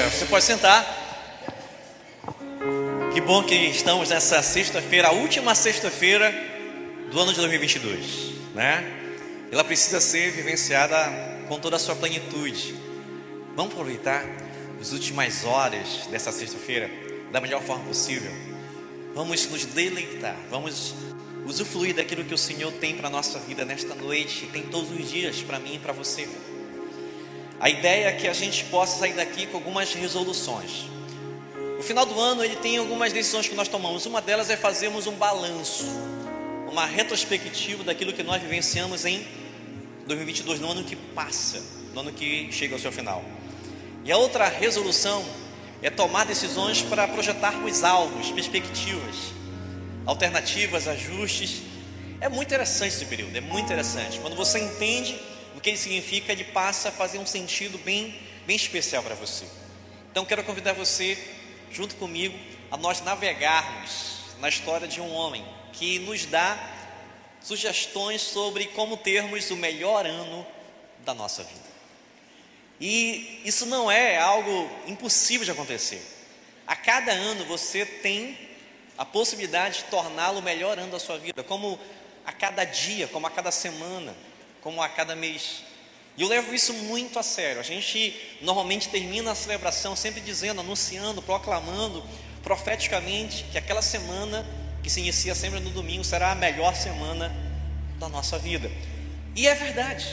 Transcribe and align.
dia, 0.00 0.08
você 0.08 0.24
pode 0.24 0.44
sentar. 0.44 0.98
Que 3.12 3.20
bom 3.20 3.42
que 3.42 3.54
estamos 3.54 4.08
nessa 4.08 4.42
sexta-feira, 4.42 5.08
a 5.08 5.12
última 5.12 5.54
sexta-feira 5.54 6.32
do 7.10 7.20
ano 7.20 7.32
de 7.32 7.38
2022, 7.38 8.54
né? 8.54 8.98
Ela 9.52 9.64
precisa 9.64 10.00
ser 10.00 10.30
vivenciada 10.30 10.96
com 11.48 11.58
toda 11.58 11.76
a 11.76 11.78
sua 11.78 11.94
plenitude. 11.96 12.74
Vamos 13.54 13.72
aproveitar 13.72 14.24
as 14.80 14.92
últimas 14.92 15.44
horas 15.44 16.06
dessa 16.10 16.32
sexta-feira 16.32 16.90
da 17.30 17.40
melhor 17.40 17.62
forma 17.62 17.84
possível. 17.84 18.32
Vamos 19.14 19.46
nos 19.48 19.66
deleitar, 19.66 20.36
vamos 20.48 20.94
usufruir 21.44 21.94
daquilo 21.94 22.24
que 22.24 22.32
o 22.32 22.38
Senhor 22.38 22.72
tem 22.72 22.96
para 22.96 23.08
a 23.08 23.10
nossa 23.10 23.38
vida 23.40 23.64
nesta 23.64 23.94
noite, 23.94 24.48
tem 24.52 24.62
todos 24.62 24.90
os 24.92 25.10
dias 25.10 25.42
para 25.42 25.58
mim 25.58 25.74
e 25.74 25.78
para 25.78 25.92
você. 25.92 26.28
A 27.60 27.68
ideia 27.68 28.06
é 28.06 28.12
que 28.12 28.26
a 28.26 28.32
gente 28.32 28.64
possa 28.64 28.98
sair 28.98 29.12
daqui 29.12 29.46
com 29.46 29.58
algumas 29.58 29.92
resoluções. 29.92 30.86
No 31.76 31.82
final 31.82 32.06
do 32.06 32.18
ano, 32.18 32.42
ele 32.42 32.56
tem 32.56 32.78
algumas 32.78 33.12
decisões 33.12 33.46
que 33.46 33.54
nós 33.54 33.68
tomamos. 33.68 34.06
Uma 34.06 34.22
delas 34.22 34.48
é 34.48 34.56
fazermos 34.56 35.06
um 35.06 35.12
balanço, 35.12 35.84
uma 36.72 36.86
retrospectiva 36.86 37.84
daquilo 37.84 38.14
que 38.14 38.22
nós 38.22 38.40
vivenciamos 38.40 39.04
em 39.04 39.26
2022, 40.06 40.58
no 40.58 40.70
ano 40.70 40.84
que 40.84 40.96
passa, 40.96 41.62
no 41.92 42.00
ano 42.00 42.12
que 42.12 42.50
chega 42.50 42.74
ao 42.74 42.80
seu 42.80 42.90
final. 42.90 43.22
E 44.06 44.10
a 44.10 44.16
outra 44.16 44.48
resolução 44.48 45.22
é 45.82 45.90
tomar 45.90 46.24
decisões 46.24 46.80
para 46.80 47.06
projetar 47.08 47.62
os 47.62 47.84
alvos, 47.84 48.30
perspectivas, 48.30 49.16
alternativas, 50.06 50.88
ajustes. 50.88 51.60
É 52.22 52.28
muito 52.30 52.48
interessante 52.48 52.94
esse 52.94 53.04
período, 53.04 53.36
é 53.36 53.40
muito 53.42 53.66
interessante. 53.66 54.18
Quando 54.18 54.34
você 54.34 54.58
entende 54.58 55.20
o 55.60 55.62
que 55.62 55.68
ele 55.68 55.76
significa, 55.76 56.32
ele 56.32 56.44
passa 56.44 56.88
a 56.88 56.92
fazer 56.92 57.18
um 57.18 57.26
sentido 57.26 57.76
bem, 57.76 58.18
bem 58.46 58.56
especial 58.56 59.02
para 59.02 59.14
você. 59.14 59.44
Então 60.10 60.24
quero 60.24 60.42
convidar 60.42 60.72
você, 60.72 61.18
junto 61.70 61.96
comigo, 61.96 62.34
a 62.70 62.78
nós 62.78 63.02
navegarmos 63.02 64.20
na 64.40 64.48
história 64.48 64.88
de 64.88 65.02
um 65.02 65.12
homem 65.12 65.44
que 65.74 65.98
nos 65.98 66.24
dá 66.24 66.58
sugestões 67.42 68.22
sobre 68.22 68.68
como 68.68 68.96
termos 68.96 69.50
o 69.50 69.56
melhor 69.56 70.06
ano 70.06 70.46
da 71.04 71.12
nossa 71.12 71.42
vida. 71.42 71.68
E 72.80 73.42
isso 73.44 73.66
não 73.66 73.90
é 73.90 74.16
algo 74.16 74.66
impossível 74.86 75.44
de 75.44 75.50
acontecer. 75.50 76.02
A 76.66 76.74
cada 76.74 77.12
ano 77.12 77.44
você 77.44 77.84
tem 77.84 78.34
a 78.96 79.04
possibilidade 79.04 79.80
de 79.80 79.84
torná-lo 79.84 80.38
o 80.38 80.42
melhor 80.42 80.78
ano 80.78 80.90
da 80.90 80.98
sua 80.98 81.18
vida, 81.18 81.42
como 81.42 81.78
a 82.24 82.32
cada 82.32 82.64
dia, 82.64 83.06
como 83.08 83.26
a 83.26 83.30
cada 83.30 83.50
semana 83.50 84.16
como 84.62 84.82
a 84.82 84.88
cada 84.88 85.14
mês. 85.14 85.62
E 86.16 86.22
eu 86.22 86.28
levo 86.28 86.54
isso 86.54 86.72
muito 86.74 87.18
a 87.18 87.22
sério. 87.22 87.60
A 87.60 87.64
gente 87.64 88.14
normalmente 88.42 88.88
termina 88.88 89.32
a 89.32 89.34
celebração 89.34 89.96
sempre 89.96 90.20
dizendo, 90.20 90.60
anunciando, 90.60 91.22
proclamando 91.22 92.04
profeticamente 92.42 93.44
que 93.50 93.58
aquela 93.58 93.82
semana 93.82 94.46
que 94.82 94.90
se 94.90 95.00
inicia 95.00 95.34
sempre 95.34 95.60
no 95.60 95.70
domingo 95.70 96.04
será 96.04 96.32
a 96.32 96.34
melhor 96.34 96.74
semana 96.74 97.34
da 97.98 98.08
nossa 98.08 98.38
vida. 98.38 98.70
E 99.36 99.46
é 99.46 99.54
verdade. 99.54 100.06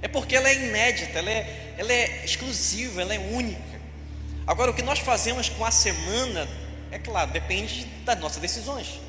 É 0.00 0.08
porque 0.08 0.36
ela 0.36 0.48
é 0.48 0.54
inédita, 0.54 1.18
ela 1.18 1.30
é, 1.30 1.74
ela 1.76 1.92
é 1.92 2.24
exclusiva, 2.24 3.02
ela 3.02 3.14
é 3.14 3.18
única. 3.18 3.78
Agora, 4.46 4.70
o 4.70 4.74
que 4.74 4.82
nós 4.82 5.00
fazemos 5.00 5.48
com 5.48 5.64
a 5.64 5.70
semana, 5.70 6.48
é 6.90 6.98
claro, 6.98 7.30
depende 7.30 7.84
das 8.04 8.18
nossas 8.18 8.40
decisões. 8.40 9.00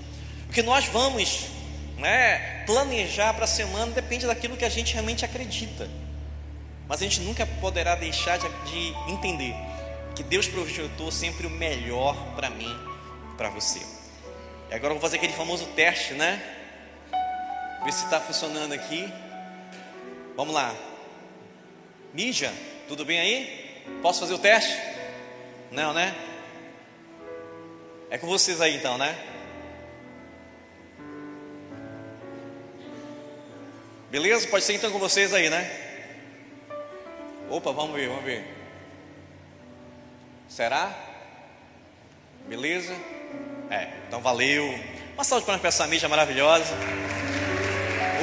O 0.50 0.52
que 0.52 0.64
nós 0.64 0.86
vamos 0.86 1.46
né? 2.00 2.64
Planejar 2.66 3.34
para 3.34 3.46
a 3.46 3.48
semana 3.48 3.92
depende 3.92 4.26
daquilo 4.26 4.58
que 4.58 4.66
a 4.66 4.70
gente 4.70 4.94
realmente 4.94 5.26
acredita. 5.26 5.88
Mas 6.88 7.02
a 7.02 7.04
gente 7.04 7.22
nunca 7.22 7.46
poderá 7.46 7.96
deixar 7.96 8.38
de, 8.38 8.48
de 8.72 9.12
entender 9.12 9.54
que 10.16 10.24
Deus 10.24 10.48
projetou 10.48 11.12
sempre 11.12 11.46
o 11.46 11.50
melhor 11.50 12.16
para 12.36 12.50
mim, 12.50 12.76
para 13.38 13.50
você. 13.50 13.80
E 14.70 14.74
agora 14.74 14.94
eu 14.94 15.00
vou 15.00 15.02
fazer 15.02 15.18
aquele 15.18 15.34
famoso 15.34 15.66
teste, 15.76 16.14
né? 16.14 16.42
Ver 17.84 17.92
se 17.92 18.06
está 18.06 18.20
funcionando 18.20 18.74
aqui. 18.74 19.12
Vamos 20.36 20.54
lá. 20.54 20.74
Mídia, 22.14 22.52
tudo 22.88 23.06
bem 23.06 23.20
aí? 23.20 23.84
Posso 24.02 24.20
fazer 24.22 24.34
o 24.34 24.40
teste? 24.40 24.76
Não, 25.72 25.94
né? 25.94 26.16
É 28.10 28.18
com 28.18 28.26
vocês 28.26 28.60
aí 28.60 28.76
então, 28.76 28.98
né? 28.98 29.16
Beleza? 34.12 34.48
Pode 34.48 34.64
ser 34.64 34.74
então 34.74 34.92
com 34.92 34.98
vocês 34.98 35.34
aí, 35.36 35.52
né? 35.52 35.70
Opa, 37.48 37.72
vamos 37.72 37.96
ver, 37.96 38.10
vamos 38.10 38.24
ver. 38.24 38.44
Será? 40.48 40.92
Beleza? 42.48 42.96
É, 43.70 43.88
então 44.08 44.20
valeu. 44.20 44.68
Uma 45.14 45.24
salva 45.24 45.60
para 45.60 45.68
essa 45.68 45.86
mídia 45.86 46.10
maravilhosa. 46.10 46.74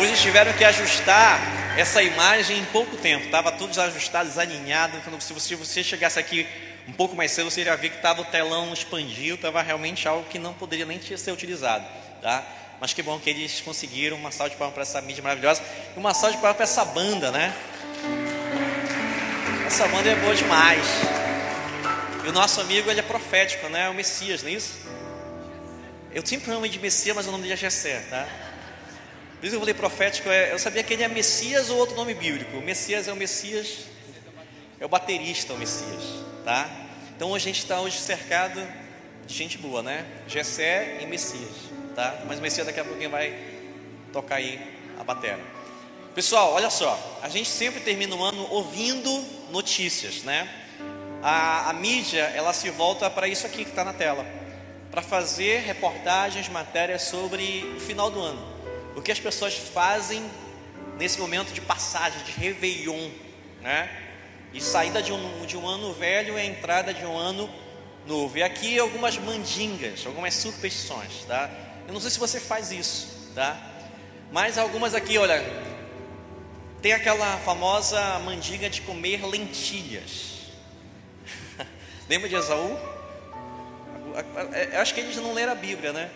Hoje 0.00 0.20
tiveram 0.20 0.52
que 0.54 0.64
ajustar 0.64 1.78
essa 1.78 2.02
imagem 2.02 2.58
em 2.58 2.64
pouco 2.66 2.96
tempo. 2.96 3.26
Estava 3.26 3.52
tudo 3.52 3.70
desajustado, 3.70 4.28
desalinhado. 4.28 4.96
Então, 4.96 5.20
se 5.20 5.32
você, 5.32 5.48
se 5.48 5.54
você 5.54 5.84
chegasse 5.84 6.18
aqui 6.18 6.48
um 6.88 6.92
pouco 6.92 7.14
mais 7.14 7.30
cedo, 7.30 7.48
você 7.48 7.62
já 7.62 7.76
viu 7.76 7.90
que 7.90 7.96
estava 7.96 8.22
o 8.22 8.24
telão 8.24 8.72
expandido. 8.72 9.36
Estava 9.36 9.62
realmente 9.62 10.08
algo 10.08 10.28
que 10.28 10.38
não 10.38 10.52
poderia 10.52 10.84
nem 10.84 11.00
ser 11.00 11.30
utilizado. 11.30 11.86
Tá? 12.20 12.44
Mas 12.80 12.92
que 12.92 13.02
bom 13.02 13.18
que 13.18 13.30
eles 13.30 13.60
conseguiram. 13.60 14.16
Uma 14.16 14.30
salva 14.30 14.50
de 14.50 14.56
palmas 14.56 14.74
para 14.74 14.82
essa 14.82 15.00
mídia 15.00 15.22
maravilhosa. 15.22 15.62
E 15.94 15.98
uma 15.98 16.12
salva 16.12 16.36
de 16.36 16.42
palmas 16.42 16.56
para 16.56 16.64
essa 16.64 16.84
banda, 16.84 17.30
né? 17.30 17.54
Essa 19.66 19.88
banda 19.88 20.08
é 20.08 20.14
boa 20.16 20.34
demais. 20.34 20.84
E 22.24 22.28
o 22.28 22.32
nosso 22.32 22.60
amigo, 22.60 22.90
ele 22.90 23.00
é 23.00 23.02
profético, 23.02 23.68
né? 23.68 23.86
É 23.86 23.88
o 23.88 23.94
Messias, 23.94 24.42
não 24.42 24.50
é 24.50 24.52
isso? 24.52 24.78
Eu 26.12 26.24
sempre 26.24 26.50
amo 26.52 26.68
de 26.68 26.78
Messias, 26.78 27.14
mas 27.14 27.26
o 27.26 27.30
nome 27.30 27.42
dele 27.42 27.54
é 27.54 27.56
Gessé, 27.56 28.00
tá? 28.10 28.26
Por 29.38 29.46
isso 29.46 29.50
que 29.50 29.56
eu 29.56 29.60
falei 29.60 29.74
profético, 29.74 30.30
é, 30.30 30.52
eu 30.52 30.58
sabia 30.58 30.82
que 30.82 30.94
ele 30.94 31.02
é 31.02 31.08
Messias 31.08 31.68
ou 31.68 31.76
outro 31.76 31.94
nome 31.94 32.14
bíblico. 32.14 32.56
O 32.56 32.62
Messias 32.62 33.06
é 33.06 33.12
o 33.12 33.16
Messias, 33.16 33.80
é 34.80 34.86
o 34.86 34.88
baterista, 34.88 35.52
o 35.52 35.58
Messias, 35.58 36.02
tá? 36.42 36.70
Então 37.14 37.34
a 37.34 37.38
gente 37.38 37.58
está 37.58 37.80
hoje 37.80 37.98
cercado 37.98 38.66
de 39.26 39.34
gente 39.34 39.58
boa, 39.58 39.82
né? 39.82 40.06
Gessé 40.26 40.98
e 41.02 41.06
Messias 41.06 41.75
tá? 41.96 42.22
Mas 42.26 42.38
o 42.38 42.42
Messias 42.42 42.66
daqui 42.66 42.78
a 42.78 42.84
pouquinho 42.84 43.08
vai 43.08 43.34
tocar 44.12 44.36
aí 44.36 44.60
a 45.00 45.02
bateria. 45.02 45.40
Pessoal, 46.14 46.52
olha 46.52 46.70
só, 46.70 47.18
a 47.22 47.28
gente 47.28 47.48
sempre 47.48 47.80
termina 47.80 48.14
o 48.14 48.22
ano 48.22 48.46
ouvindo 48.50 49.10
notícias, 49.50 50.22
né? 50.22 50.48
A, 51.22 51.70
a 51.70 51.72
mídia, 51.72 52.20
ela 52.34 52.52
se 52.52 52.70
volta 52.70 53.10
para 53.10 53.26
isso 53.26 53.46
aqui 53.46 53.64
que 53.64 53.70
está 53.70 53.82
na 53.82 53.94
tela, 53.94 54.24
para 54.90 55.02
fazer 55.02 55.60
reportagens, 55.60 56.48
matérias 56.48 57.02
sobre 57.02 57.64
o 57.76 57.80
final 57.80 58.10
do 58.10 58.20
ano, 58.20 58.46
o 58.94 59.02
que 59.02 59.10
as 59.10 59.18
pessoas 59.18 59.54
fazem 59.54 60.22
nesse 60.98 61.18
momento 61.18 61.52
de 61.52 61.60
passagem, 61.60 62.22
de 62.24 62.32
Réveillon, 62.32 63.10
né? 63.62 63.90
E 64.52 64.60
saída 64.60 65.02
de 65.02 65.12
um, 65.12 65.46
de 65.46 65.56
um 65.56 65.66
ano 65.66 65.92
velho 65.92 66.38
e 66.38 66.46
entrada 66.46 66.94
de 66.94 67.04
um 67.04 67.16
ano 67.16 67.50
novo. 68.06 68.38
E 68.38 68.42
aqui 68.42 68.78
algumas 68.78 69.18
mandingas, 69.18 70.06
algumas 70.06 70.34
superstições, 70.34 71.24
tá? 71.26 71.50
Eu 71.86 71.92
não 71.92 72.00
sei 72.00 72.10
se 72.10 72.18
você 72.18 72.40
faz 72.40 72.72
isso, 72.72 73.30
tá? 73.34 73.56
Mas 74.32 74.58
algumas 74.58 74.94
aqui, 74.94 75.16
olha, 75.18 75.40
tem 76.82 76.92
aquela 76.92 77.38
famosa 77.38 78.18
mandiga 78.20 78.68
de 78.68 78.80
comer 78.82 79.24
lentilhas. 79.24 80.50
Lembra 82.08 82.28
de 82.28 82.34
Esaú? 82.34 82.76
Acho 84.80 84.94
que 84.94 85.00
eles 85.00 85.16
não 85.16 85.32
leram 85.32 85.52
a 85.52 85.56
Bíblia, 85.56 85.92
né? 85.92 86.10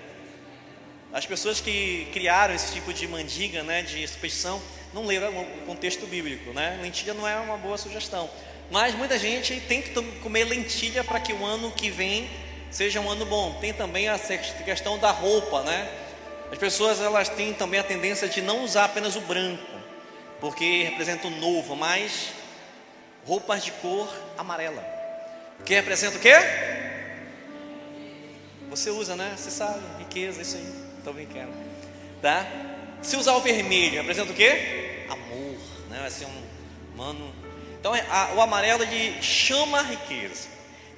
As 1.12 1.26
pessoas 1.26 1.60
que 1.60 2.09
criaram 2.12 2.54
esse 2.54 2.72
tipo 2.72 2.92
de 2.92 3.06
mandiga, 3.06 3.62
né, 3.62 3.82
de 3.82 4.06
superstição, 4.06 4.62
não 4.94 5.04
leram 5.04 5.41
o 5.41 5.66
contexto 5.66 6.06
bíblico, 6.06 6.53
né? 6.53 6.78
Lentilha 6.82 7.14
não 7.14 7.26
é 7.26 7.36
uma 7.36 7.56
boa 7.56 7.76
sugestão. 7.76 8.30
Mas 8.70 8.94
muita 8.94 9.19
gente 9.19 9.60
tem 9.60 9.82
que 9.82 9.91
comer 10.20 10.44
lentilha 10.44 11.03
para 11.03 11.18
que 11.18 11.33
o 11.33 11.45
ano 11.45 11.71
que 11.72 11.91
vem 11.91 12.30
seja 12.71 13.01
um 13.01 13.11
ano 13.11 13.25
bom. 13.27 13.59
Tem 13.61 13.72
também 13.72 14.09
a 14.09 14.19
questão 14.19 14.99
da 14.99 15.11
roupa, 15.11 15.63
né? 15.63 15.89
As 16.51 16.59
pessoas 16.59 17.01
elas 17.01 17.28
têm 17.28 17.53
também 17.55 17.78
a 17.78 17.84
tendência 17.84 18.28
de 18.28 18.41
não 18.41 18.65
usar 18.65 18.84
apenas 18.84 19.15
o 19.15 19.21
branco, 19.21 19.63
porque 20.41 20.83
representa 20.84 21.28
o 21.28 21.31
novo, 21.31 21.77
mas 21.77 22.33
roupas 23.25 23.65
de 23.65 23.71
cor 23.72 24.09
amarela. 24.37 24.84
Que 25.65 25.75
representa 25.75 26.17
o 26.17 26.21
quê? 26.21 26.34
Você 28.69 28.91
usa, 28.91 29.15
né? 29.15 29.34
Você 29.37 29.51
sabe, 29.51 29.81
riqueza, 29.99 30.43
isso 30.43 30.57
aí. 30.57 30.75
Estou 30.99 31.13
brincando. 31.13 31.53
Tá? 32.21 32.47
Se 33.03 33.17
usar 33.17 33.34
o 33.34 33.41
vermelho, 33.41 33.97
representa 33.97 34.33
o 34.33 34.34
quê? 34.34 35.07
Amor, 35.09 35.59
né? 35.89 35.99
Vai 36.01 36.11
ser 36.11 36.27
um 36.27 36.51
mano. 36.97 37.33
Então, 37.78 37.95
a, 37.95 38.34
o 38.34 38.41
amarelo 38.41 38.83
ele 38.83 39.22
chama 39.22 39.78
a 39.78 39.83
riqueza. 39.83 40.49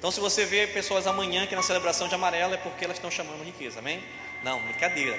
Então, 0.03 0.11
se 0.11 0.19
você 0.19 0.43
vê 0.43 0.67
pessoas 0.67 1.07
amanhã 1.07 1.47
que 1.47 1.55
na 1.55 1.63
celebração 1.63 2.09
de 2.09 2.13
amarelo 2.13 2.53
é 2.53 2.57
porque 2.57 2.83
elas 2.83 2.97
estão 2.97 3.09
chamando 3.09 3.41
riqueza, 3.41 3.79
amém? 3.79 4.03
Não, 4.43 4.61
brincadeira. 4.61 5.17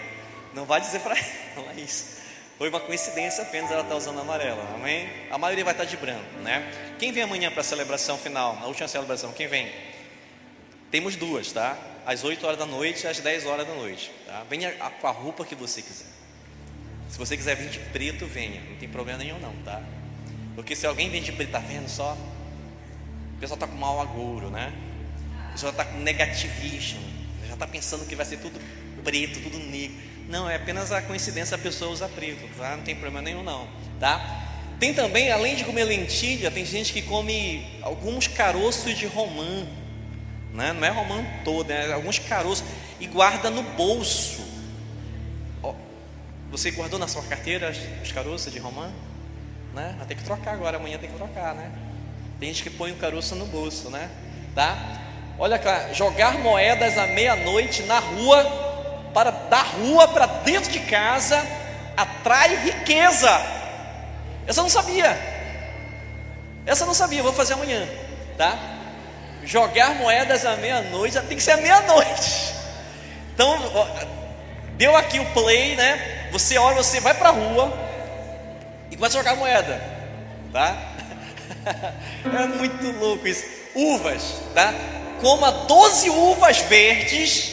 Não 0.52 0.66
vai 0.66 0.78
dizer 0.78 1.00
para 1.00 1.16
ela 1.56 1.72
isso, 1.81 2.19
Foi 2.58 2.69
uma 2.69 2.78
coincidência 2.78 3.44
apenas 3.44 3.70
ela 3.70 3.81
estar 3.81 3.94
usando 3.94 4.20
amarela, 4.20 4.62
amém? 4.75 5.08
A 5.31 5.38
maioria 5.38 5.64
vai 5.64 5.72
estar 5.72 5.86
de 5.86 5.96
branco, 5.96 6.38
né? 6.42 6.70
Quem 6.98 7.12
vem 7.12 7.22
amanhã 7.22 7.50
para 7.50 7.62
a 7.62 7.64
celebração 7.64 8.19
final, 8.19 8.58
a 8.60 8.66
última 8.66 8.86
celebração, 8.86 9.32
quem 9.32 9.46
vem? 9.46 9.72
Temos 10.90 11.16
duas, 11.16 11.50
tá? 11.50 11.78
Às 12.04 12.22
8 12.22 12.44
horas 12.44 12.58
da 12.58 12.66
noite 12.66 13.04
e 13.04 13.08
às 13.08 13.19
10 13.19 13.46
horas 13.46 13.66
da 13.66 13.72
noite, 13.72 14.12
tá? 14.26 14.44
Venha 14.50 14.70
com 15.00 15.06
a 15.06 15.12
roupa 15.12 15.46
que 15.46 15.54
você 15.54 15.81
quiser. 15.81 16.12
Se 17.08 17.16
você 17.16 17.38
quiser 17.38 17.56
vir 17.56 17.70
de 17.70 17.78
preto, 17.78 18.26
venha, 18.26 18.60
não 18.69 18.76
tem 18.76 18.90
problema 18.90 19.20
nenhum 19.20 19.38
não, 19.38 19.56
tá? 19.64 19.82
Porque 20.54 20.76
se 20.76 20.86
alguém 20.86 21.08
vem 21.08 21.22
de 21.22 21.32
preto, 21.32 21.52
tá 21.52 21.58
vendo 21.58 21.88
só? 21.88 22.14
Pessoal 23.44 23.56
está 23.56 23.67
com 23.67 23.76
mau 23.76 24.00
agouro, 24.00 24.49
né? 24.49 24.73
O 25.50 25.52
pessoal 25.52 25.70
está 25.70 25.85
com 25.85 25.99
negativismo, 25.99 27.02
já 27.46 27.52
está 27.52 27.67
pensando 27.67 28.06
que 28.06 28.17
vai 28.17 28.25
ser 28.25 28.38
tudo 28.38 28.58
preto, 29.05 29.38
tudo 29.43 29.58
negro. 29.58 29.94
Não, 30.31 30.49
é 30.49 30.56
apenas 30.56 30.91
a 30.91 31.02
coincidência 31.02 31.55
a 31.55 31.58
pessoa 31.58 31.91
usar 31.91 32.08
preto, 32.08 32.49
tá? 32.56 32.75
Não 32.75 32.82
tem 32.82 32.94
problema 32.94 33.20
nenhum 33.20 33.43
não, 33.43 33.69
tá? 34.00 34.46
Tem 34.81 34.94
também, 34.94 35.31
além 35.31 35.56
de 35.56 35.64
comer 35.64 35.85
lentilha, 35.85 36.50
tem 36.50 36.64
gente 36.64 36.91
que 36.91 37.02
come 37.02 37.67
alguns 37.82 38.26
caroços 38.26 38.96
de 38.96 39.05
romã, 39.05 39.67
né? 40.55 40.73
Não 40.73 40.82
é 40.82 40.88
romã 40.88 41.23
todo, 41.44 41.70
é 41.70 41.93
alguns 41.93 42.19
caroços 42.19 42.64
e 42.99 43.06
guarda 43.06 43.50
no 43.50 43.62
bolso. 43.62 44.43
Você 46.50 46.70
guardou 46.70 46.99
na 46.99 47.08
sua 47.08 47.23
carteira 47.25 47.75
os 48.02 48.11
caroços 48.11 48.50
de 48.50 48.58
romã? 48.58 48.91
Né? 49.75 49.94
Vai 49.99 50.06
ter 50.06 50.14
que 50.14 50.25
trocar 50.25 50.55
agora, 50.55 50.79
amanhã 50.79 50.96
tem 50.96 51.11
que 51.11 51.17
trocar, 51.17 51.55
né? 51.55 51.94
Tem 52.44 52.52
gente 52.52 52.62
que 52.62 52.69
põe 52.69 52.93
o 52.93 52.96
caroço 52.96 53.35
no 53.35 53.46
bolso, 53.46 53.88
né? 53.88 54.11
Tá? 54.55 54.76
Olha 55.38 55.58
cá, 55.58 55.94
jogar 55.94 56.35
moedas 56.35 56.99
à 56.99 57.06
meia-noite 57.06 57.85
na 57.85 57.99
rua, 57.99 58.44
para 59.14 59.31
da 59.31 59.62
rua 59.62 60.06
para 60.08 60.26
dentro 60.26 60.70
de 60.70 60.81
casa, 60.81 61.43
atrai 61.96 62.55
riqueza. 62.56 63.31
Essa 64.46 64.61
eu 64.61 64.64
não 64.64 64.69
sabia. 64.69 65.19
Essa 66.67 66.82
eu 66.82 66.87
não 66.87 66.93
sabia, 66.93 67.23
vou 67.23 67.32
fazer 67.32 67.55
amanhã, 67.55 67.88
tá? 68.37 68.58
Jogar 69.43 69.94
moedas 69.94 70.44
à 70.44 70.55
meia-noite, 70.56 71.19
tem 71.23 71.38
que 71.38 71.43
ser 71.43 71.52
à 71.52 71.56
meia-noite. 71.56 72.52
Então, 73.32 73.58
deu 74.76 74.94
aqui 74.94 75.19
o 75.19 75.32
play, 75.32 75.76
né? 75.76 76.29
Você 76.31 76.58
olha, 76.58 76.76
você 76.76 77.00
vai 77.00 77.14
para 77.14 77.31
a 77.31 77.32
rua 77.32 77.73
e 78.91 79.02
a 79.02 79.08
jogar 79.08 79.35
moeda, 79.35 79.82
tá? 80.52 80.94
É 82.25 82.46
muito 82.46 82.91
louco 82.99 83.26
isso. 83.26 83.44
Uvas, 83.75 84.23
tá? 84.55 84.73
Coma 85.20 85.50
12 85.50 86.11
uvas 86.11 86.58
verdes 86.58 87.52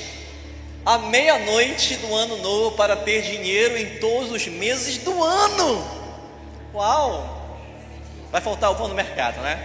à 0.86 0.98
meia-noite 0.98 1.96
do 1.96 2.14
ano 2.14 2.38
novo 2.38 2.76
para 2.76 2.96
ter 2.96 3.22
dinheiro 3.22 3.78
em 3.78 3.98
todos 4.00 4.32
os 4.32 4.48
meses 4.48 4.98
do 4.98 5.24
ano. 5.24 6.02
Uau! 6.74 7.40
Vai 8.32 8.42
faltar 8.42 8.74
pão 8.76 8.88
no 8.88 8.96
mercado, 8.96 9.42
né? 9.42 9.60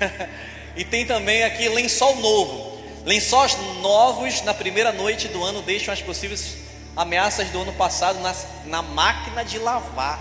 e 0.76 0.84
tem 0.84 1.04
também 1.06 1.42
aqui 1.44 1.68
lençol 1.68 2.16
novo. 2.16 2.80
Lençóis 3.04 3.56
novos 3.80 4.42
na 4.42 4.52
primeira 4.52 4.92
noite 4.92 5.28
do 5.28 5.42
ano 5.42 5.62
deixam 5.62 5.92
as 5.92 6.02
possíveis 6.02 6.56
ameaças 6.96 7.48
do 7.50 7.62
ano 7.62 7.72
passado 7.72 8.20
na, 8.20 8.34
na 8.66 8.82
máquina 8.82 9.44
de 9.44 9.58
lavar. 9.58 10.18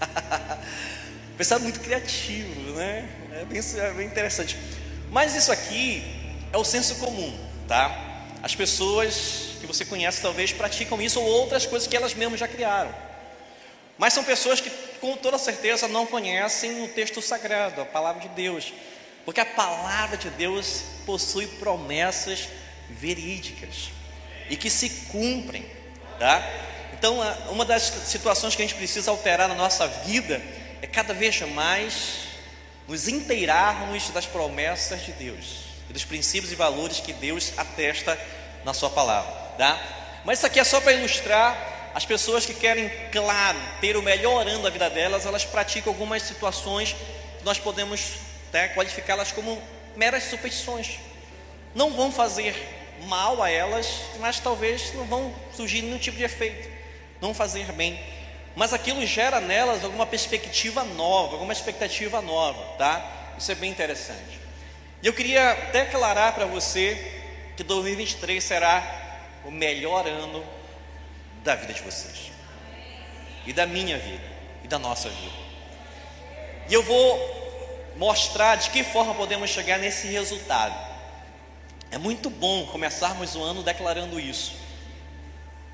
Pensar 1.36 1.58
muito 1.58 1.80
criativo, 1.80 2.72
né? 2.72 3.06
É 3.32 3.44
bem, 3.44 3.60
é 3.60 3.90
bem 3.90 4.06
interessante. 4.06 4.56
Mas 5.10 5.34
isso 5.34 5.52
aqui 5.52 6.02
é 6.50 6.56
o 6.56 6.64
senso 6.64 6.94
comum, 6.94 7.38
tá? 7.68 8.24
As 8.42 8.54
pessoas 8.54 9.56
que 9.60 9.66
você 9.66 9.84
conhece 9.84 10.22
talvez 10.22 10.52
praticam 10.52 11.00
isso 11.02 11.20
ou 11.20 11.26
outras 11.26 11.66
coisas 11.66 11.86
que 11.86 11.94
elas 11.94 12.14
mesmas 12.14 12.40
já 12.40 12.48
criaram. 12.48 12.94
Mas 13.98 14.14
são 14.14 14.24
pessoas 14.24 14.62
que 14.62 14.70
com 14.98 15.14
toda 15.16 15.36
certeza 15.36 15.86
não 15.86 16.06
conhecem 16.06 16.82
o 16.82 16.88
texto 16.88 17.20
sagrado, 17.20 17.82
a 17.82 17.84
palavra 17.84 18.22
de 18.22 18.28
Deus. 18.28 18.72
Porque 19.26 19.40
a 19.40 19.46
palavra 19.46 20.16
de 20.16 20.30
Deus 20.30 20.84
possui 21.04 21.46
promessas 21.46 22.48
verídicas 22.88 23.90
e 24.48 24.56
que 24.56 24.70
se 24.70 24.88
cumprem, 25.10 25.66
tá? 26.18 26.42
Então, 26.94 27.18
uma 27.50 27.64
das 27.64 27.82
situações 28.06 28.56
que 28.56 28.62
a 28.62 28.64
gente 28.64 28.76
precisa 28.76 29.10
alterar 29.10 29.48
na 29.48 29.54
nossa 29.54 29.86
vida 29.86 30.40
é 30.82 30.86
cada 30.86 31.14
vez 31.14 31.40
mais 31.40 32.26
nos 32.86 33.08
inteirarmos 33.08 34.10
das 34.10 34.26
promessas 34.26 35.04
de 35.04 35.12
Deus 35.12 35.64
e 35.88 35.92
dos 35.92 36.04
princípios 36.04 36.52
e 36.52 36.54
valores 36.54 37.00
que 37.00 37.12
Deus 37.12 37.52
atesta 37.56 38.18
na 38.64 38.72
Sua 38.72 38.90
palavra, 38.90 39.32
tá? 39.58 40.22
Mas 40.24 40.38
isso 40.38 40.46
aqui 40.46 40.58
é 40.58 40.64
só 40.64 40.80
para 40.80 40.92
ilustrar 40.92 41.90
as 41.94 42.04
pessoas 42.04 42.44
que 42.44 42.52
querem, 42.52 42.90
claro, 43.10 43.58
ter 43.80 43.96
o 43.96 44.02
melhor 44.02 44.46
ano 44.46 44.62
da 44.62 44.70
vida 44.70 44.90
delas, 44.90 45.24
elas 45.24 45.44
praticam 45.44 45.92
algumas 45.92 46.22
situações 46.22 46.94
que 47.38 47.44
nós 47.44 47.58
podemos 47.58 48.18
né, 48.52 48.68
qualificá-las 48.68 49.32
como 49.32 49.62
meras 49.96 50.24
superstições. 50.24 50.98
Não 51.74 51.94
vão 51.94 52.12
fazer 52.12 52.54
mal 53.06 53.42
a 53.42 53.50
elas, 53.50 53.86
mas 54.20 54.38
talvez 54.40 54.92
não 54.94 55.04
vão 55.04 55.34
surgir 55.54 55.82
nenhum 55.82 55.98
tipo 55.98 56.16
de 56.16 56.24
efeito, 56.24 56.68
não 57.20 57.32
fazer 57.32 57.72
bem. 57.72 57.98
Mas 58.56 58.72
aquilo 58.72 59.04
gera 59.04 59.38
nelas 59.38 59.84
alguma 59.84 60.06
perspectiva 60.06 60.82
nova, 60.82 61.34
alguma 61.34 61.52
expectativa 61.52 62.22
nova, 62.22 62.62
tá? 62.78 63.34
Isso 63.38 63.52
é 63.52 63.54
bem 63.54 63.70
interessante. 63.70 64.40
E 65.02 65.06
eu 65.06 65.12
queria 65.12 65.52
declarar 65.72 66.32
para 66.32 66.46
você 66.46 67.22
que 67.54 67.62
2023 67.62 68.42
será 68.42 69.20
o 69.44 69.50
melhor 69.50 70.06
ano 70.06 70.42
da 71.44 71.54
vida 71.54 71.74
de 71.74 71.82
vocês, 71.82 72.32
e 73.44 73.52
da 73.52 73.66
minha 73.66 73.98
vida, 73.98 74.24
e 74.64 74.68
da 74.68 74.78
nossa 74.78 75.10
vida. 75.10 75.36
E 76.68 76.72
eu 76.72 76.82
vou 76.82 77.92
mostrar 77.96 78.56
de 78.56 78.70
que 78.70 78.82
forma 78.82 79.14
podemos 79.14 79.50
chegar 79.50 79.78
nesse 79.78 80.06
resultado. 80.06 80.74
É 81.90 81.98
muito 81.98 82.30
bom 82.30 82.66
começarmos 82.66 83.36
o 83.36 83.42
ano 83.42 83.62
declarando 83.62 84.18
isso, 84.18 84.56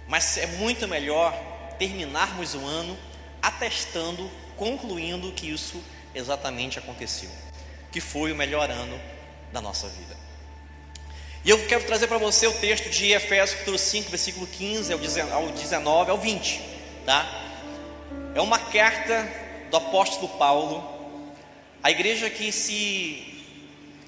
mas 0.08 0.37
é 0.37 0.46
muito 0.46 0.88
melhor 0.88 1.51
terminarmos 1.78 2.54
o 2.54 2.64
ano 2.64 2.98
atestando, 3.40 4.30
concluindo 4.56 5.32
que 5.32 5.50
isso 5.50 5.82
exatamente 6.14 6.78
aconteceu, 6.78 7.30
que 7.90 8.00
foi 8.00 8.32
o 8.32 8.36
melhor 8.36 8.70
ano 8.70 9.00
da 9.52 9.60
nossa 9.60 9.88
vida. 9.88 10.16
E 11.44 11.50
eu 11.50 11.66
quero 11.66 11.84
trazer 11.84 12.06
para 12.06 12.19
você 12.19 12.46
o 12.46 12.52
texto 12.52 12.88
de 12.88 13.10
Efésios 13.10 13.52
capítulo 13.52 13.78
5, 13.78 14.10
versículo 14.10 14.46
15 14.46 14.92
ao 14.92 14.98
19 15.48 16.10
ao 16.10 16.19
20, 16.19 16.60
tá? 17.04 17.28
É 18.34 18.40
uma 18.40 18.58
carta 18.58 19.28
do 19.70 19.76
apóstolo 19.76 20.28
Paulo 20.38 20.88
à 21.82 21.90
igreja 21.90 22.30
que 22.30 22.52
se 22.52 23.32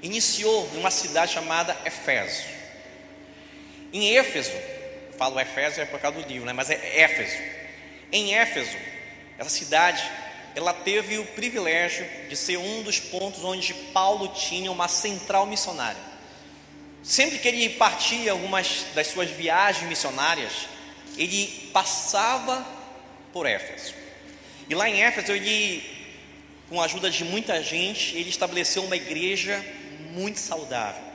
iniciou 0.01 0.71
em 0.75 0.79
uma 0.79 0.91
cidade 0.91 1.33
chamada 1.33 1.77
Efésio. 1.85 2.47
Em 3.93 4.17
Éfeso, 4.17 4.53
falo 5.17 5.41
Efésio 5.41 5.83
é 5.83 5.87
por 5.87 6.01
causa 6.01 6.21
do 6.21 6.29
livro, 6.29 6.47
né? 6.47 6.53
mas 6.53 6.71
é 6.71 7.01
Éfeso. 7.01 7.37
Em 8.13 8.35
Éfeso, 8.35 8.77
essa 9.39 9.51
cidade, 9.51 10.03
ela 10.55 10.73
teve 10.73 11.19
o 11.19 11.27
privilégio 11.27 12.07
de 12.29 12.37
ser 12.37 12.57
um 12.57 12.83
dos 12.83 13.01
pontos 13.01 13.43
onde 13.43 13.75
Paulo 13.93 14.29
tinha 14.29 14.71
uma 14.71 14.89
central 14.89 15.47
missionária. 15.47 16.01
Sempre 17.03 17.39
que 17.39 17.49
ele 17.49 17.69
partia 17.71 18.33
algumas 18.33 18.87
das 18.95 19.09
suas 19.09 19.31
viagens 19.31 19.87
missionárias, 19.89 20.53
ele 21.19 21.71
passava 21.73 22.67
por 23.33 23.47
Éfeso. 23.47 23.95
E 24.69 24.75
lá 24.75 24.89
em 24.89 25.03
Éfeso, 25.03 25.33
ele, 25.33 25.83
com 26.69 26.81
a 26.81 26.85
ajuda 26.85 27.11
de 27.11 27.25
muita 27.25 27.63
gente, 27.63 28.17
ele 28.17 28.31
estabeleceu 28.31 28.85
uma 28.85 28.97
igreja 28.97 29.63
muito 30.13 30.39
saudável. 30.39 31.14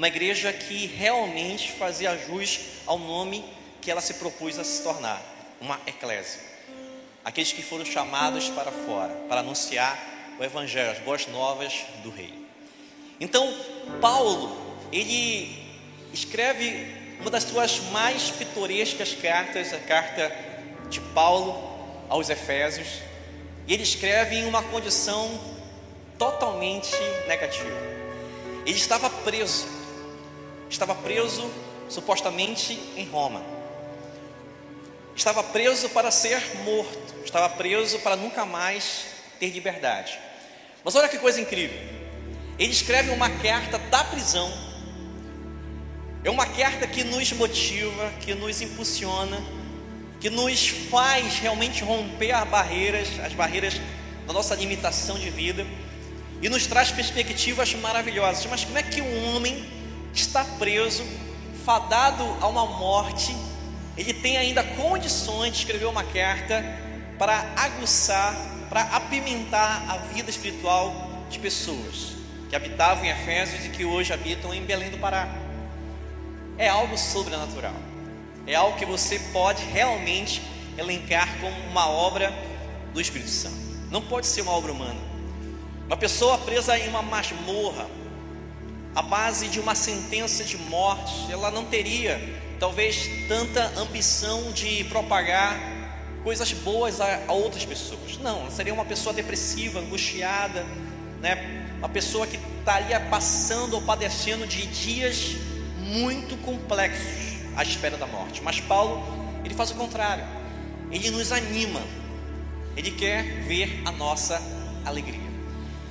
Uma 0.00 0.08
igreja 0.08 0.50
que 0.50 0.86
realmente 0.86 1.72
fazia 1.72 2.16
jus 2.16 2.58
ao 2.86 2.98
nome 2.98 3.44
que 3.82 3.90
ela 3.90 4.00
se 4.00 4.14
propôs 4.14 4.58
a 4.58 4.64
se 4.64 4.82
tornar, 4.82 5.20
uma 5.60 5.78
eclésia. 5.86 6.40
Aqueles 7.22 7.52
que 7.52 7.62
foram 7.62 7.84
chamados 7.84 8.48
para 8.48 8.72
fora, 8.72 9.12
para 9.28 9.40
anunciar 9.40 9.98
o 10.38 10.42
evangelho, 10.42 10.90
as 10.90 11.00
boas 11.00 11.26
novas 11.26 11.84
do 12.02 12.08
rei. 12.08 12.32
Então, 13.20 13.54
Paulo, 14.00 14.56
ele 14.90 15.54
escreve 16.14 16.96
uma 17.20 17.30
das 17.30 17.44
suas 17.44 17.78
mais 17.92 18.30
pitorescas 18.30 19.14
cartas, 19.14 19.74
a 19.74 19.80
carta 19.80 20.34
de 20.88 20.98
Paulo 21.12 21.62
aos 22.08 22.30
Efésios, 22.30 22.88
e 23.68 23.74
ele 23.74 23.82
escreve 23.82 24.36
em 24.36 24.46
uma 24.46 24.62
condição 24.62 25.38
totalmente 26.18 26.96
negativa. 27.28 27.68
Ele 28.64 28.78
estava 28.78 29.10
preso, 29.10 29.79
estava 30.70 30.94
preso 30.94 31.50
supostamente 31.88 32.72
em 32.96 33.06
Roma, 33.06 33.42
estava 35.14 35.42
preso 35.42 35.90
para 35.90 36.10
ser 36.10 36.40
morto, 36.64 37.14
estava 37.24 37.48
preso 37.50 37.98
para 37.98 38.16
nunca 38.16 38.46
mais 38.46 39.06
ter 39.38 39.50
liberdade. 39.50 40.18
Mas 40.82 40.94
olha 40.94 41.08
que 41.08 41.18
coisa 41.18 41.40
incrível, 41.40 41.78
ele 42.58 42.72
escreve 42.72 43.10
uma 43.10 43.28
carta 43.28 43.76
da 43.78 44.02
prisão, 44.04 44.50
é 46.24 46.30
uma 46.30 46.46
carta 46.46 46.86
que 46.86 47.04
nos 47.04 47.32
motiva, 47.32 48.10
que 48.20 48.34
nos 48.34 48.62
impulsiona 48.62 49.38
que 50.20 50.28
nos 50.28 50.68
faz 50.68 51.38
realmente 51.38 51.82
romper 51.82 52.32
as 52.32 52.46
barreiras, 52.46 53.08
as 53.24 53.32
barreiras 53.32 53.80
da 54.26 54.34
nossa 54.34 54.54
limitação 54.54 55.18
de 55.18 55.30
vida 55.30 55.66
e 56.42 56.48
nos 56.48 56.66
traz 56.66 56.90
perspectivas 56.90 57.74
maravilhosas. 57.74 58.44
Mas 58.46 58.62
como 58.62 58.76
é 58.76 58.82
que 58.82 59.00
um 59.00 59.34
homem 59.34 59.66
está 60.14 60.44
preso, 60.44 61.04
fadado 61.64 62.24
a 62.40 62.48
uma 62.48 62.66
morte, 62.66 63.34
ele 63.96 64.14
tem 64.14 64.38
ainda 64.38 64.62
condições 64.62 65.52
de 65.52 65.58
escrever 65.58 65.86
uma 65.86 66.04
carta 66.04 66.64
para 67.18 67.52
aguçar, 67.56 68.34
para 68.68 68.82
apimentar 68.82 69.84
a 69.88 69.98
vida 69.98 70.30
espiritual 70.30 70.94
de 71.28 71.38
pessoas 71.38 72.14
que 72.48 72.56
habitavam 72.56 73.04
em 73.04 73.10
Efésios 73.10 73.64
e 73.66 73.68
que 73.68 73.84
hoje 73.84 74.12
habitam 74.12 74.52
em 74.52 74.64
Belém 74.64 74.90
do 74.90 74.98
Pará? 74.98 75.28
É 76.58 76.68
algo 76.68 76.96
sobrenatural. 76.98 77.74
É 78.46 78.54
algo 78.54 78.76
que 78.76 78.84
você 78.84 79.18
pode 79.32 79.62
realmente 79.64 80.42
elencar 80.76 81.28
como 81.40 81.56
uma 81.70 81.88
obra 81.88 82.32
do 82.92 83.00
Espírito 83.00 83.30
Santo. 83.30 83.56
Não 83.90 84.02
pode 84.02 84.26
ser 84.26 84.42
uma 84.42 84.52
obra 84.52 84.72
humana. 84.72 84.98
Uma 85.86 85.96
pessoa 85.96 86.38
presa 86.38 86.78
em 86.78 86.88
uma 86.88 87.02
masmorra, 87.02 87.86
à 88.94 89.02
base 89.02 89.48
de 89.48 89.60
uma 89.60 89.74
sentença 89.74 90.44
de 90.44 90.56
morte, 90.58 91.30
ela 91.30 91.50
não 91.50 91.64
teria, 91.64 92.20
talvez, 92.58 93.08
tanta 93.28 93.78
ambição 93.78 94.52
de 94.52 94.84
propagar 94.84 95.58
coisas 96.22 96.52
boas 96.52 97.00
a, 97.00 97.24
a 97.28 97.32
outras 97.32 97.64
pessoas. 97.64 98.18
Não, 98.18 98.50
seria 98.50 98.74
uma 98.74 98.84
pessoa 98.84 99.12
depressiva, 99.12 99.80
angustiada, 99.80 100.64
né? 101.20 101.60
uma 101.78 101.88
pessoa 101.88 102.26
que 102.26 102.38
estaria 102.58 103.00
passando 103.00 103.74
ou 103.74 103.82
padecendo 103.82 104.46
de 104.46 104.66
dias 104.66 105.36
muito 105.78 106.36
complexos 106.42 107.40
à 107.56 107.62
espera 107.62 107.96
da 107.96 108.06
morte. 108.06 108.42
Mas 108.42 108.60
Paulo, 108.60 109.02
ele 109.44 109.54
faz 109.54 109.70
o 109.70 109.74
contrário. 109.74 110.24
Ele 110.90 111.10
nos 111.10 111.32
anima. 111.32 111.80
Ele 112.76 112.90
quer 112.90 113.42
ver 113.44 113.82
a 113.84 113.92
nossa 113.92 114.40
alegria. 114.84 115.29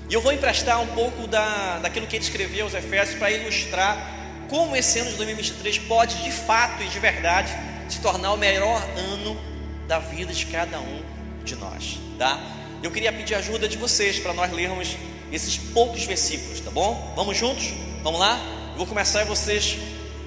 E 0.09 0.13
eu 0.13 0.21
vou 0.21 0.33
emprestar 0.33 0.81
um 0.81 0.87
pouco 0.87 1.27
da, 1.27 1.77
daquilo 1.79 2.07
que 2.07 2.15
ele 2.15 2.23
escreveu 2.23 2.65
aos 2.65 2.73
Efésios 2.73 3.19
para 3.19 3.31
ilustrar 3.31 4.19
como 4.49 4.75
esse 4.75 4.97
ano 4.97 5.11
de 5.11 5.17
2023 5.17 5.77
pode, 5.79 6.23
de 6.23 6.31
fato 6.31 6.81
e 6.81 6.87
de 6.87 6.99
verdade, 6.99 7.55
se 7.87 8.01
tornar 8.01 8.33
o 8.33 8.37
melhor 8.37 8.81
ano 8.97 9.39
da 9.87 9.99
vida 9.99 10.33
de 10.33 10.47
cada 10.47 10.79
um 10.79 11.03
de 11.43 11.55
nós, 11.55 11.99
tá? 12.17 12.39
Eu 12.81 12.89
queria 12.89 13.13
pedir 13.13 13.35
ajuda 13.35 13.67
de 13.67 13.77
vocês 13.77 14.17
para 14.17 14.33
nós 14.33 14.51
lermos 14.51 14.97
esses 15.31 15.57
poucos 15.57 16.03
versículos, 16.05 16.59
tá 16.59 16.71
bom? 16.71 17.13
Vamos 17.15 17.37
juntos? 17.37 17.71
Vamos 18.01 18.19
lá? 18.19 18.39
Eu 18.71 18.77
vou 18.77 18.87
começar 18.87 19.21
e 19.21 19.25
vocês 19.25 19.77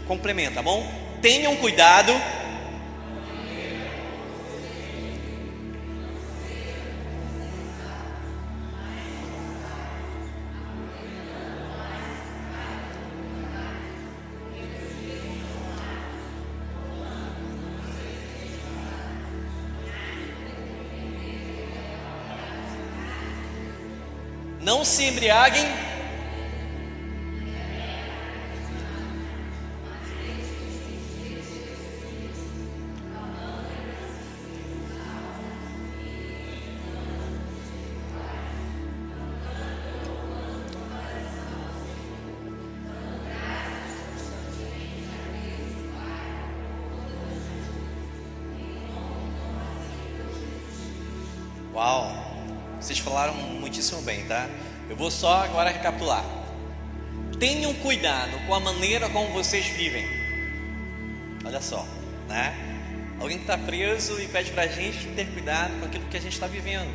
complementam, 0.07 0.55
tá 0.55 0.63
bom? 0.63 0.87
Tenham 1.21 1.57
cuidado 1.57 2.13
Não 24.83 24.87
se 24.87 25.05
embriaguem. 25.05 25.65
Uau, 51.73 52.11
vocês 52.81 52.99
falaram 52.99 53.33
muitíssimo 53.35 54.03
bem, 54.03 54.27
tá? 54.27 54.49
Vou 55.03 55.11
só 55.11 55.43
agora 55.43 55.69
recapitular. 55.69 56.25
Tenham 57.37 57.75
cuidado 57.75 58.39
com 58.47 58.55
a 58.55 58.61
maneira 58.61 59.09
como 59.09 59.33
vocês 59.33 59.67
vivem. 59.67 60.07
Olha 61.45 61.61
só, 61.61 61.85
né? 62.29 62.55
Alguém 63.19 63.39
que 63.39 63.43
está 63.43 63.59
preso 63.59 64.23
e 64.23 64.29
pede 64.29 64.53
para 64.53 64.63
a 64.63 64.69
gente 64.69 65.09
ter 65.09 65.27
cuidado 65.33 65.77
com 65.81 65.87
aquilo 65.87 66.05
que 66.05 66.17
a 66.17 66.21
gente 66.21 66.35
está 66.35 66.47
vivendo, 66.47 66.89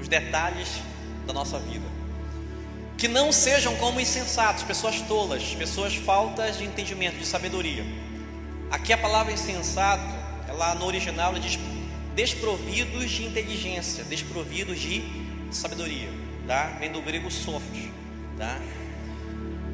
os 0.00 0.08
detalhes 0.08 0.66
da 1.28 1.32
nossa 1.32 1.60
vida. 1.60 1.86
Que 2.96 3.06
não 3.06 3.30
sejam 3.30 3.76
como 3.76 4.00
insensatos, 4.00 4.64
pessoas 4.64 5.00
tolas, 5.02 5.54
pessoas 5.54 5.94
faltas 5.94 6.58
de 6.58 6.64
entendimento, 6.64 7.18
de 7.18 7.24
sabedoria. 7.24 7.86
Aqui 8.68 8.92
a 8.92 8.98
palavra 8.98 9.32
insensato, 9.32 10.02
ela 10.48 10.74
no 10.74 10.86
original 10.86 11.30
ela 11.30 11.38
diz 11.38 11.56
desprovidos 12.16 13.08
de 13.08 13.26
inteligência, 13.26 14.02
desprovidos 14.02 14.80
de 14.80 15.04
sabedoria 15.52 16.26
tá? 16.48 16.78
Vem 16.80 16.90
do 16.90 17.02
grego 17.02 17.30
sofos, 17.30 17.78
tá? 18.38 18.58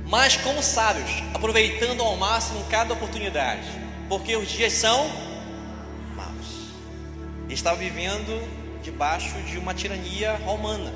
Mas 0.06 0.36
como 0.36 0.62
sábios, 0.62 1.22
aproveitando 1.32 2.02
ao 2.02 2.16
máximo 2.16 2.62
cada 2.64 2.92
oportunidade, 2.92 3.66
porque 4.08 4.36
os 4.36 4.50
dias 4.50 4.72
são 4.72 5.08
maus. 6.16 6.72
Ele 7.44 7.54
estava 7.54 7.76
vivendo 7.76 8.42
debaixo 8.82 9.40
de 9.42 9.56
uma 9.56 9.72
tirania 9.72 10.36
romana. 10.44 10.92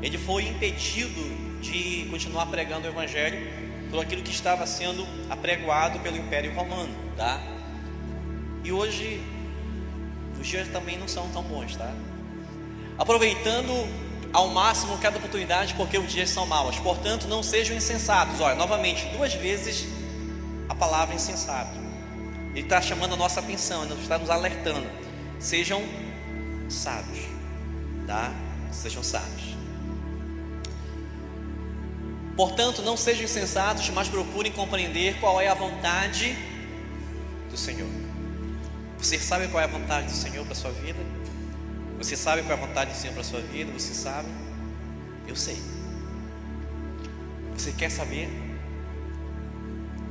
Ele 0.00 0.16
foi 0.16 0.44
impedido 0.44 1.20
de 1.60 2.06
continuar 2.10 2.46
pregando 2.46 2.86
o 2.86 2.90
evangelho 2.90 3.38
por 3.90 4.00
aquilo 4.00 4.22
que 4.22 4.30
estava 4.30 4.66
sendo 4.66 5.06
apregoado 5.28 5.98
pelo 5.98 6.16
Império 6.16 6.54
Romano, 6.54 6.94
tá? 7.16 7.40
E 8.64 8.72
hoje 8.72 9.20
os 10.40 10.46
dias 10.46 10.68
também 10.68 10.96
não 10.96 11.06
são 11.06 11.28
tão 11.28 11.42
bons, 11.42 11.76
tá? 11.76 11.92
Aproveitando 12.98 13.72
ao 14.32 14.48
máximo 14.48 14.96
cada 14.98 15.18
oportunidade, 15.18 15.74
porque 15.74 15.98
os 15.98 16.10
dias 16.10 16.30
são 16.30 16.46
maus. 16.46 16.78
Portanto, 16.78 17.28
não 17.28 17.42
sejam 17.42 17.76
insensatos. 17.76 18.40
Olha, 18.40 18.54
novamente, 18.54 19.06
duas 19.16 19.34
vezes 19.34 19.86
a 20.68 20.74
palavra 20.74 21.14
insensato. 21.14 21.78
Ele 22.54 22.60
está 22.60 22.80
chamando 22.80 23.14
a 23.14 23.16
nossa 23.16 23.40
atenção, 23.40 23.84
ele 23.84 23.94
está 24.00 24.18
nos 24.18 24.30
alertando. 24.30 24.86
Sejam 25.38 25.82
sábios, 26.68 27.26
tá? 28.06 28.32
Sejam 28.70 29.02
sábios. 29.02 29.52
Portanto, 32.36 32.80
não 32.82 32.96
sejam 32.96 33.24
insensatos, 33.24 33.88
mas 33.90 34.08
procurem 34.08 34.50
compreender 34.50 35.18
qual 35.20 35.40
é 35.40 35.48
a 35.48 35.54
vontade 35.54 36.34
do 37.50 37.56
Senhor. 37.56 37.88
Você 38.98 39.18
sabe 39.18 39.48
qual 39.48 39.60
é 39.60 39.64
a 39.64 39.68
vontade 39.68 40.06
do 40.06 40.12
Senhor 40.12 40.42
para 40.44 40.52
a 40.52 40.56
sua 40.56 40.70
vida? 40.70 40.98
Você 42.02 42.16
sabe 42.16 42.42
qual 42.42 42.58
é 42.58 42.60
a 42.60 42.66
vontade 42.66 42.90
do 42.90 42.96
Senhor 42.96 43.12
para 43.12 43.20
a 43.20 43.24
sua 43.24 43.40
vida? 43.40 43.70
Você 43.70 43.94
sabe? 43.94 44.26
Eu 45.24 45.36
sei. 45.36 45.56
Você 47.56 47.70
quer 47.70 47.92
saber? 47.92 48.28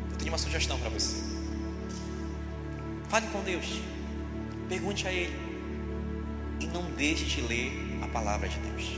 Eu 0.10 0.18
tenho 0.18 0.32
uma 0.32 0.38
sugestão 0.38 0.80
para 0.80 0.90
você. 0.90 1.22
Fale 3.10 3.28
com 3.28 3.44
Deus. 3.44 3.82
Pergunte 4.70 5.06
a 5.06 5.12
Ele. 5.12 5.36
E 6.62 6.68
não 6.68 6.84
deixe 6.92 7.26
de 7.26 7.42
ler 7.42 8.00
a 8.02 8.08
palavra 8.08 8.48
de 8.48 8.58
Deus. 8.60 8.98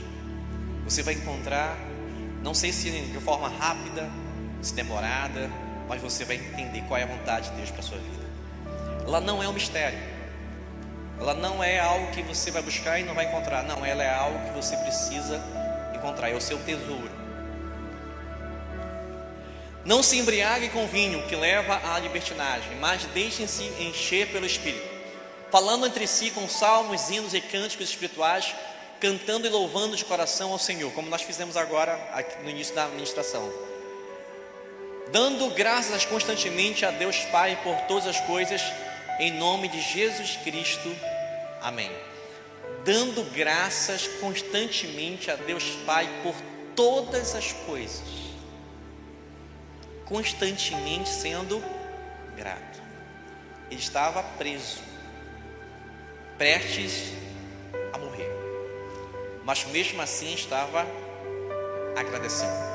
Você 0.84 1.02
vai 1.02 1.14
encontrar, 1.14 1.76
não 2.44 2.54
sei 2.54 2.72
se 2.72 2.92
de 2.92 3.18
forma 3.18 3.48
rápida, 3.48 4.08
se 4.62 4.72
demorada, 4.72 5.50
mas 5.88 6.00
você 6.00 6.24
vai 6.24 6.36
entender 6.36 6.82
qual 6.82 7.00
é 7.00 7.02
a 7.02 7.06
vontade 7.06 7.50
de 7.50 7.56
Deus 7.56 7.72
para 7.72 7.80
a 7.80 7.82
sua 7.82 7.98
vida. 7.98 8.24
Ela 9.04 9.20
não 9.20 9.42
é 9.42 9.48
um 9.48 9.52
mistério. 9.52 10.13
Ela 11.20 11.34
não 11.34 11.62
é 11.62 11.78
algo 11.78 12.10
que 12.12 12.22
você 12.22 12.50
vai 12.50 12.62
buscar 12.62 12.98
e 12.98 13.04
não 13.04 13.14
vai 13.14 13.26
encontrar. 13.26 13.62
Não, 13.62 13.84
ela 13.84 14.02
é 14.02 14.12
algo 14.12 14.38
que 14.46 14.50
você 14.50 14.76
precisa 14.76 15.40
encontrar. 15.94 16.30
É 16.30 16.34
o 16.34 16.40
seu 16.40 16.58
tesouro. 16.58 17.24
Não 19.84 20.02
se 20.02 20.18
embriague 20.18 20.70
com 20.70 20.86
vinho 20.86 21.26
que 21.26 21.36
leva 21.36 21.78
à 21.92 21.98
libertinagem, 21.98 22.74
mas 22.80 23.04
deixem-se 23.06 23.64
encher 23.78 24.28
pelo 24.28 24.46
Espírito, 24.46 24.88
falando 25.50 25.86
entre 25.86 26.06
si 26.06 26.30
com 26.30 26.48
salmos, 26.48 27.10
hinos 27.10 27.34
e 27.34 27.40
cânticos 27.40 27.90
espirituais, 27.90 28.54
cantando 28.98 29.46
e 29.46 29.50
louvando 29.50 29.94
de 29.94 30.04
coração 30.04 30.52
ao 30.52 30.58
Senhor, 30.58 30.90
como 30.92 31.10
nós 31.10 31.20
fizemos 31.20 31.54
agora 31.54 31.98
no 32.42 32.48
início 32.48 32.74
da 32.74 32.86
administração. 32.86 33.52
Dando 35.12 35.50
graças 35.50 36.06
constantemente 36.06 36.86
a 36.86 36.90
Deus 36.90 37.18
Pai 37.30 37.58
por 37.62 37.76
todas 37.82 38.06
as 38.06 38.20
coisas 38.20 38.62
em 39.18 39.32
nome 39.32 39.68
de 39.68 39.80
Jesus 39.80 40.36
Cristo. 40.36 40.94
Amém. 41.60 41.90
Dando 42.84 43.24
graças 43.30 44.06
constantemente 44.20 45.30
a 45.30 45.36
Deus 45.36 45.64
Pai 45.86 46.08
por 46.22 46.34
todas 46.74 47.34
as 47.34 47.52
coisas. 47.52 48.24
Constantemente 50.04 51.08
sendo 51.08 51.62
grato. 52.36 52.82
Ele 53.70 53.80
estava 53.80 54.22
preso. 54.22 54.82
prestes 56.36 57.12
a 57.92 57.98
morrer, 57.98 58.28
mas 59.44 59.64
mesmo 59.66 60.02
assim 60.02 60.34
estava 60.34 60.86
agradecendo. 61.96 62.74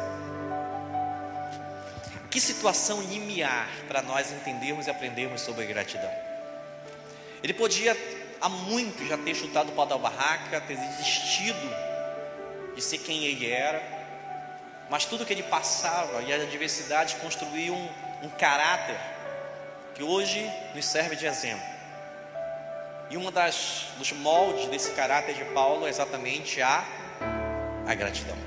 Que 2.31 2.39
situação 2.39 3.01
limiar 3.01 3.67
para 3.87 4.01
nós 4.01 4.31
entendermos 4.31 4.87
e 4.87 4.89
aprendermos 4.89 5.41
sobre 5.41 5.65
gratidão. 5.65 6.28
Ele 7.43 7.53
podia 7.53 7.95
há 8.41 8.49
muito 8.49 9.05
já 9.05 9.17
ter 9.17 9.35
chutado 9.35 9.69
o 9.69 9.75
pau 9.75 9.85
da 9.85 9.97
barraca, 9.97 10.61
ter 10.61 10.77
desistido 10.77 11.57
de 12.75 12.81
ser 12.81 12.99
quem 12.99 13.25
ele 13.25 13.49
era, 13.49 13.81
mas 14.89 15.05
tudo 15.05 15.25
que 15.25 15.33
ele 15.33 15.43
passava 15.43 16.21
e 16.21 16.33
as 16.33 16.41
adversidades 16.41 17.15
construíam 17.15 17.75
um, 17.75 18.27
um 18.27 18.29
caráter 18.29 18.97
que 19.93 20.03
hoje 20.03 20.49
nos 20.73 20.85
serve 20.85 21.15
de 21.15 21.25
exemplo. 21.25 21.79
E 23.11 23.31
das 23.31 23.87
dos 23.97 24.11
moldes 24.11 24.67
desse 24.67 24.91
caráter 24.91 25.33
de 25.33 25.43
Paulo 25.45 25.87
é 25.87 25.89
exatamente 25.89 26.61
a, 26.61 26.85
a 27.87 27.95
gratidão. 27.95 28.37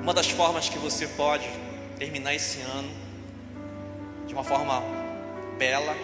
Uma 0.00 0.14
das 0.14 0.30
formas 0.30 0.68
que 0.68 0.78
você 0.78 1.08
pode 1.08 1.48
terminar 1.98 2.34
esse 2.34 2.60
ano 2.60 2.90
de 4.26 4.34
uma 4.34 4.44
forma 4.44 4.80
bela 5.58 5.94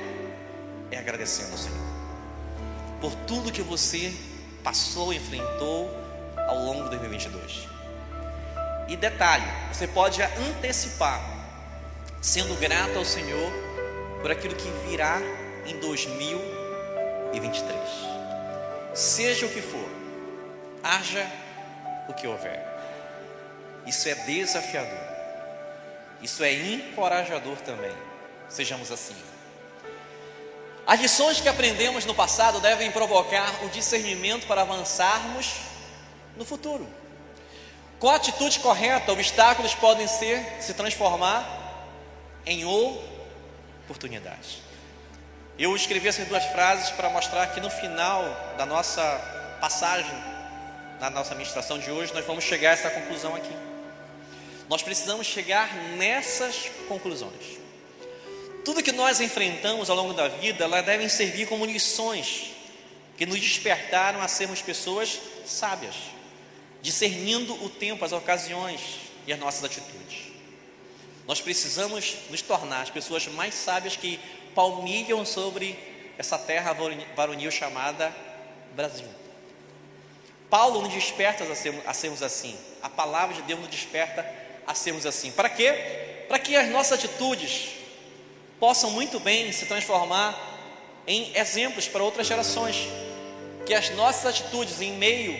é 0.90 0.98
agradecendo 0.98 1.52
ao 1.52 1.58
Senhor 1.58 1.90
por 3.00 3.14
tudo 3.26 3.50
que 3.50 3.62
você 3.62 4.14
passou 4.62 5.12
enfrentou 5.12 5.90
ao 6.46 6.58
longo 6.58 6.84
de 6.84 6.90
2022. 6.90 7.66
E 8.88 8.96
detalhe, 8.96 9.46
você 9.72 9.88
pode 9.88 10.22
antecipar 10.22 11.20
sendo 12.20 12.54
grato 12.60 12.98
ao 12.98 13.04
Senhor 13.04 13.50
por 14.20 14.30
aquilo 14.30 14.54
que 14.54 14.70
virá 14.88 15.18
em 15.64 15.78
2023. 15.80 17.78
Seja 18.92 19.46
o 19.46 19.48
que 19.48 19.62
for, 19.62 19.88
haja 20.82 21.26
o 22.08 22.12
que 22.12 22.26
houver. 22.26 22.68
Isso 23.86 24.08
é 24.08 24.14
desafiador. 24.14 25.10
Isso 26.20 26.44
é 26.44 26.52
encorajador 26.52 27.56
também. 27.58 27.96
Sejamos 28.48 28.90
assim. 28.92 29.16
As 30.90 30.98
lições 30.98 31.40
que 31.40 31.48
aprendemos 31.48 32.04
no 32.04 32.12
passado 32.12 32.58
devem 32.58 32.90
provocar 32.90 33.64
o 33.64 33.68
discernimento 33.68 34.44
para 34.48 34.62
avançarmos 34.62 35.52
no 36.36 36.44
futuro. 36.44 36.84
Com 38.00 38.08
a 38.08 38.16
atitude 38.16 38.58
correta, 38.58 39.12
obstáculos 39.12 39.72
podem 39.72 40.08
ser 40.08 40.44
se 40.58 40.74
transformar 40.74 41.46
em 42.44 42.64
oportunidades. 42.64 44.62
Eu 45.56 45.76
escrevi 45.76 46.08
essas 46.08 46.26
duas 46.26 46.44
frases 46.46 46.90
para 46.90 47.08
mostrar 47.08 47.46
que 47.54 47.60
no 47.60 47.70
final 47.70 48.24
da 48.58 48.66
nossa 48.66 49.00
passagem, 49.60 50.10
na 50.98 51.08
nossa 51.08 51.36
ministração 51.36 51.78
de 51.78 51.88
hoje, 51.88 52.12
nós 52.12 52.26
vamos 52.26 52.42
chegar 52.42 52.70
a 52.70 52.72
essa 52.72 52.90
conclusão 52.90 53.36
aqui. 53.36 53.56
Nós 54.68 54.82
precisamos 54.82 55.28
chegar 55.28 55.72
nessas 55.96 56.68
conclusões. 56.88 57.59
Tudo 58.64 58.82
que 58.82 58.92
nós 58.92 59.20
enfrentamos 59.20 59.88
ao 59.88 59.96
longo 59.96 60.12
da 60.12 60.28
vida, 60.28 60.64
elas 60.64 60.84
devem 60.84 61.08
servir 61.08 61.46
como 61.48 61.64
lições 61.64 62.52
que 63.16 63.26
nos 63.26 63.40
despertaram 63.40 64.20
a 64.20 64.28
sermos 64.28 64.62
pessoas 64.62 65.20
sábias, 65.46 65.94
discernindo 66.82 67.52
o 67.64 67.68
tempo, 67.68 68.04
as 68.04 68.12
ocasiões 68.12 68.80
e 69.26 69.32
as 69.32 69.38
nossas 69.38 69.64
atitudes. 69.64 70.30
Nós 71.26 71.40
precisamos 71.40 72.16
nos 72.28 72.42
tornar 72.42 72.82
as 72.82 72.90
pessoas 72.90 73.26
mais 73.28 73.54
sábias 73.54 73.96
que 73.96 74.18
palmilham 74.54 75.24
sobre 75.24 75.78
essa 76.18 76.38
terra 76.38 76.74
varonil 77.14 77.50
chamada 77.50 78.14
Brasil. 78.74 79.08
Paulo 80.48 80.82
nos 80.82 80.92
desperta 80.92 81.44
a 81.44 81.90
a 81.90 81.94
sermos 81.94 82.22
assim. 82.22 82.58
A 82.82 82.88
palavra 82.88 83.36
de 83.36 83.42
Deus 83.42 83.60
nos 83.60 83.70
desperta 83.70 84.26
a 84.66 84.74
sermos 84.74 85.06
assim. 85.06 85.30
Para 85.30 85.48
quê? 85.48 86.24
Para 86.28 86.38
que 86.38 86.56
as 86.56 86.68
nossas 86.68 86.98
atitudes 86.98 87.79
possam 88.60 88.90
muito 88.90 89.18
bem 89.18 89.50
se 89.50 89.64
transformar 89.64 90.38
em 91.06 91.34
exemplos 91.34 91.88
para 91.88 92.04
outras 92.04 92.26
gerações. 92.26 92.76
Que 93.66 93.74
as 93.74 93.90
nossas 93.90 94.26
atitudes 94.26 94.80
em 94.80 94.92
meio 94.92 95.34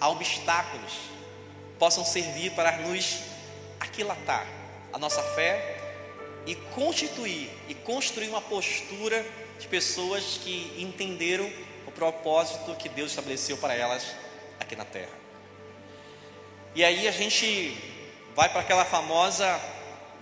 a 0.00 0.08
obstáculos 0.08 0.92
possam 1.78 2.04
servir 2.04 2.52
para 2.52 2.78
nos 2.78 3.18
aquilatar 3.80 4.46
a 4.92 4.98
nossa 4.98 5.22
fé 5.34 5.78
e 6.46 6.54
constituir 6.54 7.50
e 7.68 7.74
construir 7.74 8.28
uma 8.28 8.40
postura 8.40 9.24
de 9.58 9.66
pessoas 9.66 10.38
que 10.42 10.74
entenderam 10.78 11.50
o 11.86 11.90
propósito 11.90 12.74
que 12.76 12.88
Deus 12.88 13.10
estabeleceu 13.10 13.56
para 13.56 13.74
elas 13.74 14.14
aqui 14.60 14.76
na 14.76 14.84
terra. 14.84 15.12
E 16.74 16.84
aí 16.84 17.06
a 17.06 17.12
gente 17.12 17.76
vai 18.34 18.48
para 18.48 18.60
aquela 18.60 18.84
famosa 18.84 19.60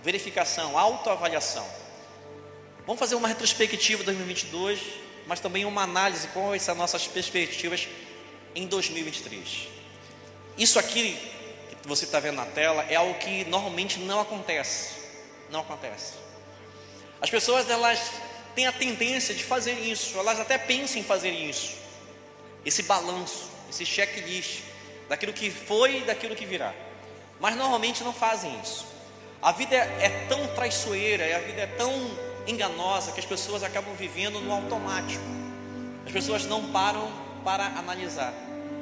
verificação, 0.03 0.77
autoavaliação. 0.77 1.67
Vamos 2.85 2.99
fazer 2.99 3.15
uma 3.15 3.27
retrospectiva 3.27 3.99
de 3.99 4.05
2022, 4.05 4.79
mas 5.27 5.39
também 5.39 5.65
uma 5.65 5.83
análise 5.83 6.27
com 6.29 6.53
essas 6.53 6.75
nossas 6.75 7.07
perspectivas 7.07 7.87
em 8.55 8.65
2023. 8.65 9.67
Isso 10.57 10.79
aqui 10.79 11.17
que 11.81 11.87
você 11.87 12.05
está 12.05 12.19
vendo 12.19 12.35
na 12.35 12.45
tela 12.45 12.85
é 12.89 12.95
algo 12.95 13.13
que 13.15 13.45
normalmente 13.45 13.99
não 13.99 14.19
acontece. 14.21 14.93
Não 15.49 15.61
acontece. 15.61 16.13
As 17.19 17.29
pessoas 17.29 17.69
elas 17.69 17.99
têm 18.55 18.67
a 18.67 18.71
tendência 18.71 19.33
de 19.33 19.43
fazer 19.43 19.73
isso, 19.73 20.17
elas 20.17 20.39
até 20.39 20.57
pensam 20.57 20.99
em 20.99 21.03
fazer 21.03 21.31
isso. 21.31 21.75
Esse 22.65 22.83
balanço, 22.83 23.49
esse 23.69 23.85
checklist 23.85 24.61
daquilo 25.09 25.33
que 25.33 25.49
foi 25.49 25.97
e 25.97 26.01
daquilo 26.01 26.35
que 26.35 26.45
virá. 26.45 26.73
Mas 27.39 27.55
normalmente 27.55 28.03
não 28.03 28.13
fazem 28.13 28.59
isso. 28.61 28.85
A 29.41 29.51
vida 29.51 29.75
é 29.75 30.27
tão 30.27 30.45
traiçoeira, 30.47 31.35
a 31.35 31.39
vida 31.39 31.61
é 31.61 31.67
tão 31.67 31.91
enganosa 32.45 33.11
que 33.11 33.19
as 33.19 33.25
pessoas 33.25 33.63
acabam 33.63 33.95
vivendo 33.95 34.39
no 34.39 34.51
automático. 34.51 35.23
As 36.05 36.11
pessoas 36.11 36.45
não 36.45 36.71
param 36.71 37.11
para 37.43 37.65
analisar, 37.65 38.33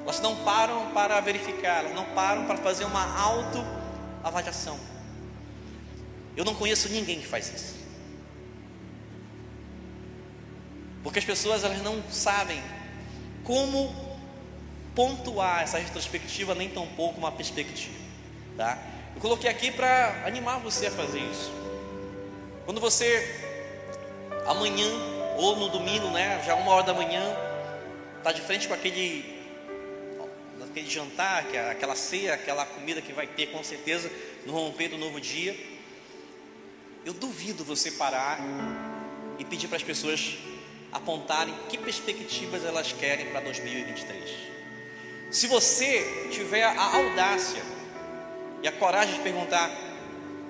elas 0.04 0.20
não 0.20 0.36
param 0.44 0.92
para 0.92 1.20
verificar, 1.22 1.86
elas 1.86 1.96
não 1.96 2.06
param 2.06 2.46
para 2.46 2.58
fazer 2.58 2.84
uma 2.84 3.18
autoavaliação. 3.18 4.78
Eu 6.36 6.44
não 6.44 6.56
conheço 6.56 6.90
ninguém 6.90 7.22
que 7.22 7.28
faz 7.28 7.54
isso. 7.54 7.76
Porque 11.04 11.20
as 11.20 11.26
pessoas 11.26 11.64
elas 11.64 11.82
não 11.82 12.04
sabem 12.12 12.62
como 13.44 13.96
pontuar 14.94 15.62
essa 15.62 15.78
retrospectiva, 15.78 16.54
nem 16.54 16.70
tão 16.70 16.86
pouco 16.88 17.18
uma 17.18 17.32
perspectiva. 17.32 17.98
Tá? 18.58 18.78
Coloquei 19.20 19.50
aqui 19.50 19.70
para 19.70 20.24
animar 20.26 20.60
você 20.60 20.88
a 20.88 20.92
fazer 20.92 21.20
isso. 21.20 21.52
Quando 22.64 22.80
você 22.80 23.50
amanhã 24.48 24.88
ou 25.36 25.58
no 25.58 25.68
domingo, 25.70 26.08
né, 26.12 26.42
já 26.46 26.56
uma 26.56 26.72
hora 26.72 26.86
da 26.86 26.94
manhã, 26.94 27.22
está 28.18 28.32
de 28.32 28.42
frente 28.42 28.68
com 28.68 28.74
aquele 28.74 29.38
aquele 30.70 30.90
jantar, 30.90 31.46
é 31.54 31.72
aquela 31.72 31.96
ceia, 31.96 32.36
aquela 32.36 32.66
comida 32.66 33.02
que 33.02 33.12
vai 33.12 33.26
ter 33.26 33.48
com 33.48 33.64
certeza 33.64 34.10
no 34.46 34.54
romper 34.54 34.88
do 34.88 34.98
novo 34.98 35.20
dia. 35.20 35.58
Eu 37.04 37.14
duvido 37.14 37.66
você 37.66 37.92
parar 37.92 38.40
e 39.38 39.44
pedir 39.44 39.68
para 39.68 39.78
as 39.78 39.84
pessoas 39.84 40.38
apontarem 40.92 41.54
que 41.70 41.78
perspectivas 41.78 42.64
elas 42.64 42.94
querem 42.94 43.26
para 43.32 43.42
2023. 43.42 44.30
Se 45.32 45.48
você 45.48 46.30
tiver 46.32 46.64
a 46.64 46.96
audácia 46.96 47.79
e 48.62 48.68
a 48.68 48.72
coragem 48.72 49.16
de 49.16 49.22
perguntar 49.22 49.70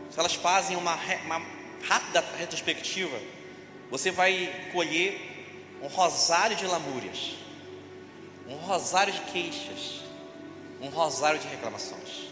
se 0.09 0.19
elas 0.19 0.33
fazem 0.33 0.75
uma, 0.75 0.95
uma 1.25 1.41
rápida 1.87 2.23
retrospectiva, 2.37 3.17
você 3.89 4.11
vai 4.11 4.69
colher 4.71 5.77
um 5.81 5.87
rosário 5.87 6.55
de 6.55 6.65
lamúrias, 6.65 7.35
um 8.47 8.55
rosário 8.55 9.13
de 9.13 9.21
queixas, 9.31 10.01
um 10.81 10.89
rosário 10.89 11.39
de 11.39 11.47
reclamações. 11.47 12.29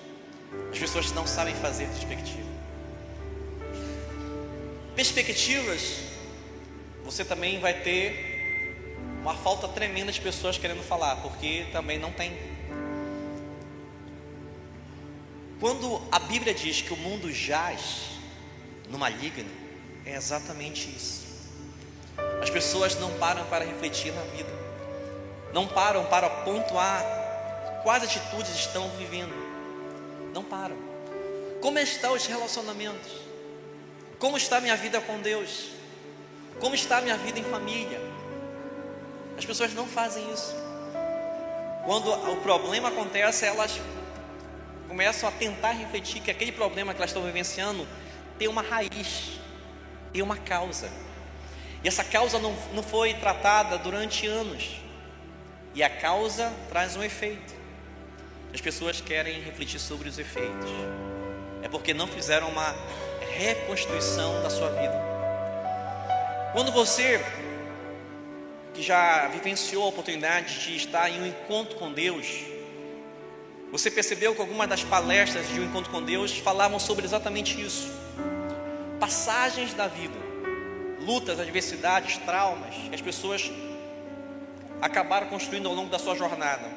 As 0.71 0.79
pessoas 0.79 1.11
não 1.11 1.27
sabem 1.27 1.53
fazer 1.55 1.87
perspectiva. 1.87 2.47
Perspectivas, 4.95 5.99
você 7.03 7.23
também 7.23 7.59
vai 7.59 7.81
ter 7.81 8.37
uma 9.21 9.35
falta 9.35 9.67
tremenda 9.67 10.11
de 10.11 10.19
pessoas 10.19 10.57
querendo 10.57 10.81
falar, 10.81 11.17
porque 11.17 11.67
também 11.71 11.99
não 11.99 12.11
tem. 12.11 12.31
Quando 15.59 16.01
a 16.11 16.19
Bíblia 16.19 16.53
diz 16.53 16.81
que 16.81 16.93
o 16.93 16.97
mundo 16.97 17.31
jaz 17.31 18.11
no 18.89 18.97
maligno, 18.97 19.49
é 20.05 20.15
exatamente 20.15 20.87
isso. 20.89 21.25
As 22.41 22.49
pessoas 22.49 22.95
não 22.99 23.11
param 23.17 23.45
para 23.45 23.65
refletir 23.65 24.13
na 24.13 24.21
vida, 24.21 24.51
não 25.51 25.67
param 25.67 26.05
para 26.05 26.29
pontuar 26.29 27.03
quais 27.83 28.03
atitudes 28.03 28.53
estão 28.55 28.87
vivendo, 28.97 29.33
não 30.33 30.43
param. 30.43 30.77
Como 31.59 31.79
estão 31.79 32.13
os 32.13 32.27
relacionamentos? 32.27 33.11
Como 34.19 34.37
está 34.37 34.61
minha 34.61 34.75
vida 34.75 35.01
com 35.01 35.19
Deus? 35.19 35.69
Como 36.59 36.75
está 36.75 36.97
a 36.97 37.01
minha 37.01 37.17
vida 37.17 37.39
em 37.39 37.43
família? 37.43 37.99
As 39.37 39.45
pessoas 39.45 39.73
não 39.73 39.87
fazem 39.87 40.31
isso. 40.31 40.55
Quando 41.85 42.11
o 42.31 42.37
problema 42.37 42.89
acontece, 42.89 43.45
elas 43.45 43.79
começam 44.87 45.27
a 45.27 45.31
tentar 45.31 45.71
refletir 45.71 46.21
que 46.21 46.31
aquele 46.31 46.51
problema 46.51 46.93
que 46.93 46.99
elas 46.99 47.09
estão 47.09 47.23
vivenciando 47.23 47.87
tem 48.37 48.47
uma 48.47 48.61
raiz, 48.61 49.39
tem 50.13 50.21
uma 50.21 50.37
causa. 50.37 50.89
E 51.83 51.87
essa 51.87 52.03
causa 52.03 52.39
não, 52.39 52.55
não 52.73 52.81
foi 52.81 53.13
tratada 53.15 53.77
durante 53.77 54.25
anos. 54.25 54.79
E 55.75 55.83
a 55.83 55.89
causa 55.89 56.51
traz 56.69 56.95
um 56.95 57.03
efeito. 57.03 57.53
As 58.53 58.61
pessoas 58.61 59.01
querem 59.01 59.41
refletir 59.41 59.79
sobre 59.79 60.09
os 60.09 60.17
efeitos. 60.17 60.69
É 61.61 61.67
porque 61.67 61.93
não 61.93 62.07
fizeram 62.07 62.49
uma 62.49 62.75
reconstituição 63.37 64.41
da 64.41 64.49
sua 64.49 64.69
vida. 64.69 64.99
Quando 66.53 66.71
você 66.71 67.23
que 68.73 68.81
já 68.81 69.27
vivenciou 69.27 69.83
a 69.83 69.87
oportunidade 69.87 70.59
de 70.59 70.75
estar 70.75 71.09
em 71.09 71.21
um 71.21 71.25
encontro 71.25 71.77
com 71.77 71.91
Deus, 71.91 72.25
você 73.71 73.91
percebeu 73.91 74.33
que 74.33 74.41
algumas 74.41 74.69
das 74.69 74.83
palestras 74.83 75.47
de 75.49 75.59
um 75.59 75.65
encontro 75.65 75.91
com 75.91 76.01
Deus 76.01 76.37
falavam 76.37 76.79
sobre 76.79 77.05
exatamente 77.05 77.59
isso. 77.61 77.91
Passagens 78.99 79.73
da 79.73 79.87
vida, 79.87 80.17
lutas, 81.01 81.39
adversidades, 81.39 82.17
traumas 82.17 82.73
que 82.75 82.95
as 82.95 83.01
pessoas 83.01 83.51
acabaram 84.81 85.27
construindo 85.27 85.67
ao 85.67 85.73
longo 85.73 85.89
da 85.89 85.99
sua 85.99 86.15
jornada. 86.15 86.69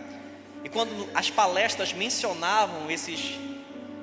E 0.65 0.69
quando 0.69 1.09
as 1.15 1.31
palestras 1.31 1.93
mencionavam 1.93 2.91
esses 2.91 3.39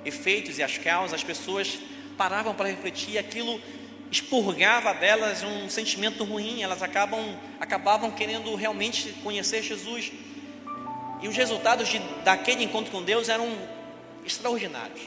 efeitos 0.05 0.57
e 0.57 0.63
as 0.63 0.77
causas, 0.77 1.15
as 1.15 1.23
pessoas 1.23 1.79
paravam 2.17 2.55
para 2.55 2.69
refletir 2.69 3.11
e 3.11 3.17
aquilo 3.17 3.61
expurgava 4.09 4.93
delas 4.93 5.43
um 5.43 5.69
sentimento 5.69 6.23
ruim, 6.23 6.63
elas 6.63 6.81
acabam, 6.81 7.37
acabavam 7.59 8.09
querendo 8.11 8.55
realmente 8.55 9.09
conhecer 9.21 9.61
Jesus. 9.61 10.11
E 11.21 11.27
os 11.27 11.35
resultados 11.35 11.87
de, 11.87 11.99
daquele 12.23 12.63
encontro 12.63 12.91
com 12.91 13.01
Deus 13.01 13.29
eram 13.29 13.47
extraordinários. 14.25 15.01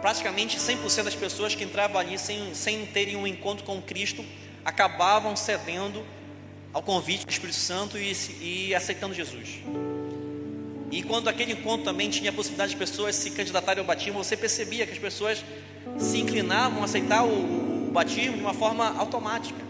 Praticamente 0.00 0.58
100% 0.58 1.04
das 1.04 1.14
pessoas 1.14 1.54
que 1.54 1.64
entravam 1.64 2.00
ali 2.00 2.18
sem, 2.18 2.54
sem 2.54 2.86
terem 2.86 3.16
um 3.16 3.26
encontro 3.26 3.64
com 3.64 3.80
Cristo 3.82 4.24
acabavam 4.64 5.34
cedendo 5.34 6.04
ao 6.72 6.82
convite 6.82 7.24
do 7.24 7.30
Espírito 7.30 7.56
Santo 7.56 7.96
e, 7.98 8.12
e 8.40 8.74
aceitando 8.74 9.14
Jesus. 9.14 9.60
E 10.90 11.02
quando 11.02 11.28
aquele 11.28 11.52
encontro 11.52 11.84
também 11.84 12.10
tinha 12.10 12.30
a 12.30 12.32
possibilidade 12.32 12.72
de 12.72 12.76
pessoas 12.76 13.16
se 13.16 13.30
candidatarem 13.30 13.80
ao 13.80 13.86
batismo, 13.86 14.22
você 14.22 14.36
percebia 14.36 14.86
que 14.86 14.92
as 14.92 14.98
pessoas 14.98 15.44
se 15.98 16.18
inclinavam 16.18 16.82
a 16.82 16.84
aceitar 16.84 17.24
o, 17.24 17.88
o 17.88 17.90
batismo 17.92 18.36
de 18.36 18.42
uma 18.42 18.54
forma 18.54 18.96
automática. 18.96 19.60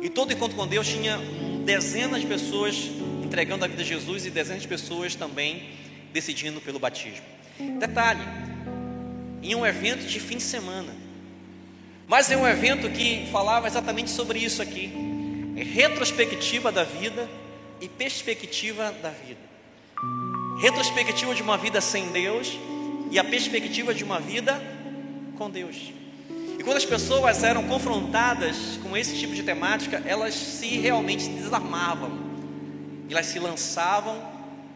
E 0.00 0.08
todo 0.08 0.32
encontro 0.32 0.56
com 0.56 0.66
Deus 0.66 0.86
tinha 0.86 1.18
dezenas 1.64 2.20
de 2.20 2.26
pessoas 2.26 2.90
entregando 3.24 3.64
a 3.64 3.68
vida 3.68 3.82
a 3.82 3.84
Jesus 3.84 4.26
e 4.26 4.30
dezenas 4.30 4.62
de 4.62 4.68
pessoas 4.68 5.14
também 5.14 5.70
decidindo 6.12 6.60
pelo 6.60 6.78
batismo. 6.78 7.24
Detalhe, 7.78 8.20
em 9.42 9.54
um 9.54 9.66
evento 9.66 10.06
de 10.06 10.20
fim 10.20 10.36
de 10.36 10.42
semana. 10.42 10.94
Mas 12.06 12.30
é 12.30 12.36
um 12.36 12.46
evento 12.46 12.90
que 12.90 13.26
falava 13.32 13.66
exatamente 13.66 14.10
sobre 14.10 14.38
isso 14.38 14.60
aqui: 14.60 14.92
retrospectiva 15.56 16.70
da 16.70 16.84
vida 16.84 17.28
e 17.80 17.88
perspectiva 17.88 18.92
da 19.02 19.10
vida. 19.10 19.40
Retrospectiva 20.60 21.34
de 21.34 21.42
uma 21.42 21.56
vida 21.56 21.80
sem 21.80 22.10
Deus 22.12 22.58
e 23.10 23.18
a 23.18 23.24
perspectiva 23.24 23.94
de 23.94 24.04
uma 24.04 24.20
vida 24.20 24.60
com 25.36 25.50
Deus. 25.50 25.92
E 26.64 26.66
quando 26.66 26.78
as 26.78 26.86
pessoas 26.86 27.44
eram 27.44 27.64
confrontadas 27.64 28.78
com 28.82 28.96
esse 28.96 29.18
tipo 29.18 29.34
de 29.34 29.42
temática, 29.42 30.02
elas 30.06 30.32
se 30.32 30.78
realmente 30.78 31.28
desarmavam, 31.28 32.10
elas 33.10 33.26
se 33.26 33.38
lançavam 33.38 34.16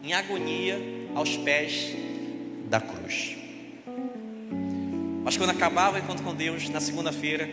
em 0.03 0.13
agonia 0.13 0.79
aos 1.15 1.35
pés 1.37 1.95
da 2.69 2.79
cruz. 2.79 3.35
Mas 5.23 5.35
quando 5.35 5.49
acabava 5.49 5.95
o 5.95 5.99
encontro 5.99 6.23
com 6.23 6.35
Deus, 6.35 6.69
na 6.69 6.79
segunda-feira, 6.79 7.49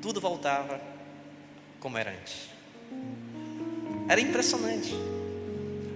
tudo 0.00 0.20
voltava 0.20 0.80
como 1.80 1.98
era 1.98 2.12
antes. 2.12 2.48
Era 4.08 4.20
impressionante. 4.20 4.94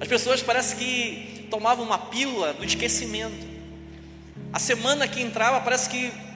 As 0.01 0.09
pessoas 0.09 0.43
parece 0.43 0.75
que 0.75 1.47
tomavam 1.49 1.85
uma 1.85 1.99
pílula 1.99 2.53
do 2.53 2.65
esquecimento. 2.65 3.47
A 4.53 4.59
semana 4.59 5.07
que 5.07 5.23
entrava 5.23 5.61
parece 5.61 5.89
que 5.89 6.32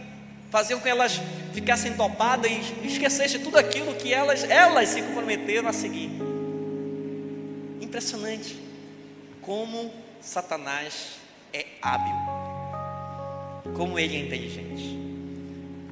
faziam 0.50 0.78
com 0.78 0.84
que 0.84 0.90
elas 0.90 1.20
ficassem 1.52 1.94
topadas 1.94 2.50
e 2.82 2.86
esquecessem 2.86 3.40
tudo 3.40 3.58
aquilo 3.58 3.94
que 3.94 4.12
elas, 4.12 4.44
elas 4.44 4.88
se 4.90 5.02
comprometeram 5.02 5.68
a 5.68 5.72
seguir. 5.72 6.10
Impressionante 7.80 8.56
como 9.40 9.92
Satanás 10.20 11.18
é 11.52 11.66
hábil, 11.80 12.14
como 13.74 13.98
ele 13.98 14.16
é 14.16 14.20
inteligente, 14.20 14.98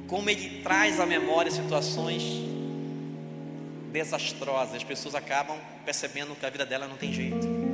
como 0.07 0.29
ele 0.29 0.61
traz 0.61 0.99
à 0.99 1.05
memória 1.05 1.49
situações 1.49 2.21
desastrosas. 3.91 4.75
As 4.75 4.83
pessoas 4.83 5.15
acabam 5.15 5.57
percebendo 5.85 6.35
que 6.35 6.45
a 6.45 6.49
vida 6.49 6.65
dela 6.65 6.87
não 6.87 6.97
tem 6.97 7.13
jeito. 7.13 7.65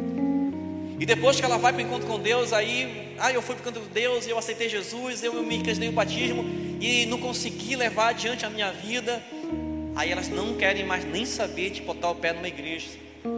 E 1.00 1.06
depois 1.06 1.40
que 1.40 1.44
ela 1.44 1.58
vai 1.58 1.74
para 1.74 1.82
o 1.82 1.86
encontro 1.86 2.08
com 2.08 2.20
Deus, 2.20 2.54
aí, 2.54 3.16
ah, 3.18 3.32
eu 3.32 3.42
fui 3.42 3.56
para 3.56 3.66
o 3.66 3.70
encontro 3.70 3.88
com 3.88 3.94
Deus, 3.94 4.28
eu 4.28 4.38
aceitei 4.38 4.70
Jesus, 4.70 5.24
eu 5.24 5.34
me 5.42 5.64
casei 5.64 5.90
o 5.90 5.92
batismo 5.92 6.61
e 6.82 7.06
não 7.06 7.20
consegui 7.20 7.76
levar 7.76 8.10
adiante 8.10 8.44
a 8.44 8.50
minha 8.50 8.72
vida. 8.72 9.22
Aí 9.96 10.12
elas 10.12 10.28
não 10.28 10.56
querem 10.56 10.84
mais 10.84 11.06
nem 11.06 11.26
saber 11.26 11.70
de 11.70 11.82
botar 11.82 12.10
o 12.10 12.16
pé 12.16 12.34
numa 12.34 12.48
igreja, 12.48 12.90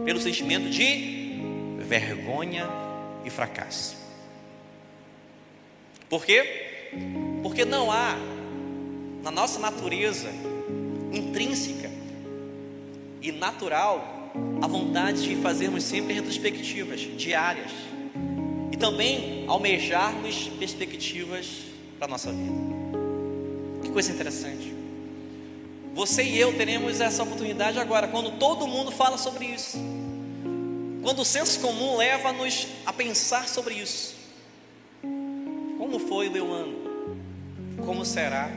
pelo 0.04 0.18
sentimento 0.18 0.70
de 0.70 1.38
vergonha 1.80 2.66
e 3.22 3.28
fracasso. 3.28 3.96
Por 6.08 6.24
quê? 6.24 6.90
Porque 7.42 7.64
não 7.64 7.92
há 7.92 8.16
na 9.22 9.30
nossa 9.30 9.58
natureza 9.58 10.30
intrínseca 11.12 11.90
e 13.20 13.30
natural 13.30 14.30
a 14.62 14.66
vontade 14.66 15.22
de 15.22 15.36
fazermos 15.36 15.84
sempre 15.84 16.14
retrospectivas 16.14 17.00
diárias 17.00 17.70
e 18.72 18.76
também 18.76 19.44
almejarmos 19.46 20.48
perspectivas 20.58 21.46
para 21.98 22.06
a 22.06 22.10
nossa 22.10 22.32
vida. 22.32 23.03
Coisa 23.94 24.12
interessante. 24.12 24.74
Você 25.94 26.22
e 26.22 26.38
eu 26.38 26.54
teremos 26.54 27.00
essa 27.00 27.22
oportunidade 27.22 27.78
agora, 27.78 28.08
quando 28.08 28.32
todo 28.32 28.66
mundo 28.66 28.90
fala 28.90 29.16
sobre 29.16 29.46
isso. 29.46 29.78
Quando 31.02 31.20
o 31.20 31.24
senso 31.24 31.60
comum 31.60 31.96
leva-nos 31.96 32.66
a 32.84 32.92
pensar 32.92 33.48
sobre 33.48 33.74
isso. 33.74 34.16
Como 35.78 35.98
foi 35.98 36.28
o 36.28 36.32
meu 36.32 36.52
ano? 36.52 36.76
Como 37.86 38.04
será 38.04 38.50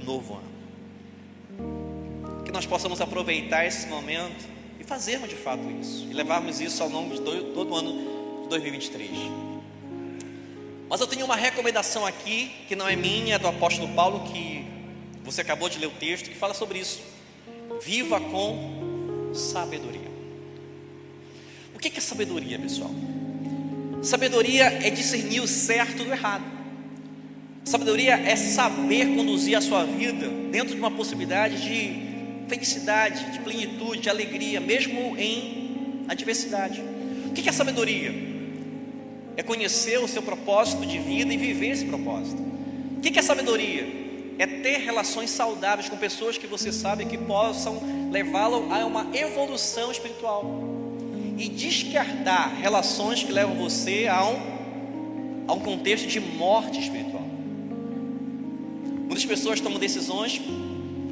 o 0.00 0.04
novo 0.04 0.34
ano? 0.34 2.42
Que 2.44 2.50
nós 2.50 2.66
possamos 2.66 3.00
aproveitar 3.00 3.64
esse 3.64 3.86
momento 3.86 4.50
fazermos 4.90 5.28
de 5.28 5.36
fato 5.36 5.62
isso 5.80 6.08
e 6.10 6.12
levarmos 6.12 6.60
isso 6.60 6.82
ao 6.82 6.88
longo 6.88 7.14
de 7.14 7.20
todo, 7.20 7.54
todo 7.54 7.70
o 7.70 7.76
ano 7.76 8.42
de 8.42 8.48
2023. 8.48 9.08
Mas 10.88 11.00
eu 11.00 11.06
tenho 11.06 11.24
uma 11.24 11.36
recomendação 11.36 12.04
aqui, 12.04 12.50
que 12.66 12.74
não 12.74 12.88
é 12.88 12.96
minha, 12.96 13.36
é 13.36 13.38
do 13.38 13.46
apóstolo 13.46 13.86
Paulo, 13.94 14.24
que 14.32 14.66
você 15.30 15.42
acabou 15.42 15.68
de 15.68 15.78
ler 15.78 15.86
o 15.86 15.90
texto, 15.90 16.28
que 16.28 16.36
fala 16.36 16.54
sobre 16.54 16.78
isso. 16.78 17.00
Viva 17.82 18.20
com 18.20 19.30
sabedoria. 19.32 20.10
O 21.74 21.78
que 21.78 21.96
é 21.96 22.00
sabedoria, 22.00 22.58
pessoal? 22.58 22.90
Sabedoria 24.02 24.64
é 24.64 24.90
discernir 24.90 25.40
o 25.40 25.46
certo 25.46 26.04
do 26.04 26.10
errado. 26.10 26.44
Sabedoria 27.64 28.14
é 28.14 28.34
saber 28.34 29.14
conduzir 29.14 29.56
a 29.56 29.60
sua 29.60 29.84
vida 29.84 30.28
dentro 30.50 30.74
de 30.74 30.80
uma 30.80 30.90
possibilidade 30.90 31.62
de 31.62 32.48
felicidade, 32.48 33.30
de 33.30 33.38
plenitude, 33.38 34.00
de 34.00 34.10
alegria, 34.10 34.60
mesmo 34.60 35.16
em 35.16 36.04
adversidade. 36.08 36.82
O 37.26 37.32
que 37.32 37.48
é 37.48 37.52
sabedoria? 37.52 38.12
É 39.36 39.42
conhecer 39.42 39.98
o 40.00 40.08
seu 40.08 40.22
propósito 40.22 40.84
de 40.84 40.98
vida 40.98 41.32
e 41.32 41.36
viver 41.36 41.68
esse 41.68 41.84
propósito. 41.84 42.42
O 42.96 43.00
que 43.00 43.16
é 43.16 43.22
sabedoria? 43.22 44.09
É 44.40 44.46
ter 44.46 44.78
relações 44.78 45.28
saudáveis 45.28 45.90
com 45.90 45.98
pessoas 45.98 46.38
que 46.38 46.46
você 46.46 46.72
sabe 46.72 47.04
que 47.04 47.18
possam 47.18 47.78
levá-lo 48.10 48.72
a 48.72 48.86
uma 48.86 49.14
evolução 49.14 49.92
espiritual 49.92 50.42
e 51.36 51.46
descartar 51.46 52.54
relações 52.54 53.22
que 53.22 53.30
levam 53.30 53.54
você 53.56 54.06
a 54.08 54.24
um, 54.24 55.44
a 55.46 55.52
um 55.52 55.60
contexto 55.60 56.06
de 56.06 56.20
morte 56.20 56.80
espiritual. 56.80 57.26
Muitas 59.06 59.26
pessoas 59.26 59.60
tomam 59.60 59.78
decisões 59.78 60.40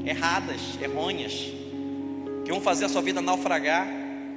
erradas, 0.07 0.63
errôneas, 0.81 1.35
que 2.47 2.51
vão 2.51 2.63
fazer 2.63 2.87
a 2.87 2.89
sua 2.89 3.03
vida 3.03 3.21
naufragar 3.21 3.87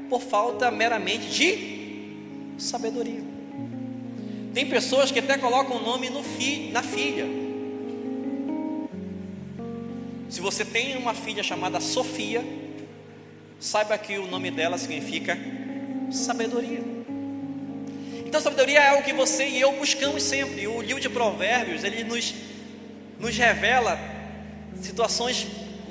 por 0.10 0.22
falta 0.22 0.70
meramente 0.70 1.30
de 1.30 2.58
sabedoria. 2.58 3.24
Tem 4.54 4.68
pessoas 4.68 5.12
que 5.12 5.20
até 5.20 5.38
colocam 5.38 5.78
o 5.78 5.82
nome 5.82 6.10
no 6.10 6.22
fi, 6.22 6.72
na 6.74 6.84
filha. 6.84 7.41
Se 10.32 10.40
você 10.40 10.64
tem 10.64 10.96
uma 10.96 11.14
filha 11.14 11.44
chamada 11.44 11.82
Sofia, 11.82 12.42
saiba 13.60 13.98
que 13.98 14.18
o 14.18 14.28
nome 14.28 14.50
dela 14.50 14.78
significa 14.78 15.38
sabedoria. 16.10 16.82
Então, 18.26 18.40
sabedoria 18.40 18.80
é 18.80 18.88
algo 18.88 19.04
que 19.04 19.12
você 19.12 19.46
e 19.46 19.60
eu 19.60 19.74
buscamos 19.74 20.24
sempre. 20.24 20.66
O 20.68 20.82
livro 20.82 21.02
de 21.02 21.10
Provérbios, 21.10 21.84
ele 21.84 22.06
nos, 22.06 22.34
nos 23.20 23.38
revela 23.38 24.00
situações 24.82 25.46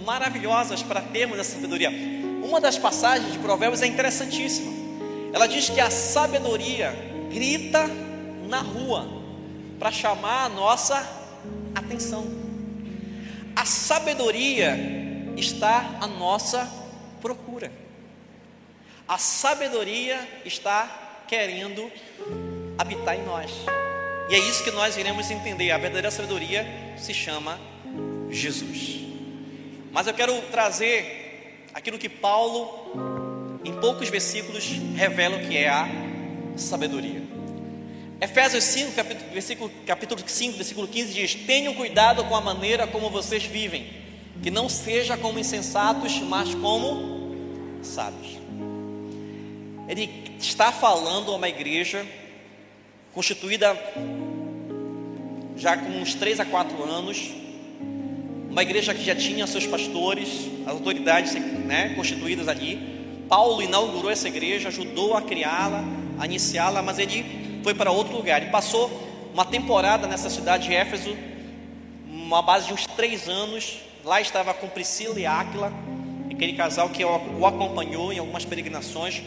maravilhosas 0.06 0.82
para 0.82 1.02
termos 1.02 1.38
essa 1.38 1.56
sabedoria. 1.56 1.90
Uma 2.42 2.62
das 2.62 2.78
passagens 2.78 3.34
de 3.34 3.38
Provérbios 3.40 3.82
é 3.82 3.86
interessantíssima. 3.86 4.72
Ela 5.34 5.46
diz 5.46 5.68
que 5.68 5.82
a 5.82 5.90
sabedoria 5.90 6.96
grita 7.30 7.86
na 8.48 8.62
rua 8.62 9.06
para 9.78 9.92
chamar 9.92 10.46
a 10.46 10.48
nossa 10.48 11.06
atenção. 11.74 12.39
A 13.60 13.64
sabedoria 13.66 14.74
está 15.36 15.98
à 16.00 16.06
nossa 16.06 16.66
procura. 17.20 17.70
A 19.06 19.18
sabedoria 19.18 20.18
está 20.46 21.24
querendo 21.28 21.92
habitar 22.78 23.16
em 23.16 23.22
nós. 23.22 23.50
E 24.30 24.34
é 24.34 24.38
isso 24.38 24.64
que 24.64 24.70
nós 24.70 24.96
iremos 24.96 25.30
entender. 25.30 25.72
A 25.72 25.76
verdadeira 25.76 26.10
sabedoria 26.10 26.66
se 26.96 27.12
chama 27.12 27.60
Jesus. 28.30 29.00
Mas 29.92 30.06
eu 30.06 30.14
quero 30.14 30.40
trazer 30.50 31.68
aquilo 31.74 31.98
que 31.98 32.08
Paulo, 32.08 33.60
em 33.62 33.78
poucos 33.78 34.08
versículos, 34.08 34.70
revela 34.96 35.38
que 35.38 35.58
é 35.58 35.68
a 35.68 35.86
sabedoria. 36.56 37.29
Efésios 38.20 38.64
5, 38.64 38.92
capítulo, 38.92 39.30
versículo, 39.32 39.70
capítulo 39.86 40.20
5, 40.26 40.56
versículo 40.56 40.86
15 40.86 41.14
diz: 41.14 41.34
Tenham 41.34 41.72
cuidado 41.72 42.22
com 42.24 42.36
a 42.36 42.40
maneira 42.40 42.86
como 42.86 43.08
vocês 43.08 43.44
vivem, 43.44 43.86
que 44.42 44.50
não 44.50 44.68
seja 44.68 45.16
como 45.16 45.38
insensatos, 45.38 46.20
mas 46.20 46.54
como 46.54 47.34
sábios. 47.82 48.38
Ele 49.88 50.34
está 50.38 50.70
falando 50.70 51.32
a 51.32 51.36
uma 51.36 51.48
igreja 51.48 52.06
constituída 53.14 53.74
já 55.56 55.78
com 55.78 55.88
uns 55.88 56.14
3 56.14 56.40
a 56.40 56.44
4 56.44 56.84
anos, 56.84 57.30
uma 58.50 58.62
igreja 58.62 58.92
que 58.92 59.02
já 59.02 59.16
tinha 59.16 59.46
seus 59.46 59.66
pastores, 59.66 60.28
as 60.66 60.72
autoridades 60.72 61.32
né, 61.34 61.94
constituídas 61.96 62.48
ali. 62.48 63.00
Paulo 63.30 63.62
inaugurou 63.62 64.10
essa 64.10 64.28
igreja, 64.28 64.68
ajudou 64.68 65.16
a 65.16 65.22
criá-la, 65.22 65.82
a 66.18 66.26
iniciá-la, 66.26 66.82
mas 66.82 66.98
ele 66.98 67.39
foi 67.62 67.74
para 67.74 67.90
outro 67.90 68.16
lugar. 68.16 68.42
Ele 68.42 68.50
passou 68.50 68.90
uma 69.32 69.44
temporada 69.44 70.06
nessa 70.06 70.28
cidade 70.30 70.68
de 70.68 70.74
Éfeso, 70.74 71.16
uma 72.06 72.42
base 72.42 72.66
de 72.66 72.72
uns 72.72 72.86
três 72.86 73.28
anos. 73.28 73.78
Lá 74.04 74.20
estava 74.20 74.54
com 74.54 74.68
Priscila 74.68 75.18
e 75.20 75.26
Áquila, 75.26 75.72
aquele 76.30 76.54
casal 76.54 76.88
que 76.88 77.04
o 77.04 77.46
acompanhou 77.46 78.12
em 78.12 78.18
algumas 78.18 78.44
peregrinações. 78.44 79.22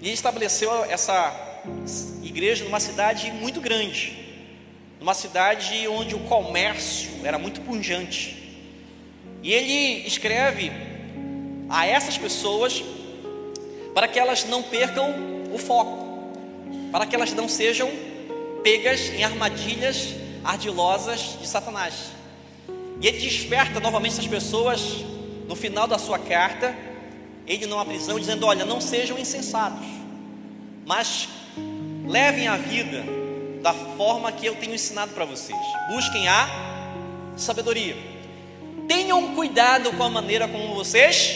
E 0.00 0.06
ele 0.06 0.14
estabeleceu 0.14 0.84
essa 0.84 1.34
igreja 2.22 2.64
numa 2.64 2.80
cidade 2.80 3.30
muito 3.32 3.60
grande, 3.60 4.16
numa 5.00 5.14
cidade 5.14 5.86
onde 5.88 6.14
o 6.14 6.20
comércio 6.20 7.10
era 7.24 7.38
muito 7.38 7.60
pungente. 7.60 8.36
E 9.42 9.52
ele 9.52 10.06
escreve 10.06 10.72
a 11.68 11.86
essas 11.86 12.18
pessoas 12.18 12.82
para 13.94 14.08
que 14.08 14.18
elas 14.18 14.44
não 14.44 14.62
percam 14.62 15.14
o 15.52 15.58
foco, 15.58 16.07
para 16.90 17.06
que 17.06 17.14
elas 17.14 17.32
não 17.32 17.48
sejam 17.48 17.90
pegas 18.62 19.10
em 19.10 19.24
armadilhas 19.24 20.14
ardilosas 20.44 21.38
de 21.40 21.46
Satanás. 21.46 22.12
E 23.00 23.06
ele 23.06 23.18
desperta 23.18 23.80
novamente 23.80 24.12
essas 24.12 24.26
pessoas 24.26 24.80
no 25.46 25.54
final 25.54 25.86
da 25.86 25.98
sua 25.98 26.18
carta, 26.18 26.76
ele 27.46 27.66
não 27.66 27.84
prisão, 27.84 28.18
dizendo: 28.18 28.46
Olha, 28.46 28.64
não 28.64 28.80
sejam 28.80 29.18
insensatos, 29.18 29.86
mas 30.84 31.28
levem 32.06 32.48
a 32.48 32.56
vida 32.56 33.04
da 33.62 33.72
forma 33.72 34.30
que 34.32 34.46
eu 34.46 34.54
tenho 34.56 34.74
ensinado 34.74 35.12
para 35.12 35.24
vocês. 35.24 35.58
Busquem 35.90 36.28
a 36.28 36.48
sabedoria. 37.36 37.96
Tenham 38.86 39.34
cuidado 39.34 39.92
com 39.92 40.02
a 40.02 40.08
maneira 40.08 40.48
como 40.48 40.74
vocês 40.74 41.34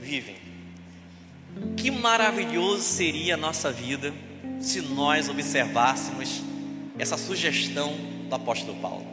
vivem. 0.00 0.36
Que 1.76 1.90
maravilhoso 1.90 2.82
seria 2.82 3.34
a 3.34 3.36
nossa 3.36 3.70
vida 3.70 4.12
se 4.62 4.80
nós 4.80 5.28
observássemos 5.28 6.40
essa 6.98 7.16
sugestão 7.16 7.92
do 8.28 8.34
apóstolo 8.34 8.78
Paulo. 8.78 9.06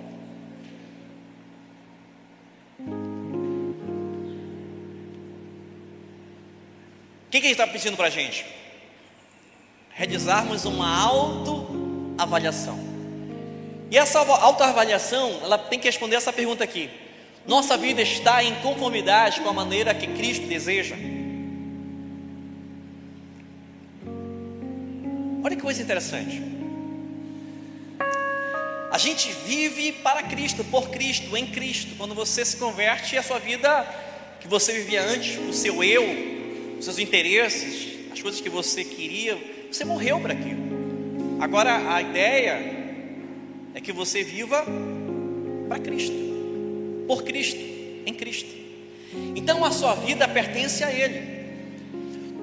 O 7.27 7.31
que, 7.31 7.41
que 7.41 7.47
ele 7.47 7.53
está 7.53 7.67
pedindo 7.67 7.97
para 7.97 8.07
a 8.07 8.11
gente? 8.11 8.45
Realizarmos 9.89 10.65
uma 10.65 10.97
autoavaliação. 10.97 12.79
E 13.91 13.97
essa 13.97 14.19
autoavaliação, 14.19 15.39
ela 15.43 15.57
tem 15.57 15.79
que 15.79 15.87
responder 15.87 16.15
essa 16.15 16.31
pergunta 16.31 16.63
aqui: 16.63 16.89
nossa 17.45 17.77
vida 17.77 18.01
está 18.01 18.43
em 18.43 18.55
conformidade 18.61 19.41
com 19.41 19.49
a 19.49 19.53
maneira 19.53 19.93
que 19.93 20.07
Cristo 20.07 20.47
deseja? 20.47 20.95
Olha 25.43 25.55
que 25.55 25.61
coisa 25.61 25.81
interessante. 25.81 26.41
A 28.91 28.97
gente 28.97 29.31
vive 29.45 29.93
para 29.93 30.23
Cristo, 30.23 30.63
por 30.63 30.89
Cristo, 30.89 31.35
em 31.37 31.47
Cristo. 31.47 31.95
Quando 31.97 32.13
você 32.15 32.43
se 32.43 32.57
converte, 32.57 33.17
a 33.17 33.23
sua 33.23 33.39
vida 33.39 33.83
que 34.39 34.47
você 34.47 34.73
vivia 34.73 35.03
antes, 35.03 35.37
o 35.37 35.53
seu 35.53 35.83
eu, 35.83 36.03
os 36.77 36.85
seus 36.85 36.99
interesses, 36.99 38.11
as 38.11 38.21
coisas 38.21 38.41
que 38.41 38.49
você 38.49 38.83
queria, 38.83 39.37
você 39.71 39.85
morreu 39.85 40.19
para 40.19 40.33
aquilo. 40.33 41.39
Agora 41.39 41.93
a 41.93 42.01
ideia 42.01 42.59
é 43.73 43.79
que 43.81 43.91
você 43.91 44.23
viva 44.23 44.65
para 45.67 45.79
Cristo 45.79 46.29
por 47.09 47.23
Cristo, 47.23 47.59
em 48.05 48.13
Cristo. 48.13 48.55
Então 49.35 49.65
a 49.65 49.71
sua 49.71 49.95
vida 49.95 50.27
pertence 50.27 50.83
a 50.83 50.93
Ele. 50.93 51.39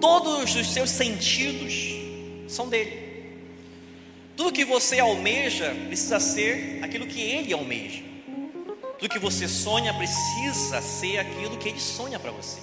Todos 0.01 0.57
os 0.57 0.73
seus 0.73 0.91
sentidos 0.91 1.95
são 2.49 2.69
dele. 2.69 3.07
Tudo 4.37 4.53
que 4.53 4.65
você 4.65 5.01
almeja 5.01 5.75
precisa 5.87 6.21
ser 6.21 6.81
aquilo 6.83 7.07
que 7.07 7.21
Ele 7.21 7.53
almeja. 7.53 8.03
Tudo 8.99 9.11
que 9.11 9.19
você 9.19 9.49
sonha 9.49 9.93
precisa 9.95 10.81
ser 10.83 11.19
aquilo 11.19 11.57
que 11.57 11.69
Ele 11.69 11.81
sonha 11.81 12.19
para 12.19 12.31
você. 12.31 12.61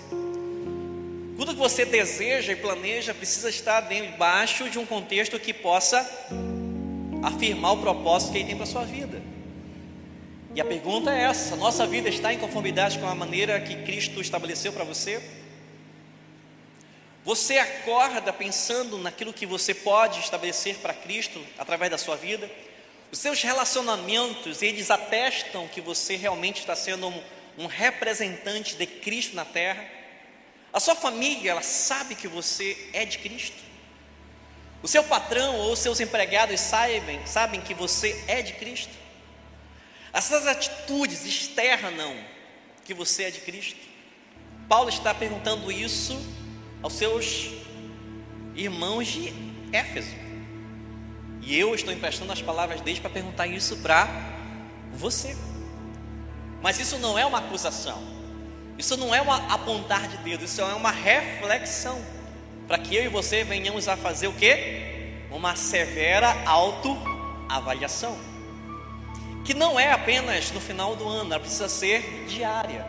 Tudo 1.36 1.54
que 1.54 1.60
você 1.60 1.84
deseja 1.84 2.54
e 2.54 2.56
planeja 2.56 3.14
precisa 3.14 3.50
estar 3.50 3.82
debaixo 3.82 4.70
de 4.70 4.78
um 4.78 4.86
contexto 4.86 5.40
que 5.40 5.54
possa 5.54 6.00
afirmar 7.24 7.74
o 7.74 7.78
propósito 7.78 8.32
que 8.32 8.38
Ele 8.38 8.46
tem 8.46 8.56
para 8.56 8.66
a 8.66 8.68
sua 8.68 8.86
vida. 8.86 9.22
E 10.56 10.62
a 10.62 10.66
pergunta 10.66 11.12
é 11.12 11.24
essa: 11.24 11.56
nossa 11.56 11.88
vida 11.88 12.08
está 12.08 12.32
em 12.32 12.38
conformidade 12.38 13.00
com 13.00 13.08
a 13.08 13.16
maneira 13.16 13.60
que 13.60 13.76
Cristo 13.78 14.22
estabeleceu 14.22 14.72
para 14.72 14.84
você? 14.84 15.22
Você 17.24 17.58
acorda 17.58 18.34
pensando 18.34 18.98
naquilo 18.98 19.32
que 19.32 19.46
você 19.46 19.74
pode 19.74 20.20
estabelecer 20.20 20.76
para 20.78 20.94
Cristo 20.94 21.46
através 21.58 21.90
da 21.90 21.98
sua 21.98 22.18
vida? 22.18 22.52
Os 23.10 23.20
seus 23.20 23.42
relacionamentos, 23.42 24.62
eles 24.62 24.92
atestam 24.92 25.68
que 25.70 25.80
você 25.80 26.18
realmente 26.18 26.60
está 26.60 26.76
sendo 26.76 27.08
um, 27.08 27.24
um 27.60 27.66
representante 27.66 28.76
de 28.76 28.86
Cristo 28.86 29.36
na 29.36 29.46
terra? 29.46 29.86
A 30.74 30.82
sua 30.82 30.96
família, 30.96 31.52
ela 31.52 31.62
sabe 31.62 32.14
que 32.14 32.28
você 32.28 32.90
é 32.92 33.06
de 33.06 33.20
Cristo? 33.20 33.58
O 34.82 34.88
seu 34.88 35.04
patrão 35.04 35.56
ou 35.56 35.78
seus 35.78 36.02
empregados 36.02 36.60
sabem, 36.60 37.26
sabem 37.26 37.62
que 37.62 37.74
você 37.74 38.22
é 38.28 38.42
de 38.42 38.52
Cristo? 38.54 38.92
Essas 40.12 40.46
atitudes 40.46 41.26
externam 41.26 42.18
que 42.84 42.94
você 42.94 43.24
é 43.24 43.32
de 43.32 43.40
Cristo. 43.40 43.80
Paulo 44.68 44.90
está 44.90 45.14
perguntando 45.14 45.72
isso 45.72 46.20
aos 46.84 46.94
seus 46.94 47.50
irmãos 48.54 49.08
de 49.08 49.34
Éfeso. 49.72 50.16
E 51.42 51.58
eu 51.58 51.74
estou 51.74 51.92
emprestando 51.92 52.32
as 52.32 52.42
palavras 52.42 52.82
deles 52.82 53.00
para 53.00 53.10
perguntar 53.10 53.48
isso 53.48 53.78
para 53.78 54.08
você. 54.94 55.36
Mas 56.62 56.80
isso 56.80 57.00
não 57.00 57.18
é 57.18 57.26
uma 57.26 57.40
acusação. 57.40 58.02
Isso 58.78 58.96
não 58.96 59.16
é 59.16 59.22
um 59.22 59.32
apontar 59.32 60.08
de 60.08 60.18
dedo, 60.18 60.46
isso 60.46 60.62
é 60.62 60.74
uma 60.74 60.92
reflexão 60.92 62.00
para 62.68 62.78
que 62.78 62.96
eu 62.96 63.06
e 63.06 63.08
você 63.08 63.44
venhamos 63.44 63.88
a 63.88 63.98
fazer 63.98 64.28
o 64.28 64.34
que? 64.34 65.24
Uma 65.32 65.56
severa 65.56 66.44
autoavaliação 66.46 68.34
que 69.44 69.54
não 69.54 69.78
é 69.80 69.92
apenas 69.92 70.52
no 70.52 70.62
final 70.62 70.96
do 70.96 71.08
ano, 71.08 71.34
ela 71.34 71.40
precisa 71.40 71.68
ser 71.68 72.26
diária. 72.28 72.86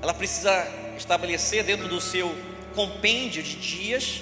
Ela 0.00 0.14
precisa 0.14 0.66
estabelecer 0.96 1.64
dentro 1.64 1.86
do 1.86 2.00
seu 2.00 2.34
compêndio 2.78 3.42
de 3.42 3.56
dias 3.56 4.20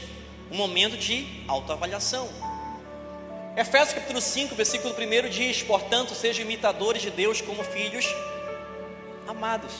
um 0.50 0.56
momento 0.56 0.96
de 0.96 1.26
autoavaliação. 1.46 2.26
Efésios 3.54 3.92
capítulo 3.92 4.18
5, 4.18 4.54
versículo 4.54 4.94
1 4.94 5.28
diz: 5.28 5.62
Portanto, 5.62 6.14
sejam 6.14 6.42
imitadores 6.42 7.02
de 7.02 7.10
Deus 7.10 7.42
como 7.42 7.62
filhos 7.62 8.06
Amados, 9.28 9.72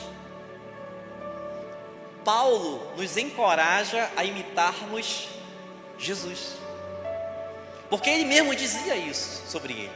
Paulo 2.23 2.93
nos 2.99 3.17
encoraja 3.17 4.11
a 4.15 4.25
imitarmos 4.25 5.29
Jesus. 5.99 6.57
Porque 7.89 8.11
ele 8.11 8.27
mesmo 8.27 8.55
dizia 8.55 8.95
isso 8.95 9.43
sobre 9.49 9.73
ele. 9.73 9.93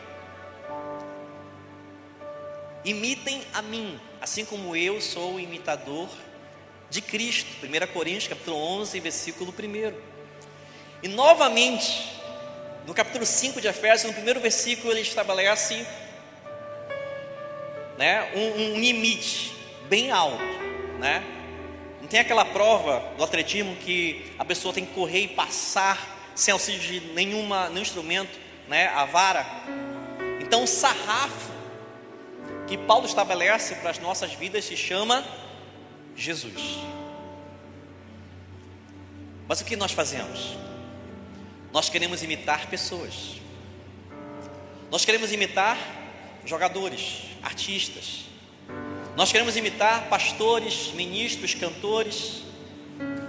Imitem 2.83 3.43
a 3.53 3.61
mim, 3.61 4.01
assim 4.23 4.47
como 4.47 4.75
eu 4.75 5.03
sou 5.03 5.39
imitador 5.39 6.09
de 6.91 7.01
Cristo. 7.01 7.49
1 7.65 7.93
Coríntios, 7.93 8.27
capítulo 8.27 8.57
11, 8.57 9.01
versículo 9.01 9.55
1. 9.57 9.95
E 11.03 11.09
novamente, 11.09 12.13
no 12.87 12.93
capítulo 12.93 13.25
5 13.25 13.61
de 13.61 13.69
Efésios, 13.69 14.11
no 14.11 14.15
primeiro 14.15 14.41
versículo, 14.41 14.93
ele 14.93 15.01
estabelece 15.01 15.87
né, 17.97 18.33
um, 18.35 18.75
um 18.75 18.81
limite 18.81 19.55
bem 19.89 20.11
alto, 20.11 20.43
né? 20.99 21.23
Não 22.01 22.09
tem 22.09 22.21
aquela 22.21 22.45
prova 22.45 23.03
do 23.17 23.23
atletismo 23.23 23.77
que 23.77 24.33
a 24.39 24.45
pessoa 24.45 24.75
tem 24.75 24.85
que 24.85 24.93
correr 24.93 25.21
e 25.21 25.29
passar 25.29 26.33
sem 26.35 26.53
auxílio 26.53 26.81
de 26.81 27.01
nenhuma, 27.13 27.69
nenhum 27.69 27.83
instrumento, 27.83 28.39
né, 28.69 28.89
a 28.89 29.05
vara. 29.05 29.47
Então, 30.41 30.65
o 30.65 30.67
sarrafo 30.67 31.51
que 32.67 32.79
Paulo 32.79 33.05
estabelece 33.05 33.75
para 33.77 33.91
as 33.91 33.99
nossas 33.99 34.33
vidas 34.33 34.65
se 34.65 34.77
chama 34.77 35.25
Jesus. 36.17 36.79
Mas 39.49 39.61
o 39.61 39.65
que 39.65 39.77
nós 39.77 39.93
fazemos? 39.93 40.57
Nós 41.73 41.89
queremos 41.89 42.23
imitar 42.23 42.69
pessoas. 42.69 43.41
Nós 44.91 45.05
queremos 45.05 45.33
imitar 45.33 45.77
jogadores, 46.45 47.23
artistas. 47.43 48.27
Nós 49.17 49.33
queremos 49.33 49.57
imitar 49.57 50.09
pastores, 50.09 50.93
ministros, 50.93 51.55
cantores. 51.55 52.43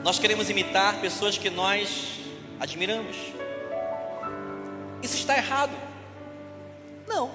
Nós 0.03 0.19
queremos 0.19 0.49
imitar 0.49 0.99
pessoas 1.01 1.37
que 1.37 1.49
nós 1.49 2.19
admiramos. 2.59 3.15
Isso 5.01 5.17
está 5.17 5.35
errado? 5.37 5.75
Não, 7.07 7.31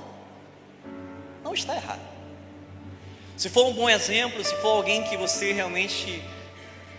não 1.42 1.52
está 1.52 1.74
errado. 1.74 2.15
Se 3.36 3.50
for 3.50 3.66
um 3.66 3.72
bom 3.72 3.88
exemplo, 3.88 4.42
se 4.42 4.54
for 4.56 4.68
alguém 4.68 5.02
que 5.02 5.16
você 5.16 5.52
realmente 5.52 6.22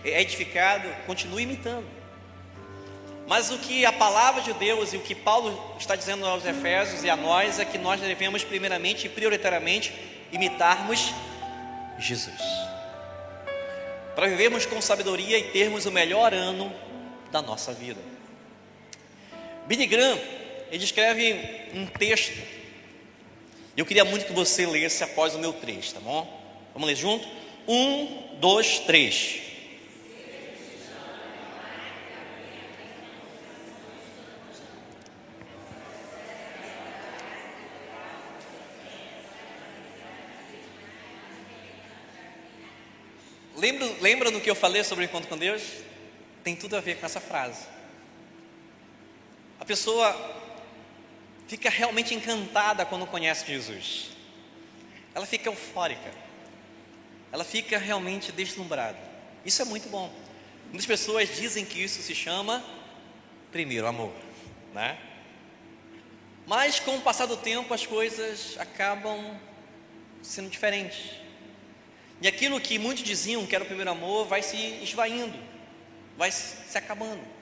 é 0.06 0.21
edificado, 0.21 0.88
continue 1.06 1.43
imitando. 1.43 1.86
Mas 3.28 3.52
o 3.52 3.58
que 3.58 3.86
a 3.86 3.91
palavra 3.91 4.41
de 4.41 4.54
Deus 4.54 4.93
e 4.93 4.97
o 4.97 5.02
que 5.02 5.15
Paulo 5.15 5.76
está 5.78 5.95
dizendo 5.95 6.26
aos 6.26 6.45
Efésios 6.45 7.04
e 7.04 7.10
a 7.10 7.15
nós 7.15 7.60
é 7.60 7.65
que 7.65 7.78
nós 7.78 8.00
devemos, 8.00 8.43
primeiramente 8.43 9.08
e 9.08 9.10
prioritariamente, 9.10 9.93
imitarmos 10.32 11.12
Jesus. 12.00 12.41
Para 14.15 14.28
vivermos 14.28 14.65
com 14.65 14.82
sabedoria 14.82 15.38
e 15.39 15.43
termos 15.52 15.86
o 15.86 15.91
melhor 15.91 16.34
ano 16.34 16.73
da 17.32 17.41
nossa 17.41 17.73
vida. 17.73 18.00
Billy 19.65 19.88
Graham, 19.88 20.17
ele 20.71 20.84
escreve 20.84 21.69
um 21.73 21.86
texto. 21.86 22.57
Eu 23.78 23.86
queria 23.86 24.04
muito 24.04 24.26
que 24.26 24.34
você 24.34 24.66
lesse 24.66 25.04
após 25.04 25.36
o 25.36 25.40
meu 25.40 25.54
trecho, 25.54 25.94
tá 25.94 26.00
bom? 26.02 26.28
Vamos 26.74 26.90
ler 26.90 26.96
junto? 26.96 27.26
Um, 27.66 28.38
dois, 28.40 28.80
três. 28.80 29.42
Lembra, 43.56 43.88
lembra 44.02 44.32
do 44.32 44.42
que 44.42 44.50
eu 44.50 44.56
falei 44.56 44.84
sobre 44.84 45.06
o 45.06 45.08
encontro 45.08 45.30
com 45.30 45.38
Deus? 45.38 45.62
Tem 46.44 46.56
tudo 46.56 46.76
a 46.76 46.82
ver 46.82 46.98
com 46.98 47.06
essa 47.06 47.22
frase 47.22 47.78
pessoa 49.68 50.16
fica 51.48 51.70
realmente 51.70 52.14
encantada 52.14 52.86
quando 52.86 53.06
conhece 53.08 53.48
Jesus. 53.48 54.10
Ela 55.14 55.26
fica 55.26 55.50
eufórica. 55.50 56.12
Ela 57.32 57.44
fica 57.44 57.78
realmente 57.78 58.32
deslumbrada. 58.32 58.98
Isso 59.46 59.62
é 59.62 59.66
muito 59.66 59.90
bom. 59.90 60.14
Muitas 60.68 60.86
pessoas 60.86 61.36
dizem 61.36 61.66
que 61.66 61.82
isso 61.82 62.02
se 62.02 62.14
chama 62.14 62.64
primeiro 63.52 63.88
amor, 63.88 64.14
né? 64.74 64.98
Mas 66.46 66.80
com 66.80 66.96
o 66.96 67.02
passar 67.02 67.26
do 67.26 67.38
tempo 67.38 67.74
as 67.74 67.86
coisas 67.86 68.58
acabam 68.60 69.40
sendo 70.22 70.50
diferentes. 70.50 71.12
E 72.22 72.28
aquilo 72.28 72.60
que 72.60 72.78
muitos 72.78 73.04
diziam 73.04 73.46
que 73.46 73.56
era 73.56 73.64
o 73.64 73.68
primeiro 73.68 73.92
amor 73.92 74.28
vai 74.28 74.42
se 74.42 74.58
esvaindo, 74.82 75.38
vai 76.18 76.32
se 76.32 76.78
acabando 76.78 77.38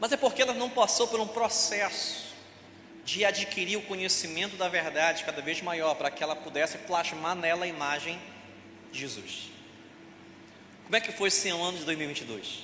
mas 0.00 0.12
é 0.12 0.16
porque 0.16 0.42
ela 0.42 0.54
não 0.54 0.68
passou 0.68 1.08
por 1.08 1.20
um 1.20 1.26
processo 1.26 2.33
de 3.04 3.24
adquirir 3.24 3.76
o 3.76 3.82
conhecimento 3.82 4.56
da 4.56 4.68
verdade 4.68 5.24
cada 5.24 5.42
vez 5.42 5.60
maior, 5.60 5.94
para 5.94 6.10
que 6.10 6.22
ela 6.22 6.34
pudesse 6.34 6.78
plasmar 6.78 7.36
nela 7.36 7.64
a 7.64 7.68
imagem 7.68 8.18
de 8.90 8.98
Jesus. 8.98 9.50
Como 10.84 10.96
é 10.96 11.00
que 11.00 11.12
foi 11.12 11.28
esse 11.28 11.48
ano 11.50 11.78
de 11.78 11.84
2022? 11.84 12.60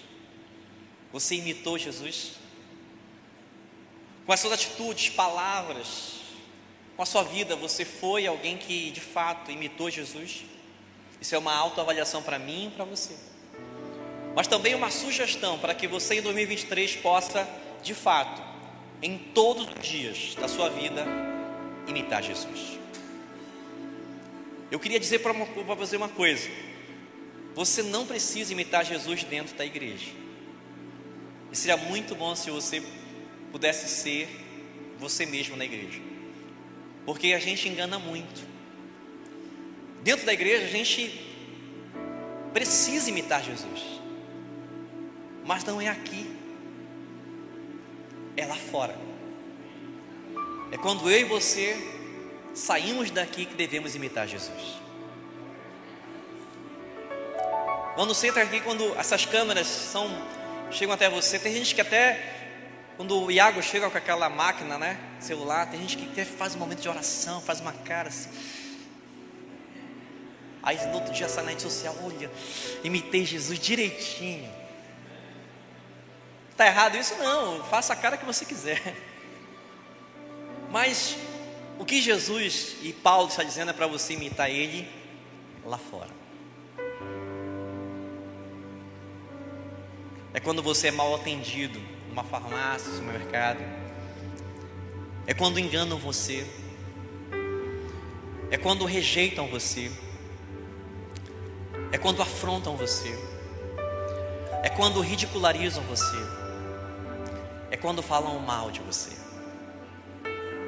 Você 1.13 1.35
imitou 1.37 1.79
Jesus? 1.79 2.33
Com 4.25 4.33
as 4.33 4.41
suas 4.41 4.53
atitudes, 4.53 5.11
palavras, 5.11 6.21
com 6.97 7.03
a 7.03 7.07
sua 7.07 7.23
vida, 7.23 7.57
você 7.57 7.85
foi 7.85 8.27
alguém 8.27 8.57
que 8.57 8.91
de 8.91 9.01
fato 9.01 9.51
imitou 9.51 9.91
Jesus? 9.91 10.43
Isso 11.21 11.35
é 11.35 11.39
uma 11.39 11.55
autoavaliação 11.55 12.23
para 12.23 12.39
mim 12.39 12.69
e 12.69 12.71
para 12.71 12.85
você 12.85 13.31
mas 14.35 14.47
também 14.47 14.75
uma 14.75 14.91
sugestão 14.91 15.59
para 15.59 15.75
que 15.75 15.87
você 15.87 16.17
em 16.17 16.23
2023 16.23 16.97
possa, 16.97 17.49
de 17.83 17.95
fato, 17.95 18.43
em 19.03 19.19
todos 19.19 19.67
os 19.67 19.89
dias 19.89 20.35
da 20.35 20.49
sua 20.49 20.69
vida, 20.69 21.05
imitar 21.87 22.23
Jesus. 22.23 22.79
Eu 24.71 24.79
queria 24.79 25.01
dizer 25.01 25.21
para 25.21 25.33
você 25.75 25.97
uma 25.97 26.09
coisa: 26.09 26.49
você 27.55 27.83
não 27.83 28.07
precisa 28.07 28.53
imitar 28.53 28.85
Jesus 28.85 29.25
dentro 29.25 29.57
da 29.57 29.65
igreja. 29.65 30.11
E 31.51 31.57
seria 31.57 31.77
muito 31.77 32.15
bom 32.15 32.35
se 32.37 32.51
você 32.51 32.83
pudesse 33.51 33.89
ser 33.89 34.29
você 34.99 35.27
mesmo 35.27 35.57
na 35.57 35.65
igreja, 35.65 36.01
porque 37.05 37.33
a 37.33 37.39
gente 37.39 37.69
engana 37.69 37.99
muito. 37.99 38.49
Dentro 40.03 40.25
da 40.25 40.33
igreja, 40.33 40.65
a 40.65 40.69
gente 40.69 41.21
precisa 42.53 43.11
imitar 43.11 43.43
Jesus 43.43 44.01
mas 45.51 45.65
não 45.65 45.81
é 45.81 45.89
aqui, 45.89 46.30
é 48.41 48.47
lá 48.47 48.57
fora. 48.57 48.97
É 50.73 50.77
quando 50.77 51.11
eu 51.11 51.21
e 51.21 51.25
você 51.25 51.77
saímos 52.55 53.11
daqui 53.11 53.47
que 53.47 53.55
devemos 53.55 53.95
imitar 53.95 54.27
Jesus. 54.27 54.81
Quando 57.95 58.15
você 58.15 58.29
entra 58.29 58.43
aqui, 58.43 58.61
quando 58.61 58.95
essas 58.99 59.27
câmeras 59.27 59.67
são, 59.67 60.09
chegam 60.71 60.95
até 60.95 61.11
você, 61.11 61.39
tem 61.39 61.53
gente 61.53 61.75
que 61.75 61.81
até, 61.81 62.19
quando 62.97 63.25
o 63.25 63.31
Iago 63.31 63.63
chega 63.63 63.91
com 63.91 63.99
aquela 63.99 64.29
máquina, 64.29 64.79
né, 64.79 64.99
celular, 65.19 65.71
tem 65.71 65.81
gente 65.81 65.97
que 65.97 66.11
até 66.11 66.25
faz 66.25 66.55
um 66.55 66.59
momento 66.59 66.81
de 66.81 66.89
oração, 66.89 67.41
faz 67.41 67.61
uma 67.61 67.73
cara 67.73 68.09
assim. 68.09 68.31
Aí 70.63 70.77
no 70.87 70.95
outro 70.95 71.13
dia 71.13 71.29
sai 71.29 71.45
na 71.45 71.51
rede 71.51 71.63
social, 71.63 71.97
olha, 72.03 72.31
imitei 72.85 73.25
Jesus 73.25 73.59
direitinho. 73.59 74.60
Está 76.61 76.69
errado 76.69 76.97
isso? 76.99 77.15
Não, 77.17 77.65
faça 77.65 77.95
a 77.95 77.97
cara 77.97 78.19
que 78.19 78.27
você 78.27 78.45
quiser. 78.45 78.95
Mas 80.71 81.17
o 81.79 81.87
que 81.87 82.03
Jesus 82.03 82.77
e 82.83 82.93
Paulo 82.93 83.29
está 83.29 83.43
dizendo 83.43 83.71
é 83.71 83.73
para 83.73 83.87
você 83.87 84.13
imitar 84.13 84.51
ele 84.51 84.87
lá 85.65 85.79
fora. 85.79 86.11
É 90.35 90.39
quando 90.39 90.63
você 90.63 90.89
é 90.89 90.91
mal 90.91 91.15
atendido 91.15 91.81
numa 92.11 92.25
farmácia, 92.25 92.93
supermercado. 92.93 93.61
É 95.27 95.33
quando 95.33 95.59
enganam 95.59 95.97
você. 95.97 96.47
É 98.51 98.59
quando 98.59 98.85
rejeitam 98.85 99.47
você. 99.47 99.91
É 101.91 101.97
quando 101.97 102.21
afrontam 102.21 102.77
você. 102.77 103.19
É 104.63 104.69
quando 104.69 105.01
ridicularizam 105.01 105.83
você 105.85 106.40
é 107.71 107.77
quando 107.77 108.03
falam 108.03 108.39
mal 108.41 108.71
de 108.71 108.81
você, 108.81 109.17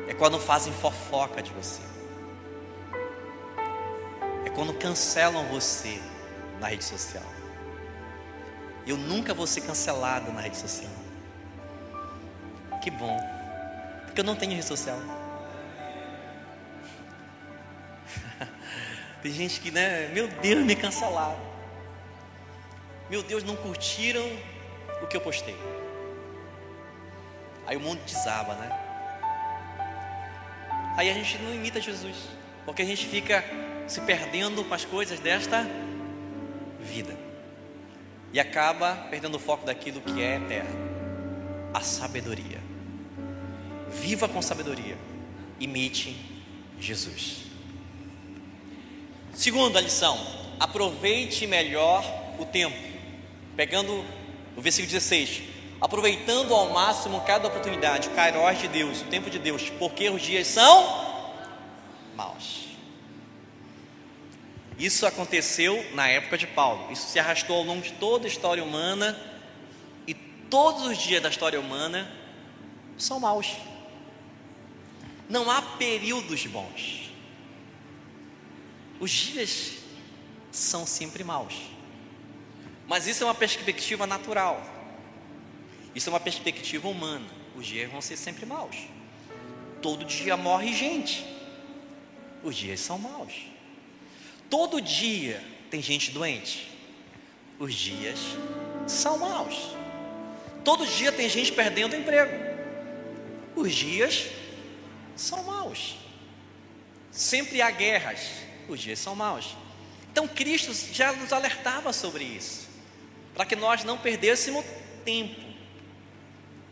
é 0.09 0.15
quando 0.15 0.39
fazem 0.39 0.73
fofoca 0.73 1.43
de 1.43 1.51
você, 1.53 1.83
é 4.47 4.51
quando 4.51 4.73
cancelam 4.75 5.47
você 5.49 6.01
na 6.61 6.69
rede 6.69 6.85
social. 6.85 7.25
Eu 8.87 8.97
nunca 8.97 9.33
vou 9.33 9.47
ser 9.47 9.61
cancelado 9.61 10.33
na 10.33 10.41
rede 10.41 10.57
social. 10.57 10.91
Que 12.83 12.91
bom, 12.91 13.19
porque 14.05 14.21
eu 14.21 14.25
não 14.25 14.35
tenho 14.37 14.53
rede 14.53 14.65
social. 14.65 14.99
Tem 19.23 19.33
gente 19.33 19.61
que, 19.61 19.71
né? 19.71 20.09
Meu 20.09 20.27
Deus, 20.29 20.65
me 20.65 20.75
cancelaram. 20.75 21.39
Meu 23.09 23.23
Deus, 23.23 23.45
não 23.45 23.55
curtiram 23.57 24.27
o 25.03 25.07
que 25.07 25.17
eu 25.17 25.21
postei. 25.21 25.57
Aí 27.67 27.77
o 27.77 27.81
mundo 27.81 28.01
desaba, 28.05 28.55
né? 28.55 28.71
Aí 30.97 31.11
a 31.11 31.15
gente 31.15 31.39
não 31.39 31.55
imita 31.55 31.81
Jesus, 31.81 32.17
porque 32.65 32.83
a 32.83 32.85
gente 32.85 33.07
fica 33.07 33.45
se 33.87 34.01
perdendo 34.03 34.65
com 34.65 34.75
as 34.75 34.85
coisas 34.85 35.19
desta 35.21 35.67
vida 36.81 37.17
e 38.33 38.41
acaba 38.41 38.95
perdendo 39.11 39.37
o 39.37 39.41
foco 39.41 39.67
daquilo 39.67 40.01
que 40.01 40.23
é 40.23 40.37
eterno 40.37 40.93
a 41.73 41.81
sabedoria. 41.81 42.61
Viva 43.91 44.29
com 44.29 44.41
sabedoria, 44.41 44.97
imite 45.59 46.17
Jesus. 46.79 47.45
Segunda 49.35 49.81
lição: 49.81 50.19
aproveite 50.59 51.47
melhor 51.47 52.05
o 52.39 52.45
tempo. 52.45 52.77
Pegando 53.57 54.05
o 54.57 54.61
versículo 54.61 54.93
16: 54.93 55.43
aproveitando 55.83 56.55
ao 56.55 56.71
máximo 56.71 57.21
cada 57.23 57.49
oportunidade, 57.49 58.09
o 58.09 58.13
kairos 58.13 58.61
de 58.61 58.69
Deus, 58.69 59.01
o 59.01 59.07
tempo 59.07 59.29
de 59.29 59.41
Deus, 59.41 59.69
porque 59.81 60.09
os 60.09 60.23
dias 60.23 60.47
são 60.47 61.11
maus. 62.15 62.69
Isso 64.79 65.05
aconteceu 65.05 65.85
na 65.93 66.07
época 66.07 66.39
de 66.39 66.47
Paulo, 66.47 66.93
isso 66.93 67.09
se 67.09 67.19
arrastou 67.19 67.57
ao 67.57 67.65
longo 67.65 67.83
de 67.83 67.91
toda 67.95 68.27
a 68.27 68.31
história 68.31 68.63
humana, 68.63 69.21
e 70.07 70.15
todos 70.15 70.87
os 70.87 70.97
dias 70.97 71.21
da 71.21 71.29
história 71.29 71.59
humana 71.59 72.09
são 72.97 73.19
maus. 73.19 73.49
Não 75.29 75.51
há 75.51 75.61
períodos 75.63 76.47
bons. 76.47 77.11
Os 79.01 79.11
dias 79.11 79.79
são 80.53 80.87
sempre 80.87 81.25
maus. 81.25 81.55
Mas 82.87 83.09
isso 83.09 83.25
é 83.25 83.27
uma 83.27 83.35
perspectiva 83.35 84.07
natural. 84.07 84.72
Isso 85.95 86.09
é 86.09 86.13
uma 86.13 86.21
perspectiva 86.21 86.89
humana. 86.89 87.27
Os 87.57 87.67
dias 87.67 87.91
vão 87.91 88.01
ser 88.01 88.17
sempre 88.17 88.47
maus. 88.47 88.77
Todo 89.81 90.05
dia 90.05 90.37
morre 90.37 90.73
gente. 90.73 91.25
Os 92.43 92.57
dias 92.57 92.81
são 92.81 92.99
maus. 92.99 93.33
Todo 94.49 94.81
dia 94.81 95.43
tem 95.71 95.83
gente 95.83 96.11
doente. 96.11 96.71
Os 97.59 97.75
dias 97.75 98.19
são 98.87 99.19
maus. 99.19 99.77
Todo 100.65 100.87
dia 100.87 101.13
tem 101.13 101.29
gente 101.29 101.53
perdendo 101.53 101.97
emprego. 101.97 102.33
Os 103.55 103.75
dias 103.75 104.29
são 105.15 105.43
maus. 105.45 105.97
Sempre 107.11 107.61
há 107.61 107.71
guerras. 107.71 108.21
Os 108.69 108.81
dias 108.81 108.99
são 108.99 109.15
maus. 109.15 109.57
Então 110.11 110.29
Cristo 110.29 110.73
já 110.93 111.13
nos 111.13 111.33
alertava 111.33 111.93
sobre 111.93 112.23
isso, 112.23 112.69
para 113.35 113.47
que 113.47 113.57
nós 113.57 113.83
não 113.83 113.97
perdêssemos 113.97 114.65
tempo 115.05 115.52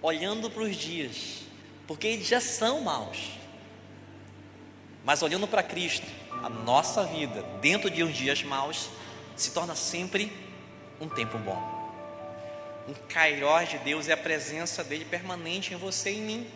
olhando 0.03 0.51
para 0.51 0.63
os 0.63 0.77
dias, 0.77 1.43
porque 1.87 2.07
eles 2.07 2.27
já 2.27 2.41
são 2.41 2.81
maus. 2.81 3.33
Mas 5.05 5.23
olhando 5.23 5.47
para 5.47 5.63
Cristo, 5.63 6.07
a 6.43 6.49
nossa 6.49 7.05
vida, 7.05 7.43
dentro 7.61 7.91
de 7.91 8.03
uns 8.03 8.15
dias 8.15 8.43
maus, 8.43 8.89
se 9.37 9.51
torna 9.53 9.75
sempre 9.75 10.33
um 11.01 11.09
tempo 11.09 11.39
bom. 11.39 11.81
Um 12.89 12.95
kairós 13.09 13.69
de 13.69 13.79
Deus 13.79 14.09
é 14.09 14.13
a 14.13 14.17
presença 14.17 14.83
dele 14.83 15.05
permanente 15.05 15.75
em 15.75 15.77
você 15.77 16.11
e 16.11 16.19
em 16.19 16.23
mim. 16.23 16.51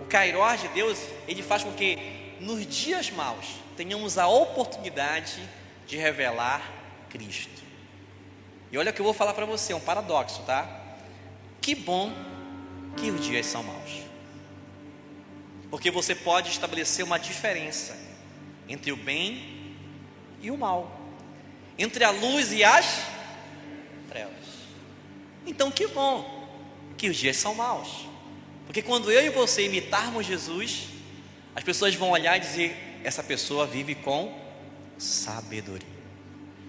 O 0.00 0.06
kairós 0.06 0.60
de 0.60 0.68
Deus, 0.68 0.98
ele 1.26 1.42
faz 1.42 1.62
com 1.62 1.72
que 1.72 1.98
nos 2.40 2.66
dias 2.66 3.10
maus 3.10 3.46
tenhamos 3.76 4.18
a 4.18 4.26
oportunidade 4.26 5.42
de 5.86 5.96
revelar 5.96 6.62
Cristo. 7.10 7.62
E 8.70 8.78
olha 8.78 8.90
o 8.90 8.94
que 8.94 9.00
eu 9.00 9.04
vou 9.04 9.14
falar 9.14 9.34
para 9.34 9.46
você, 9.46 9.72
é 9.72 9.76
um 9.76 9.80
paradoxo, 9.80 10.42
tá? 10.42 10.87
Que 11.68 11.74
bom 11.74 12.10
que 12.96 13.10
os 13.10 13.22
dias 13.22 13.44
são 13.44 13.62
maus. 13.62 13.90
Porque 15.70 15.90
você 15.90 16.14
pode 16.14 16.48
estabelecer 16.48 17.04
uma 17.04 17.18
diferença 17.18 17.94
entre 18.66 18.90
o 18.90 18.96
bem 18.96 19.76
e 20.40 20.50
o 20.50 20.56
mal, 20.56 20.98
entre 21.78 22.04
a 22.04 22.10
luz 22.10 22.54
e 22.54 22.64
as 22.64 23.02
trevas. 24.08 24.32
Então, 25.46 25.70
que 25.70 25.86
bom 25.88 26.48
que 26.96 27.10
os 27.10 27.18
dias 27.18 27.36
são 27.36 27.54
maus, 27.54 28.08
porque 28.64 28.80
quando 28.80 29.12
eu 29.12 29.26
e 29.26 29.28
você 29.28 29.66
imitarmos 29.66 30.24
Jesus, 30.24 30.86
as 31.54 31.62
pessoas 31.62 31.94
vão 31.94 32.12
olhar 32.12 32.38
e 32.38 32.40
dizer: 32.40 32.98
essa 33.04 33.22
pessoa 33.22 33.66
vive 33.66 33.94
com 33.94 34.34
sabedoria. 34.96 35.86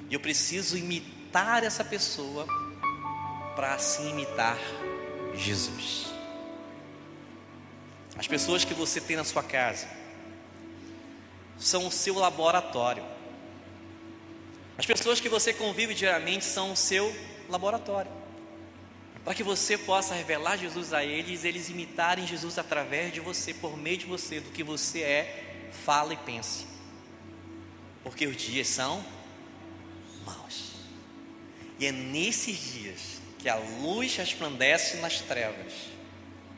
E 0.10 0.14
eu 0.14 0.20
preciso 0.20 0.78
imitar 0.78 1.64
essa 1.64 1.86
pessoa 1.86 2.46
para 3.60 3.74
assim 3.74 4.12
imitar 4.12 4.58
Jesus. 5.36 6.06
As 8.18 8.26
pessoas 8.26 8.64
que 8.64 8.74
você 8.74 9.02
tem 9.02 9.18
na 9.18 9.26
sua 9.26 9.44
casa 9.44 9.86
são 11.58 11.86
o 11.86 11.92
seu 11.92 12.16
laboratório. 12.18 13.04
As 14.78 14.86
pessoas 14.86 15.20
que 15.20 15.28
você 15.28 15.52
convive 15.52 15.94
diariamente 15.94 16.46
são 16.46 16.72
o 16.72 16.76
seu 16.78 17.14
laboratório. 17.50 18.10
Para 19.26 19.36
que 19.36 19.44
você 19.44 19.78
possa 19.78 20.16
revelar 20.16 20.56
Jesus 20.56 20.94
a 20.94 21.04
eles, 21.04 21.44
eles 21.44 21.68
imitarem 21.68 22.26
Jesus 22.26 22.58
através 22.58 23.12
de 23.12 23.20
você, 23.20 23.54
por 23.54 23.76
meio 23.76 23.98
de 23.98 24.06
você, 24.06 24.40
do 24.40 24.52
que 24.52 24.64
você 24.64 25.02
é, 25.02 25.70
fala 25.84 26.14
e 26.14 26.18
pense. 26.18 26.66
Porque 28.06 28.26
os 28.26 28.38
dias 28.38 28.70
são 28.70 29.04
maus. 30.26 30.76
E 31.78 31.86
é 31.86 31.92
nesses 31.92 32.58
dias 32.58 33.19
que 33.40 33.48
a 33.48 33.56
luz 33.56 34.16
resplandece 34.18 34.98
nas 34.98 35.22
trevas 35.22 35.74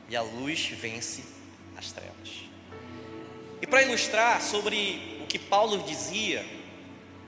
e 0.10 0.16
a 0.16 0.22
luz 0.22 0.66
vence 0.68 1.24
as 1.78 1.92
trevas. 1.92 2.42
E 3.62 3.68
para 3.68 3.84
ilustrar 3.84 4.42
sobre 4.42 5.20
o 5.24 5.28
que 5.28 5.38
Paulo 5.38 5.84
dizia, 5.84 6.44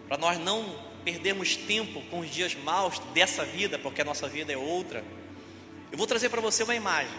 para 0.08 0.18
nós 0.18 0.40
não 0.40 0.76
perdermos 1.06 1.56
tempo 1.56 2.02
com 2.10 2.20
os 2.20 2.30
dias 2.30 2.56
maus 2.56 3.00
dessa 3.14 3.46
vida, 3.46 3.78
porque 3.78 4.02
a 4.02 4.06
nossa 4.06 4.28
vida 4.28 4.52
é 4.52 4.58
outra, 4.58 5.04
eu 5.92 5.98
vou 5.98 6.08
trazer 6.08 6.30
para 6.30 6.42
você 6.42 6.64
uma 6.64 6.76
imagem 6.76 7.14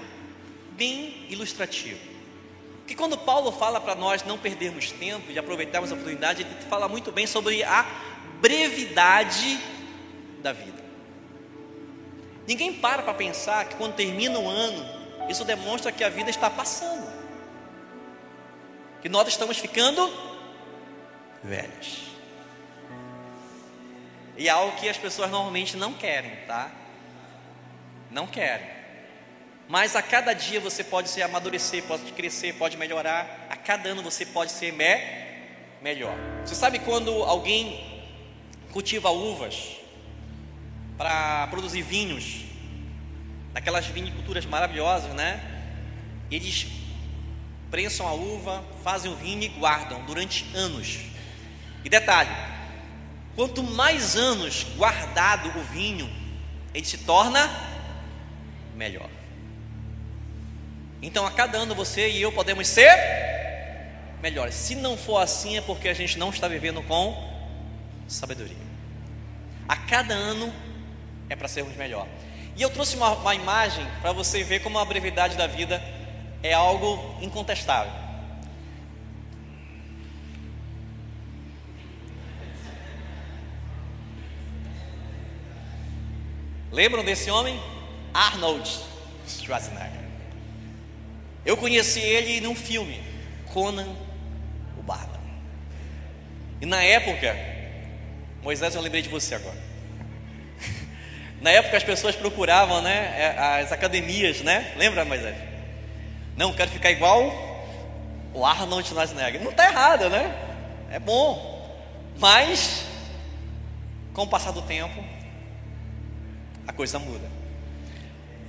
bem 0.73 1.27
ilustrativa. 1.31 2.01
Que 2.87 2.95
quando 2.95 3.17
Paulo 3.17 3.53
fala 3.53 3.81
para 3.81 3.95
nós 3.95 4.25
não 4.25 4.37
perdermos 4.37 4.91
tempo 4.91 5.31
e 5.31 5.39
aproveitarmos 5.39 5.91
a 5.91 5.95
oportunidade, 5.95 6.43
ele 6.43 6.55
fala 6.69 6.89
muito 6.89 7.13
bem 7.13 7.27
sobre 7.27 7.63
a 7.63 7.87
brevidade 8.41 9.59
da 10.43 10.53
vida. 10.53 10.84
Ninguém 12.47 12.75
para 12.75 13.03
para 13.03 13.15
pensar 13.15 13.65
que 13.67 13.77
quando 13.77 13.95
termina 13.95 14.39
o 14.39 14.49
ano, 14.49 14.87
isso 15.29 15.45
demonstra 15.45 15.91
que 15.91 16.05
a 16.05 16.09
vida 16.09 16.31
está 16.31 16.51
passando. 16.51 17.13
Que 19.01 19.09
nós 19.09 19.29
estamos 19.29 19.59
ficando 19.59 20.13
velhos. 21.43 22.05
E 24.37 24.49
é 24.49 24.51
algo 24.51 24.77
que 24.77 24.89
as 24.89 24.97
pessoas 24.97 25.31
normalmente 25.31 25.77
não 25.77 25.93
querem, 25.93 26.35
tá? 26.47 26.71
Não 28.11 28.27
querem. 28.27 28.67
Mas 29.69 29.97
a 29.97 30.03
cada 30.03 30.33
dia 30.35 30.61
você 30.61 30.85
pode 30.85 31.09
se 31.09 31.23
amadurecer, 31.23 31.83
pode 31.85 32.13
crescer, 32.13 32.55
pode 32.55 32.77
melhorar. 32.77 33.47
A 33.49 33.57
cada 33.57 33.89
ano 33.89 34.03
você 34.03 34.27
pode 34.27 34.53
ser 34.53 34.73
me 34.73 35.01
melhor. 35.81 36.17
Você 36.45 36.55
sabe 36.55 36.79
quando 36.81 37.11
alguém 37.25 38.05
cultiva 38.73 39.11
uvas? 39.11 39.84
Para 40.97 41.47
produzir 41.49 41.83
vinhos, 41.83 42.45
naquelas 43.53 43.87
viniculturas 43.87 44.45
maravilhosas, 44.47 45.13
né? 45.15 45.41
Eles 46.31 46.67
prensam 47.71 48.07
a 48.07 48.13
uva, 48.13 48.65
fazem 48.83 49.11
o 49.13 49.17
vinho 49.17 49.43
e 49.43 49.49
guardam 49.49 50.05
durante 50.05 50.47
anos. 50.55 51.01
E 51.85 51.89
detalhe: 51.89 52.31
quanto 53.35 53.63
mais 53.63 54.17
anos 54.17 54.67
guardado 54.77 55.49
o 55.59 55.63
vinho, 55.65 56.11
ele 56.73 56.85
se 56.85 56.99
torna 56.99 57.51
melhor. 58.75 59.09
Então, 61.03 61.27
a 61.27 61.31
cada 61.31 61.59
ano 61.59 61.75
você 61.75 62.09
e 62.11 62.23
eu 62.23 62.33
podemos 62.33 62.67
ser 62.67 62.91
melhores. 64.23 64.55
Se 64.55 64.75
não 64.75 64.97
for 64.97 65.19
assim, 65.19 65.59
é 65.59 65.61
porque 65.61 65.89
a 65.89 65.95
gente 65.95 66.19
não 66.19 66.31
está 66.31 66.49
vivendo 66.49 66.83
com 66.83 67.33
sabedoria. 68.09 68.57
A 69.69 69.77
cada 69.77 70.15
ano 70.15 70.53
é 71.29 71.37
para 71.37 71.49
sermos 71.49 71.77
melhor. 71.77 72.07
E 72.57 72.63
eu 72.63 72.71
trouxe 72.71 72.97
uma, 72.97 73.11
uma 73.11 73.35
imagem 73.35 73.85
para 74.01 74.13
você 74.13 74.45
ver 74.45 74.61
como 74.61 74.79
a 74.79 74.85
brevidade 74.85 75.37
da 75.37 75.47
vida 75.47 75.83
é 76.43 76.53
algo 76.53 77.19
incontestável. 77.21 77.93
Lembram 86.71 87.05
desse 87.05 87.31
homem? 87.31 87.61
Arnold 88.13 88.69
Schwarzenegger. 89.27 90.05
Eu 91.45 91.57
conheci 91.57 92.01
ele 92.01 92.41
num 92.41 92.55
filme, 92.55 93.01
Conan 93.53 93.95
o 94.79 94.83
Bárbaro. 94.83 95.21
E 96.61 96.67
na 96.67 96.83
época, 96.83 97.37
Moisés, 98.43 98.75
eu 98.75 98.81
lembrei 98.81 99.03
de 99.03 99.09
você 99.09 99.35
agora. 99.35 99.64
Na 101.45 101.51
época 101.51 101.77
as 101.77 101.83
pessoas 101.83 102.17
procuravam, 102.17 102.81
né, 102.81 103.15
é, 103.19 103.61
as 103.61 103.71
academias, 103.71 104.41
né? 104.41 104.73
Lembra, 104.79 105.05
Moisés? 105.05 105.37
Não, 106.39 106.55
quero 106.55 106.71
ficar 106.71 106.91
igual 106.91 107.31
o 108.33 108.47
Arnold 108.47 108.89
Schwarzenegger. 108.89 109.43
Não 109.43 109.51
está 109.51 109.67
errado, 109.67 110.09
né? 110.09 110.35
É 110.91 110.99
bom. 110.99 111.71
Mas, 112.19 112.87
com 114.15 114.23
o 114.23 114.27
passar 114.27 114.53
do 114.53 114.63
tempo, 114.63 115.05
a 116.67 116.73
coisa 116.73 116.99
muda. 116.99 117.29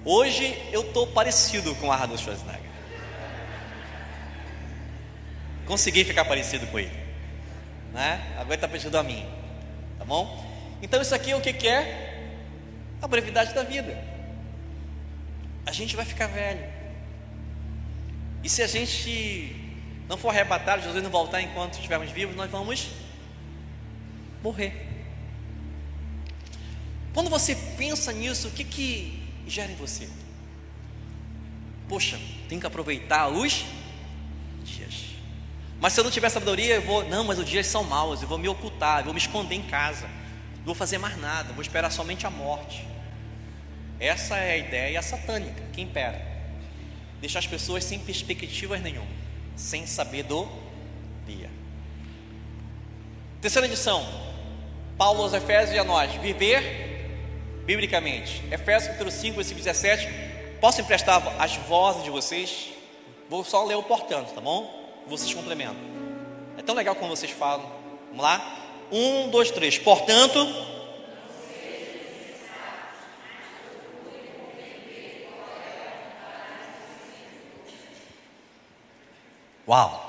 Hoje 0.06 0.58
eu 0.72 0.84
estou 0.84 1.06
parecido 1.08 1.76
com 1.76 1.88
o 1.88 1.91
Arnold 1.91 2.24
Schwarzenegger. 2.24 2.72
Consegui 5.66 6.06
ficar 6.06 6.24
parecido 6.24 6.66
com 6.68 6.80
ele. 6.80 6.98
Né? 7.91 8.22
Agora 8.38 8.56
está 8.56 8.70
parecido 8.70 8.98
a 8.98 9.04
mim. 9.04 9.26
Tá 10.00 10.06
bom? 10.06 10.50
Então 10.82 11.02
isso 11.02 11.14
aqui 11.14 11.32
é 11.32 11.36
o 11.36 11.41
que, 11.41 11.52
que 11.52 11.68
é? 11.68 12.14
A 13.06 13.08
brevidade 13.08 13.53
da 13.53 13.64
vida. 13.64 13.97
A 15.66 15.72
gente 15.72 15.95
vai 15.95 16.06
ficar 16.06 16.28
velho. 16.28 16.64
E 18.43 18.49
se 18.49 18.62
a 18.62 18.68
gente 18.68 19.56
não 20.08 20.18
for 20.18 20.30
arrebatado, 20.30 20.84
Jesus 20.84 21.03
não 21.03 21.10
voltar 21.10 21.41
enquanto 21.41 21.76
estivermos 21.76 22.12
vivos, 22.12 22.36
nós 22.36 22.49
vamos 22.49 22.89
morrer. 24.43 24.88
Quando 27.14 27.30
você 27.30 27.56
pensa 27.78 28.12
nisso, 28.12 28.47
o 28.47 28.51
que, 28.51 28.64
que 28.64 29.24
gera 29.47 29.72
em 29.72 29.76
você? 29.76 30.10
Poxa, 31.88 32.20
tem 32.49 32.60
que 32.60 32.66
aproveitar 32.66 33.28
os 33.28 33.66
dias. 34.64 35.06
Mas 35.80 35.93
se 35.93 35.99
eu 35.99 36.03
não 36.03 36.12
tiver 36.12 36.30
sabedoria, 36.30 36.76
eu 36.76 36.82
vou. 36.82 37.08
Não, 37.08 37.24
mas 37.24 37.38
os 37.38 37.45
dias 37.45 37.68
são 37.68 37.84
maus, 37.84 38.22
eu 38.22 38.28
vou 38.28 38.38
me 38.38 38.47
ocultar, 38.47 38.99
eu 38.99 39.06
vou 39.06 39.14
me 39.14 39.20
esconder 39.20 39.56
em 39.56 39.62
casa, 39.62 40.08
não 40.58 40.66
vou 40.66 40.76
fazer 40.76 40.97
mais 40.97 41.18
nada, 41.20 41.53
vou 41.53 41.62
esperar 41.62 41.91
somente 41.91 42.26
a 42.26 42.30
morte. 42.30 42.95
Essa 44.00 44.38
é 44.38 44.54
a 44.54 44.58
ideia 44.58 45.02
satânica 45.02 45.64
que 45.74 45.82
impera. 45.82 46.22
Deixar 47.22 47.39
as 47.39 47.48
pessoas 47.48 47.84
sem 47.84 47.98
perspectivas 48.00 48.82
nenhuma, 48.82 49.08
sem 49.56 49.86
sabedoria. 49.86 51.50
Terceira 53.41 53.68
edição. 53.68 54.06
Paulo 54.98 55.24
aos 55.24 55.34
Efésios 55.34 55.76
e 55.76 55.80
a 55.80 55.84
nós. 55.84 56.12
Viver 56.16 57.64
biblicamente. 57.66 58.41
Efésios 58.52 58.88
capítulo 58.88 59.12
5, 59.12 59.36
versículo 59.36 59.64
17. 59.64 60.08
Posso 60.60 60.82
emprestar 60.82 61.22
as 61.39 61.56
vozes 61.56 62.04
de 62.04 62.10
vocês? 62.10 62.70
Vou 63.30 63.43
só 63.43 63.64
ler 63.66 63.76
o 63.76 63.84
portanto, 63.84 64.34
tá 64.34 64.41
bom? 64.41 65.04
Vocês 65.08 65.34
complementam. 65.34 65.76
É 66.58 66.62
tão 66.62 66.76
legal 66.76 66.96
como 66.96 67.16
vocês 67.16 67.32
falam. 67.32 67.70
Vamos 68.10 68.24
lá? 68.24 68.88
Um, 68.91 69.30
dois, 69.30 69.52
três. 69.52 69.78
Portanto, 69.78 70.39
Uau! 79.68 80.05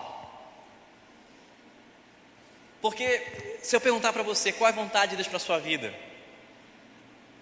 Porque 2.80 3.58
se 3.62 3.74
eu 3.74 3.80
perguntar 3.80 4.12
para 4.12 4.22
você 4.22 4.52
qual 4.52 4.68
é 4.68 4.72
a 4.72 4.76
vontade 4.76 5.10
de 5.10 5.16
Deus 5.16 5.28
para 5.28 5.38
a 5.38 5.40
sua 5.40 5.58
vida, 5.58 5.92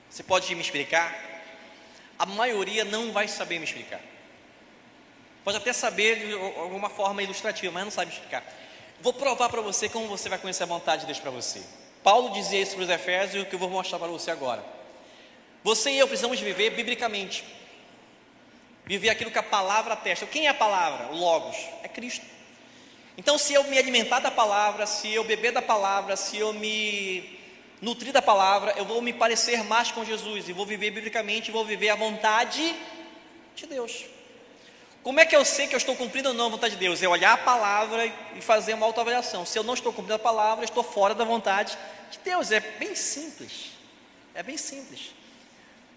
você 0.09 0.23
pode 0.23 0.55
me 0.55 0.61
explicar? 0.61 1.15
A 2.19 2.25
maioria 2.25 2.85
não 2.85 3.13
vai 3.13 3.27
saber 3.27 3.59
me 3.59 3.65
explicar. 3.65 4.01
Pode 5.43 5.59
até 5.59 5.73
saber 5.73 6.27
de 6.27 6.33
alguma 6.33 6.89
forma 6.89 7.23
ilustrativa, 7.23 7.73
mas 7.73 7.85
não 7.85 7.91
sabe 7.91 8.13
explicar. 8.13 8.45
Vou 9.01 9.13
provar 9.13 9.49
para 9.49 9.61
você 9.61 9.89
como 9.89 10.09
você 10.09 10.29
vai 10.29 10.39
conhecer 10.39 10.63
a 10.63 10.67
vontade 10.67 11.03
de 11.03 11.07
Deus 11.07 11.19
para 11.19 11.31
você. 11.31 11.63
Paulo 12.03 12.31
dizia 12.31 12.63
isso 12.63 12.77
para 12.77 12.85
os 12.85 12.91
Efésios, 12.91 13.43
o 13.43 13.47
que 13.47 13.55
eu 13.55 13.59
vou 13.59 13.69
mostrar 13.69 13.99
para 13.99 14.09
você 14.09 14.31
agora. 14.31 14.65
Você 15.63 15.91
e 15.91 15.99
eu 15.99 16.07
precisamos 16.07 16.39
viver 16.41 16.71
biblicamente. 16.71 17.45
Viver 18.87 19.09
aquilo 19.09 19.31
que 19.31 19.39
a 19.39 19.43
palavra 19.43 19.95
atesta. 19.95 20.27
Quem 20.27 20.47
é 20.47 20.51
a 20.51 20.55
palavra? 20.55 21.09
O 21.13 21.17
Logos. 21.17 21.57
É 21.83 21.89
Cristo. 21.89 22.25
Então, 23.17 23.39
se 23.39 23.55
eu 23.55 23.65
me 23.65 23.79
alimentar 23.79 24.19
da 24.19 24.31
palavra, 24.31 24.87
se 24.87 25.11
eu 25.13 25.25
beber 25.25 25.53
da 25.53 25.63
palavra, 25.63 26.17
se 26.17 26.37
eu 26.37 26.53
me 26.53 27.39
nutrir 27.81 28.13
da 28.13 28.21
palavra, 28.21 28.75
eu 28.77 28.85
vou 28.85 29.01
me 29.01 29.13
parecer 29.13 29.63
mais 29.65 29.93
com 29.93 30.05
Jesus 30.05 30.49
e 30.49 30.53
vou 30.53 30.67
viver 30.67 30.91
biblicamente, 30.91 31.51
vou 31.51 31.65
viver 31.65 31.91
a 31.91 31.95
vontade 31.95 32.75
de 33.55 33.67
Deus. 33.67 34.05
Como 35.03 35.21
é 35.21 35.27
que 35.27 35.37
eu 35.37 35.45
sei 35.45 35.67
que 35.67 35.75
eu 35.75 35.79
estou 35.79 35.95
cumprindo 35.95 36.31
ou 36.31 36.35
não 36.35 36.47
a 36.47 36.51
vontade 36.51 36.75
de 36.75 36.81
Deus? 36.81 37.03
É 37.03 37.09
olhar 37.09 37.35
a 37.35 37.39
palavra 37.39 38.11
e 38.35 38.41
fazer 38.41 38.75
uma 38.75 38.87
autoavaliação. 38.87 39.45
Se 39.45 39.59
eu 39.59 39.63
não 39.63 39.75
estou 39.75 39.93
cumprindo 39.93 40.15
a 40.15 40.19
palavra, 40.19 40.65
estou 40.65 40.83
fora 40.83 41.15
da 41.15 41.25
vontade 41.25 41.77
de 42.11 42.19
Deus. 42.19 42.51
É 42.51 42.59
bem 42.61 42.95
simples. 42.95 43.73
É 44.35 44.43
bem 44.43 44.57
simples. 44.57 45.15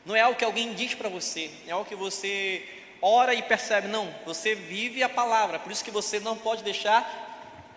Não 0.05 0.15
é 0.15 0.21
algo 0.21 0.37
que 0.37 0.45
alguém 0.45 0.73
diz 0.73 0.93
para 0.93 1.09
você, 1.09 1.51
é 1.67 1.71
algo 1.71 1.87
que 1.87 1.95
você 1.95 2.65
ora 3.01 3.33
e 3.33 3.41
percebe, 3.41 3.87
não, 3.87 4.13
você 4.25 4.55
vive 4.55 5.03
a 5.03 5.09
palavra, 5.09 5.59
por 5.59 5.71
isso 5.71 5.83
que 5.83 5.91
você 5.91 6.19
não 6.19 6.37
pode 6.37 6.63
deixar 6.63 7.25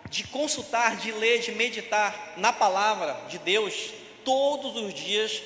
de 0.09 0.25
consultar, 0.25 0.97
de 0.97 1.13
ler, 1.13 1.41
de 1.41 1.53
meditar 1.53 2.35
na 2.37 2.53
palavra 2.53 3.13
de 3.29 3.39
Deus 3.39 3.93
todos 4.25 4.77
os 4.77 4.93
dias 4.93 5.41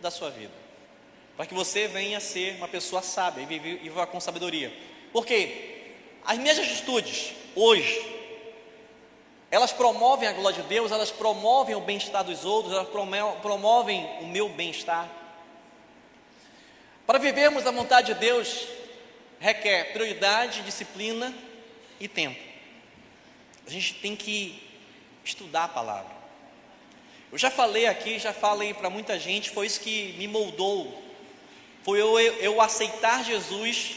da 0.00 0.10
sua 0.10 0.30
vida, 0.30 0.52
para 1.36 1.46
que 1.46 1.54
você 1.54 1.86
venha 1.86 2.18
a 2.18 2.20
ser 2.20 2.56
uma 2.56 2.68
pessoa 2.68 3.00
sábia 3.00 3.46
e 3.48 3.58
viva 3.58 4.06
com 4.06 4.20
sabedoria. 4.20 4.72
Porque 5.12 5.94
as 6.24 6.36
minhas 6.38 6.58
atitudes 6.58 7.32
hoje, 7.54 8.10
elas 9.50 9.72
promovem 9.72 10.28
a 10.28 10.32
glória 10.32 10.62
de 10.62 10.68
Deus, 10.68 10.90
elas 10.90 11.10
promovem 11.10 11.76
o 11.76 11.80
bem-estar 11.80 12.24
dos 12.24 12.44
outros, 12.44 12.74
elas 12.74 12.88
promovem 13.40 14.04
o 14.20 14.26
meu 14.26 14.48
bem-estar. 14.48 15.08
Para 17.06 17.18
vivermos 17.18 17.66
a 17.66 17.70
vontade 17.70 18.14
de 18.14 18.20
Deus, 18.20 18.66
requer 19.42 19.92
prioridade, 19.92 20.62
disciplina 20.62 21.34
e 21.98 22.06
tempo. 22.06 22.40
A 23.66 23.70
gente 23.70 23.94
tem 23.94 24.14
que 24.14 24.62
estudar 25.24 25.64
a 25.64 25.68
palavra. 25.68 26.12
Eu 27.32 27.36
já 27.36 27.50
falei 27.50 27.86
aqui, 27.88 28.20
já 28.20 28.32
falei 28.32 28.72
para 28.72 28.88
muita 28.88 29.18
gente, 29.18 29.50
foi 29.50 29.66
isso 29.66 29.80
que 29.80 30.12
me 30.12 30.28
moldou. 30.28 31.02
Foi 31.82 32.00
eu, 32.00 32.20
eu, 32.20 32.34
eu 32.34 32.60
aceitar 32.60 33.24
Jesus 33.24 33.96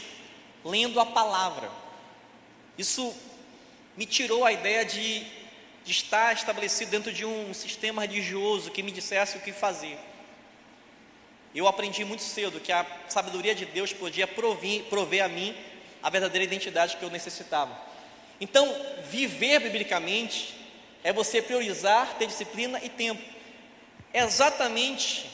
lendo 0.64 0.98
a 0.98 1.06
palavra. 1.06 1.70
Isso 2.76 3.14
me 3.96 4.04
tirou 4.04 4.44
a 4.44 4.52
ideia 4.52 4.84
de, 4.84 5.20
de 5.84 5.92
estar 5.92 6.34
estabelecido 6.34 6.90
dentro 6.90 7.12
de 7.12 7.24
um 7.24 7.54
sistema 7.54 8.02
religioso 8.02 8.72
que 8.72 8.82
me 8.82 8.90
dissesse 8.90 9.36
o 9.36 9.40
que 9.40 9.52
fazer. 9.52 9.96
Eu 11.56 11.66
aprendi 11.66 12.04
muito 12.04 12.22
cedo 12.22 12.60
que 12.60 12.70
a 12.70 12.84
sabedoria 13.08 13.54
de 13.54 13.64
Deus 13.64 13.90
podia 13.90 14.26
provir, 14.26 14.82
prover 14.90 15.24
a 15.24 15.28
mim 15.28 15.56
a 16.02 16.10
verdadeira 16.10 16.44
identidade 16.44 16.98
que 16.98 17.02
eu 17.02 17.08
necessitava. 17.08 17.74
Então, 18.38 18.70
viver 19.08 19.60
biblicamente 19.60 20.54
é 21.02 21.14
você 21.14 21.40
priorizar, 21.40 22.18
ter 22.18 22.26
disciplina 22.26 22.78
e 22.84 22.90
tempo. 22.90 23.22
É 24.12 24.22
exatamente 24.22 25.30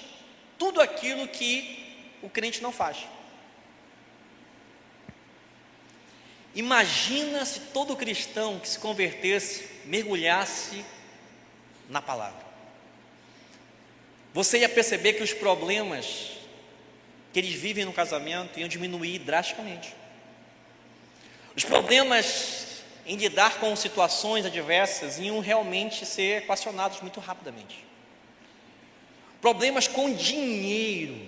tudo 0.57 0.81
aquilo 0.81 1.27
que 1.27 2.07
o 2.23 2.31
crente 2.31 2.62
não 2.62 2.70
faz. 2.70 2.99
Imagina 6.55 7.45
se 7.45 7.59
todo 7.59 7.97
cristão 7.97 8.61
que 8.61 8.68
se 8.68 8.79
convertesse 8.79 9.68
mergulhasse 9.87 10.85
na 11.89 12.01
palavra 12.01 12.51
você 14.33 14.59
ia 14.59 14.68
perceber 14.68 15.14
que 15.14 15.22
os 15.22 15.33
problemas 15.33 16.39
que 17.33 17.39
eles 17.39 17.53
vivem 17.55 17.85
no 17.85 17.93
casamento 17.93 18.59
iam 18.59 18.68
diminuir 18.68 19.18
drasticamente. 19.18 19.95
Os 21.57 21.64
problemas 21.64 22.83
em 23.07 23.16
lidar 23.16 23.59
com 23.59 23.74
situações 23.74 24.47
adversas 24.47 25.18
iam 25.18 25.41
realmente 25.41 26.07
ser 26.07 26.43
equacionados 26.43 27.01
muito 27.01 27.20
rapidamente. 27.20 27.85
Problemas 29.41 29.89
com 29.89 30.14
dinheiro, 30.14 31.20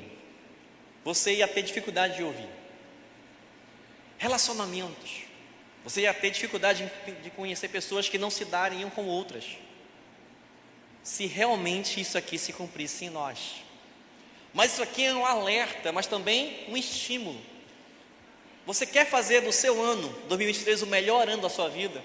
você 1.05 1.35
ia 1.35 1.49
ter 1.49 1.63
dificuldade 1.63 2.17
de 2.17 2.23
ouvir. 2.23 2.49
Relacionamentos, 4.17 5.25
você 5.83 6.03
ia 6.03 6.15
ter 6.15 6.31
dificuldade 6.31 6.91
de 7.23 7.31
conhecer 7.31 7.69
pessoas 7.69 8.09
que 8.09 8.17
não 8.17 8.31
se 8.31 8.45
dariam 8.45 8.89
com 8.89 9.07
outras 9.07 9.45
se 11.05 11.27
realmente 11.27 12.01
isso 12.01 12.17
aqui 12.17 12.39
se 12.39 12.53
cumprisse 12.53 13.05
em 13.05 13.11
nós. 13.11 13.63
Mas 14.55 14.73
isso 14.73 14.83
aqui 14.83 15.05
é 15.05 15.15
um 15.15 15.27
alerta, 15.27 15.93
mas 15.93 16.07
também 16.07 16.65
um 16.69 16.77
estímulo. 16.77 17.39
Você 18.65 18.87
quer 18.87 19.07
fazer 19.07 19.43
do 19.43 19.53
seu 19.53 19.83
ano 19.83 20.09
2023 20.29 20.81
o 20.81 20.87
melhor 20.87 21.29
ano 21.29 21.43
da 21.43 21.51
sua 21.51 21.69
vida? 21.69 22.03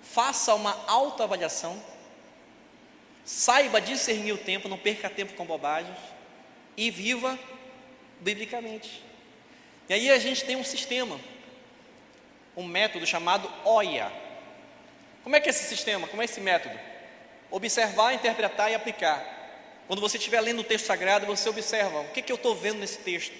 Faça 0.00 0.54
uma 0.54 0.82
autoavaliação. 0.86 1.80
Saiba 3.22 3.80
discernir 3.80 4.32
o 4.32 4.38
tempo, 4.38 4.66
não 4.68 4.78
perca 4.78 5.10
tempo 5.10 5.34
com 5.34 5.44
bobagens 5.44 5.98
e 6.74 6.90
viva 6.90 7.38
biblicamente. 8.18 9.02
E 9.90 9.92
aí 9.92 10.10
a 10.10 10.18
gente 10.18 10.44
tem 10.44 10.56
um 10.56 10.64
sistema, 10.64 11.20
um 12.56 12.64
método 12.64 13.06
chamado 13.06 13.52
OIA. 13.62 14.10
Como 15.22 15.36
é 15.36 15.40
que 15.40 15.48
é 15.48 15.50
esse 15.50 15.64
sistema? 15.64 16.08
Como 16.08 16.22
é 16.22 16.24
esse 16.24 16.40
método? 16.40 16.91
Observar, 17.52 18.12
interpretar 18.12 18.72
e 18.72 18.74
aplicar. 18.74 19.24
Quando 19.86 20.00
você 20.00 20.16
estiver 20.16 20.40
lendo 20.40 20.60
o 20.60 20.64
texto 20.64 20.86
sagrado, 20.86 21.26
você 21.26 21.48
observa 21.48 22.00
o 22.00 22.08
que, 22.08 22.22
que 22.22 22.32
eu 22.32 22.36
estou 22.36 22.54
vendo 22.54 22.78
nesse 22.78 22.98
texto. 22.98 23.34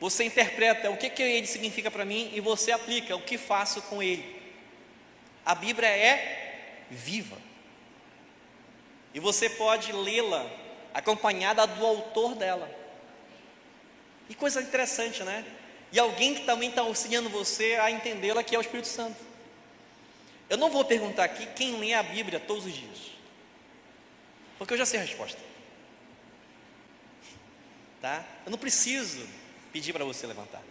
Você 0.00 0.24
interpreta 0.24 0.90
o 0.90 0.96
que, 0.96 1.10
que 1.10 1.22
ele 1.22 1.46
significa 1.46 1.90
para 1.90 2.04
mim 2.04 2.30
e 2.32 2.40
você 2.40 2.70
aplica 2.70 3.14
o 3.16 3.22
que 3.22 3.36
faço 3.36 3.82
com 3.82 4.02
ele. 4.02 4.40
A 5.44 5.54
Bíblia 5.54 5.88
é 5.88 6.86
viva. 6.90 7.36
E 9.12 9.20
você 9.20 9.48
pode 9.48 9.92
lê-la 9.92 10.48
acompanhada 10.92 11.66
do 11.66 11.84
autor 11.84 12.34
dela. 12.34 12.70
E 14.28 14.34
coisa 14.34 14.60
interessante, 14.60 15.22
né? 15.22 15.44
E 15.92 15.98
alguém 15.98 16.34
que 16.34 16.44
também 16.44 16.68
está 16.68 16.82
auxiliando 16.82 17.30
você 17.30 17.76
a 17.80 17.90
entendê-la, 17.90 18.42
que 18.42 18.54
é 18.54 18.58
o 18.58 18.60
Espírito 18.60 18.88
Santo. 18.88 19.16
Eu 20.48 20.56
não 20.56 20.70
vou 20.70 20.84
perguntar 20.84 21.24
aqui 21.24 21.46
quem 21.54 21.78
lê 21.78 21.94
a 21.94 22.02
Bíblia 22.02 22.38
todos 22.38 22.66
os 22.66 22.74
dias, 22.74 22.98
porque 24.58 24.74
eu 24.74 24.78
já 24.78 24.86
sei 24.86 25.00
a 25.00 25.02
resposta. 25.02 25.40
Tá? 28.00 28.24
Eu 28.44 28.50
não 28.50 28.58
preciso 28.58 29.26
pedir 29.72 29.92
para 29.92 30.04
você 30.04 30.26
levantar. 30.26 30.62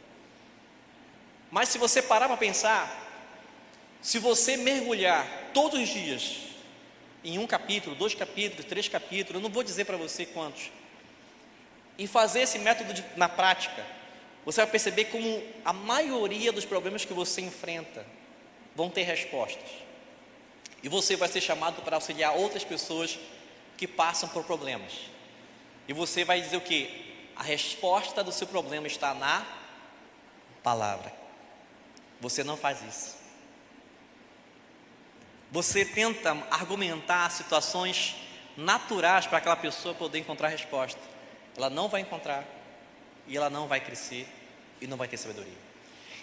Mas 1.52 1.70
se 1.70 1.78
você 1.78 2.02
parar 2.02 2.28
para 2.28 2.38
pensar, 2.38 3.06
se 4.02 4.20
você 4.20 4.58
mergulhar 4.58 5.28
todos 5.54 5.80
os 5.80 5.90
dias 5.90 6.38
em 7.24 7.40
um 7.40 7.48
capítulo, 7.48 7.96
dois 7.96 8.14
capítulos, 8.14 8.66
três 8.66 8.88
capítulos, 8.88 9.36
eu 9.36 9.42
não 9.42 9.50
vou 9.50 9.64
dizer 9.64 9.86
para 9.86 9.98
você 9.98 10.26
quantos, 10.26 10.72
e 11.98 12.08
fazer 12.08 12.42
esse 12.42 12.60
método 12.60 12.94
de, 12.94 13.04
na 13.16 13.30
prática, 13.30 13.86
você 14.44 14.62
vai 14.62 14.70
perceber 14.70 15.06
como 15.06 15.44
a 15.64 15.74
maioria 15.74 16.52
dos 16.52 16.66
problemas 16.66 17.04
que 17.04 17.14
você 17.14 17.42
enfrenta 17.42 18.06
vão 18.76 18.90
ter 18.90 19.04
respostas. 19.04 19.70
E 20.84 20.90
você 20.90 21.16
vai 21.16 21.28
ser 21.28 21.42
chamado 21.42 21.82
para 21.82 21.96
auxiliar 21.96 22.36
outras 22.36 22.64
pessoas 22.64 23.18
que 23.78 23.88
passam 23.88 24.30
por 24.30 24.44
problemas. 24.44 24.94
E 25.88 25.94
você 25.94 26.24
vai 26.24 26.42
dizer 26.42 26.58
o 26.58 26.62
que? 26.62 27.04
A 27.36 27.44
resposta 27.44 28.24
do 28.24 28.32
seu 28.32 28.48
problema 28.48 28.88
está 28.88 29.14
na 29.14 29.46
palavra. 30.64 31.14
Você 32.22 32.44
não 32.44 32.58
faz 32.58 32.82
isso. 32.82 33.16
Você 35.52 35.86
tenta 35.86 36.32
argumentar 36.50 37.30
situações 37.30 38.16
naturais 38.58 39.28
para 39.28 39.38
aquela 39.38 39.56
pessoa 39.56 39.94
poder 39.94 40.20
encontrar 40.20 40.48
resposta. 40.48 41.00
Ela 41.56 41.70
não 41.70 41.88
vai 41.88 42.02
encontrar 42.02 42.44
e 43.28 43.38
ela 43.38 43.50
não 43.50 43.68
vai 43.68 43.80
crescer 43.80 44.28
e 44.82 44.88
não 44.88 44.98
vai 44.98 45.08
ter 45.08 45.18
sabedoria. 45.18 45.66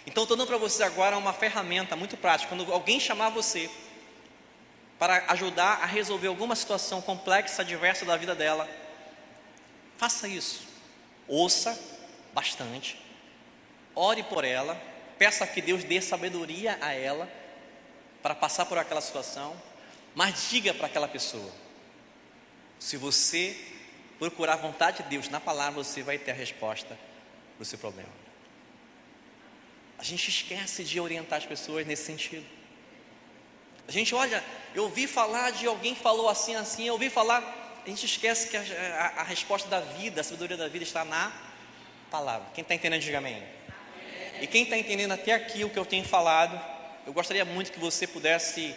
Então, 0.05 0.23
estou 0.23 0.35
dando 0.35 0.47
para 0.47 0.57
você 0.57 0.83
agora 0.83 1.17
uma 1.17 1.31
ferramenta 1.31 1.95
muito 1.95 2.17
prática. 2.17 2.53
Quando 2.53 2.71
alguém 2.73 2.99
chamar 2.99 3.29
você 3.29 3.69
para 5.03 5.25
ajudar 5.33 5.83
a 5.83 5.85
resolver 5.85 6.27
alguma 6.27 6.55
situação 6.55 7.01
complexa, 7.01 7.65
diversa 7.65 8.05
da 8.05 8.15
vida 8.15 8.33
dela, 8.33 8.69
faça 9.97 10.29
isso. 10.29 10.65
Ouça 11.27 11.77
bastante, 12.33 12.97
ore 13.93 14.23
por 14.23 14.45
ela, 14.45 14.81
peça 15.19 15.45
que 15.45 15.61
Deus 15.61 15.83
dê 15.83 15.99
sabedoria 15.99 16.77
a 16.79 16.93
ela 16.93 17.29
para 18.21 18.33
passar 18.33 18.65
por 18.65 18.77
aquela 18.77 19.01
situação, 19.01 19.61
mas 20.15 20.49
diga 20.49 20.73
para 20.73 20.87
aquela 20.87 21.09
pessoa: 21.09 21.51
se 22.79 22.95
você 22.95 23.59
procurar 24.17 24.53
a 24.53 24.55
vontade 24.55 25.03
de 25.03 25.09
Deus 25.09 25.27
na 25.27 25.41
palavra, 25.41 25.83
você 25.83 26.01
vai 26.01 26.17
ter 26.17 26.31
a 26.31 26.33
resposta 26.33 26.97
para 27.57 27.61
o 27.61 27.65
seu 27.65 27.77
problema. 27.77 28.13
A 29.97 30.03
gente 30.03 30.29
esquece 30.29 30.81
de 30.85 30.97
orientar 30.97 31.39
as 31.39 31.45
pessoas 31.45 31.85
nesse 31.85 32.05
sentido. 32.05 32.62
A 33.87 33.91
gente 33.91 34.15
olha, 34.15 34.43
eu 34.73 34.83
ouvi 34.83 35.07
falar 35.07 35.51
de 35.51 35.67
alguém 35.67 35.93
que 35.93 36.01
falou 36.01 36.29
assim, 36.29 36.55
assim, 36.55 36.87
eu 36.87 36.93
ouvi 36.93 37.09
falar 37.09 37.63
a 37.85 37.89
gente 37.89 38.05
esquece 38.05 38.47
que 38.47 38.55
a, 38.55 38.61
a, 38.61 39.21
a, 39.21 39.23
resposta 39.23 39.67
da 39.67 39.81
vida, 39.81 40.21
a 40.21 40.23
sabedoria 40.23 40.55
da 40.55 40.69
vida 40.69 40.85
está 40.85 41.03
na 41.03 41.33
palavra. 42.09 42.47
Quem 42.53 42.61
está 42.61 42.73
entendendo, 42.73 43.01
diga 43.01 43.17
amém. 43.17 43.43
E 44.41 44.47
quem 44.47 44.63
está 44.63 44.77
entendendo 44.77 45.11
até 45.11 45.33
aqui 45.33 45.65
o 45.65 45.69
que 45.69 45.77
eu 45.77 45.85
tenho 45.85 46.05
falado, 46.05 46.59
eu 47.05 47.11
gostaria 47.11 47.43
muito 47.43 47.71
que 47.73 47.79
você 47.79 48.07
pudesse 48.07 48.73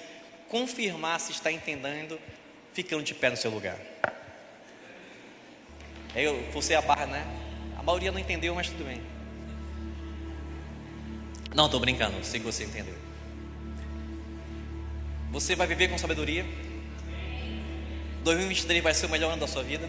confirmar 0.49 1.21
se 1.21 1.31
está 1.31 1.53
entendendo, 1.53 2.21
ficando 2.73 3.05
de 3.05 3.15
pé 3.15 3.31
no 3.31 3.37
seu 3.37 3.51
lugar. 3.51 3.79
Eu 6.15 6.51
você 6.51 6.75
a 6.75 6.83
barra, 6.83 7.07
né? 7.07 7.25
A 7.79 7.83
maioria 7.83 8.11
não 8.11 8.19
entendeu, 8.19 8.55
mas 8.57 8.69
tudo 8.69 8.85
bem. 8.85 9.01
Não, 11.55 11.67
estou 11.67 11.79
brincando, 11.79 12.25
sei 12.25 12.41
que 12.41 12.47
você 12.47 12.65
entendeu. 12.65 13.06
Você 15.31 15.55
vai 15.55 15.66
viver 15.66 15.89
com 15.89 15.99
sabedoria? 15.99 16.47
2023 18.24 18.83
vai 18.83 18.95
ser 18.95 19.07
o 19.07 19.09
melhor 19.09 19.33
ano 19.33 19.41
da 19.41 19.47
sua 19.47 19.62
vida? 19.62 19.89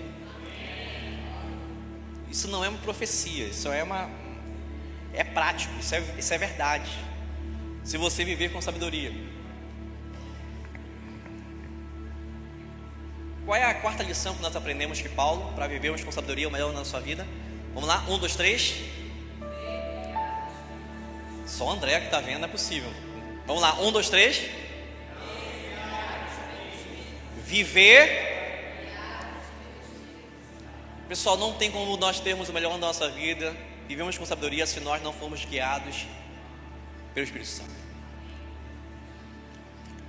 Isso 2.29 2.47
não 2.47 2.63
é 2.63 2.69
uma 2.69 2.77
profecia, 2.79 3.45
isso 3.45 3.71
é 3.71 3.81
uma 3.83 4.09
é 5.13 5.23
prático, 5.23 5.73
isso 5.79 5.95
é, 5.95 6.03
isso 6.17 6.33
é 6.33 6.37
verdade. 6.37 6.91
Se 7.83 7.97
você 7.97 8.23
viver 8.23 8.51
com 8.51 8.61
sabedoria. 8.61 9.11
Qual 13.45 13.55
é 13.55 13.63
a 13.63 13.73
quarta 13.75 14.03
lição 14.03 14.35
que 14.35 14.41
nós 14.41 14.55
aprendemos 14.55 15.01
que 15.01 15.07
Paulo, 15.07 15.53
para 15.53 15.67
vivermos 15.67 16.03
com 16.03 16.11
sabedoria 16.11 16.47
o 16.47 16.51
melhor 16.51 16.73
da 16.73 16.83
sua 16.83 16.99
vida? 16.99 17.25
Vamos 17.73 17.87
lá, 17.87 18.05
um, 18.09 18.19
dois, 18.19 18.35
três. 18.35 18.75
Só 21.45 21.71
André 21.71 21.99
que 22.01 22.07
está 22.07 22.19
vendo, 22.19 22.43
é 22.43 22.47
possível. 22.47 22.91
Vamos 23.45 23.61
lá, 23.61 23.79
um, 23.81 23.91
dois, 23.91 24.09
três. 24.09 24.66
Viver 27.47 28.27
Pessoal, 31.07 31.37
não 31.37 31.53
tem 31.53 31.71
como 31.71 31.95
nós 31.95 32.19
termos 32.19 32.49
o 32.49 32.53
melhor 32.53 32.73
da 32.73 32.87
nossa 32.87 33.09
vida, 33.09 33.55
vivemos 33.87 34.17
com 34.17 34.25
sabedoria 34.25 34.67
se 34.67 34.81
nós 34.81 35.01
não 35.01 35.13
formos 35.13 35.45
guiados 35.45 36.05
pelo 37.13 37.25
Espírito 37.25 37.49
Santo. 37.49 37.71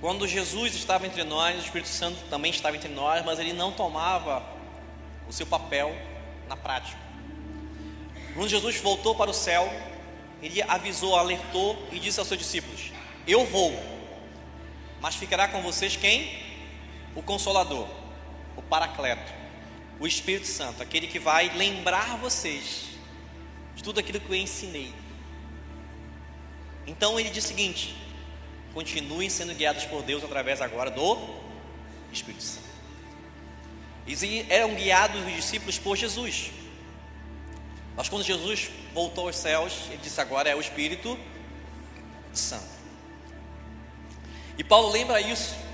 Quando 0.01 0.27
Jesus 0.27 0.75
estava 0.75 1.07
entre 1.07 1.23
nós, 1.23 1.55
o 1.55 1.59
Espírito 1.59 1.87
Santo 1.87 2.17
também 2.29 2.51
estava 2.51 2.75
entre 2.75 2.89
nós, 2.89 3.23
mas 3.23 3.39
ele 3.39 3.53
não 3.53 3.71
tomava 3.71 4.43
o 5.25 5.31
seu 5.31 5.47
papel 5.47 5.95
na 6.49 6.57
prática. 6.57 6.99
Quando 8.33 8.49
Jesus 8.49 8.75
voltou 8.81 9.15
para 9.15 9.31
o 9.31 9.33
céu, 9.33 9.71
ele 10.41 10.61
avisou, 10.63 11.15
alertou 11.15 11.81
e 11.93 11.99
disse 11.99 12.19
aos 12.19 12.27
seus 12.27 12.39
discípulos: 12.39 12.91
Eu 13.25 13.45
vou, 13.45 13.73
mas 14.99 15.15
ficará 15.15 15.47
com 15.47 15.61
vocês 15.61 15.95
quem? 15.95 16.48
O 17.19 17.23
Consolador, 17.23 17.87
o 18.55 18.61
Paracleto 18.61 19.39
o 19.99 20.07
Espírito 20.07 20.47
Santo, 20.47 20.81
aquele 20.81 21.07
que 21.07 21.19
vai 21.19 21.49
lembrar 21.55 22.17
vocês 22.17 22.85
de 23.75 23.83
tudo 23.83 23.99
aquilo 23.99 24.19
que 24.19 24.29
eu 24.29 24.35
ensinei. 24.35 24.93
Então 26.87 27.19
ele 27.19 27.29
diz 27.29 27.43
o 27.43 27.47
seguinte: 27.47 27.95
continuem 28.73 29.29
sendo 29.29 29.53
guiados 29.53 29.83
por 29.85 30.01
Deus 30.01 30.23
através 30.23 30.61
agora 30.61 30.89
do 30.89 31.17
Espírito 32.11 32.43
Santo. 32.43 32.69
E 34.07 34.45
eram 34.49 34.73
guiados 34.73 35.21
os 35.27 35.35
discípulos 35.35 35.77
por 35.77 35.95
Jesus. 35.95 36.51
Mas 37.95 38.07
quando 38.07 38.23
Jesus 38.23 38.71
voltou 38.93 39.27
aos 39.27 39.35
céus, 39.35 39.73
ele 39.89 39.99
disse 40.01 40.19
agora 40.21 40.49
é 40.49 40.55
o 40.55 40.61
Espírito 40.61 41.19
Santo. 42.33 42.79
E 44.57 44.63
Paulo 44.63 44.89
lembra 44.89 45.19
isso 45.19 45.68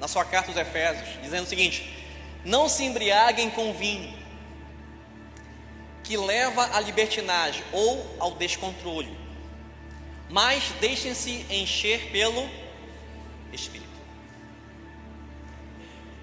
na 0.00 0.08
sua 0.08 0.24
carta 0.24 0.50
aos 0.50 0.58
Efésios, 0.58 1.08
dizendo 1.22 1.44
o 1.44 1.48
seguinte: 1.48 1.96
não 2.44 2.68
se 2.68 2.84
embriaguem 2.84 3.50
com 3.50 3.72
vinho, 3.72 4.14
que 6.02 6.16
leva 6.16 6.76
à 6.76 6.80
libertinagem 6.80 7.62
ou 7.72 8.16
ao 8.18 8.32
descontrole, 8.32 9.16
mas 10.30 10.72
deixem-se 10.80 11.44
encher 11.50 12.10
pelo 12.10 12.48
Espírito. 13.52 13.86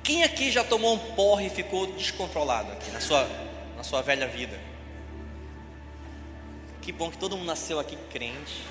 Quem 0.03 0.23
aqui 0.23 0.51
já 0.51 0.63
tomou 0.63 0.95
um 0.95 0.99
porre 1.15 1.47
e 1.47 1.49
ficou 1.49 1.87
descontrolado 1.87 2.71
aqui 2.73 2.91
na 2.91 2.99
sua, 2.99 3.27
na 3.77 3.83
sua 3.83 4.01
velha 4.01 4.27
vida? 4.27 4.59
Que 6.81 6.91
bom 6.91 7.09
que 7.09 7.17
todo 7.17 7.37
mundo 7.37 7.47
nasceu 7.47 7.79
aqui 7.79 7.95
crente. 8.11 8.61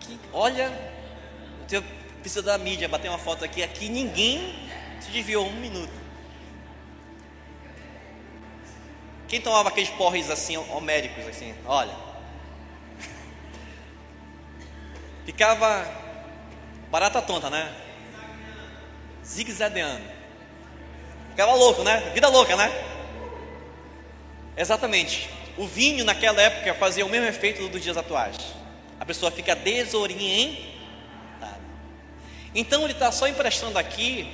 Que, 0.00 0.18
olha, 0.32 0.72
eu 1.70 1.82
preciso 2.28 2.44
da 2.44 2.58
mídia 2.58 2.86
bater 2.86 3.08
uma 3.08 3.16
foto 3.16 3.42
aqui. 3.42 3.62
Aqui 3.62 3.88
ninguém 3.88 4.54
se 5.00 5.10
desviou 5.10 5.46
um 5.46 5.52
minuto. 5.54 5.90
Quem 9.26 9.40
tomava 9.40 9.70
aqueles 9.70 9.88
porres 9.88 10.28
assim, 10.28 10.58
homéricos, 10.58 11.26
assim, 11.26 11.54
olha. 11.64 11.94
Ficava 15.24 15.90
barata 16.90 17.22
tonta, 17.22 17.48
né? 17.48 17.74
Zigue-zagueando. 19.24 20.04
Ficava 21.30 21.54
louco, 21.54 21.82
né? 21.82 22.10
Vida 22.12 22.28
louca, 22.28 22.54
né? 22.56 22.70
Exatamente. 24.54 25.30
O 25.56 25.66
vinho 25.66 26.04
naquela 26.04 26.42
época 26.42 26.74
fazia 26.74 27.06
o 27.06 27.08
mesmo 27.08 27.26
efeito 27.26 27.66
dos 27.68 27.82
dias 27.82 27.96
atuais. 27.96 28.36
A 29.00 29.06
pessoa 29.06 29.30
fica 29.30 29.54
desorientada. 29.54 30.77
Então 32.58 32.82
ele 32.82 32.92
está 32.92 33.12
só 33.12 33.28
emprestando 33.28 33.78
aqui 33.78 34.28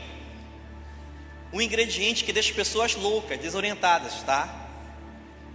um 1.52 1.60
ingrediente 1.60 2.24
que 2.24 2.32
deixa 2.32 2.54
pessoas 2.54 2.94
loucas, 2.94 3.38
desorientadas, 3.38 4.22
tá? 4.22 4.48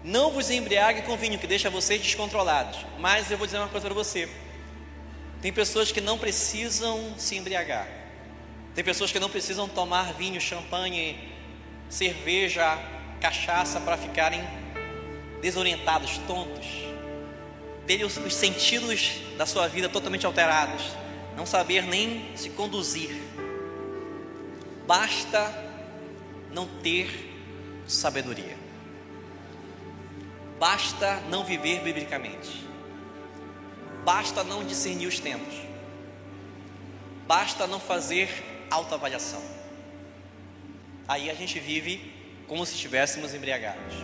Não 0.03 0.30
vos 0.30 0.51
embriague 0.51 1.01
com 1.01 1.17
vinho 1.17 1.39
que 1.39 1.47
deixa 1.47 1.67
vocês 1.67 1.99
descontrolados. 1.99 2.86
Mas 2.99 3.32
eu 3.32 3.39
vou 3.39 3.47
dizer 3.47 3.57
uma 3.57 3.70
coisa 3.70 3.88
para 3.88 3.95
você. 3.95 4.30
Tem 5.41 5.51
pessoas 5.51 5.91
que 5.91 5.99
não 5.99 6.20
precisam 6.20 7.15
se 7.17 7.36
embriagar. 7.36 7.88
Tem 8.76 8.84
pessoas 8.84 9.11
que 9.11 9.20
não 9.20 9.32
precisam 9.32 9.67
tomar 9.67 10.13
vinho, 10.13 10.39
champanhe, 10.39 11.17
cerveja, 11.89 12.78
cachaça 13.20 13.80
para 13.80 13.97
ficarem 13.97 14.43
desorientados, 15.41 16.20
tontos. 16.28 16.67
Ter 17.88 18.03
os, 18.03 18.15
os 18.17 18.36
sentidos 18.36 19.13
da 19.39 19.47
sua 19.47 19.67
vida 19.67 19.89
totalmente 19.89 20.28
alterados. 20.28 21.09
Não 21.39 21.45
saber 21.45 21.83
nem 21.83 22.35
se 22.35 22.49
conduzir. 22.49 23.15
Basta 24.85 25.39
não 26.51 26.67
ter 26.83 27.09
sabedoria. 27.87 28.57
Basta 30.59 31.21
não 31.29 31.45
viver 31.45 31.79
biblicamente. 31.79 32.67
Basta 34.03 34.43
não 34.43 34.65
discernir 34.65 35.07
os 35.07 35.17
tempos. 35.21 35.55
Basta 37.25 37.65
não 37.65 37.79
fazer 37.79 38.67
autoavaliação. 38.69 39.41
Aí 41.07 41.29
a 41.29 41.33
gente 41.33 41.57
vive 41.57 42.13
como 42.49 42.65
se 42.65 42.73
estivéssemos 42.73 43.33
embriagados. 43.33 43.95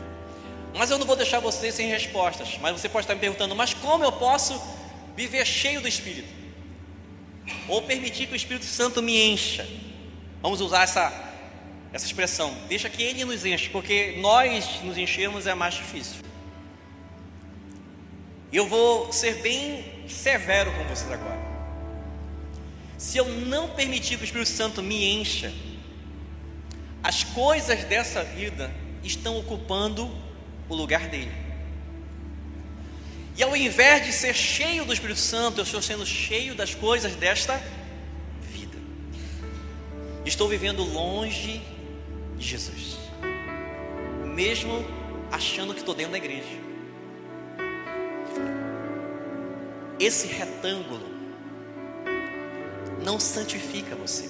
Mas 0.74 0.90
eu 0.90 0.98
não 0.98 1.06
vou 1.06 1.18
deixar 1.18 1.42
você 1.42 1.70
sem 1.70 1.90
respostas. 1.90 2.58
Mas 2.60 2.80
você 2.80 2.88
pode 2.88 3.04
estar 3.04 3.14
me 3.14 3.20
perguntando: 3.20 3.54
mas 3.54 3.74
como 3.74 4.06
eu 4.06 4.12
posso 4.14 4.58
viver 5.18 5.46
cheio 5.46 5.82
do 5.82 5.88
Espírito? 5.90 6.45
Ou 7.68 7.82
permitir 7.82 8.28
que 8.28 8.34
o 8.34 8.36
Espírito 8.36 8.66
Santo 8.66 9.02
me 9.02 9.22
encha? 9.22 9.68
Vamos 10.42 10.62
usar 10.62 10.84
essa, 10.84 11.12
essa 11.92 12.06
expressão. 12.06 12.56
Deixa 12.68 12.90
que 12.90 13.02
Ele 13.02 13.26
nos 13.26 13.46
enche, 13.46 13.70
porque 13.70 14.16
nós 14.20 14.82
nos 14.84 14.98
enchermos 14.98 15.48
é 15.48 15.54
mais 15.54 15.76
difícil. 15.76 16.22
Eu 18.52 18.68
vou 18.68 19.12
ser 19.12 19.42
bem 19.42 20.08
severo 20.08 20.72
com 20.74 20.84
vocês 20.86 21.12
agora. 21.12 21.40
Se 22.98 23.18
eu 23.18 23.28
não 23.28 23.70
permitir 23.70 24.18
que 24.18 24.24
o 24.24 24.26
Espírito 24.26 24.50
Santo 24.50 24.82
me 24.82 25.20
encha, 25.20 25.54
as 27.04 27.24
coisas 27.24 27.84
dessa 27.84 28.24
vida 28.24 28.74
estão 29.04 29.38
ocupando 29.38 30.10
o 30.68 30.76
lugar 30.76 31.08
dele. 31.08 31.45
E 33.38 33.44
ao 33.44 33.56
invés 33.56 34.06
de 34.06 34.14
ser 34.14 34.34
cheio 34.34 34.86
do 34.86 34.94
Espírito 34.94 35.20
Santo, 35.20 35.60
eu 35.60 35.64
estou 35.64 35.82
sendo 35.82 36.06
cheio 36.06 36.56
das 36.56 36.74
coisas 36.74 37.16
desta 37.16 37.62
vida. 38.42 38.78
Estou 40.26 40.48
vivendo 40.48 40.84
longe 40.84 41.62
de 42.38 42.48
Jesus, 42.48 42.98
mesmo 44.34 44.86
achando 45.32 45.74
que 45.74 45.82
estou 45.82 45.94
dentro 45.94 46.14
da 46.14 46.18
igreja. 46.18 46.66
esse 50.00 50.28
retângulo 50.28 51.08
não 53.02 53.20
santifica 53.20 53.96
você. 53.96 54.30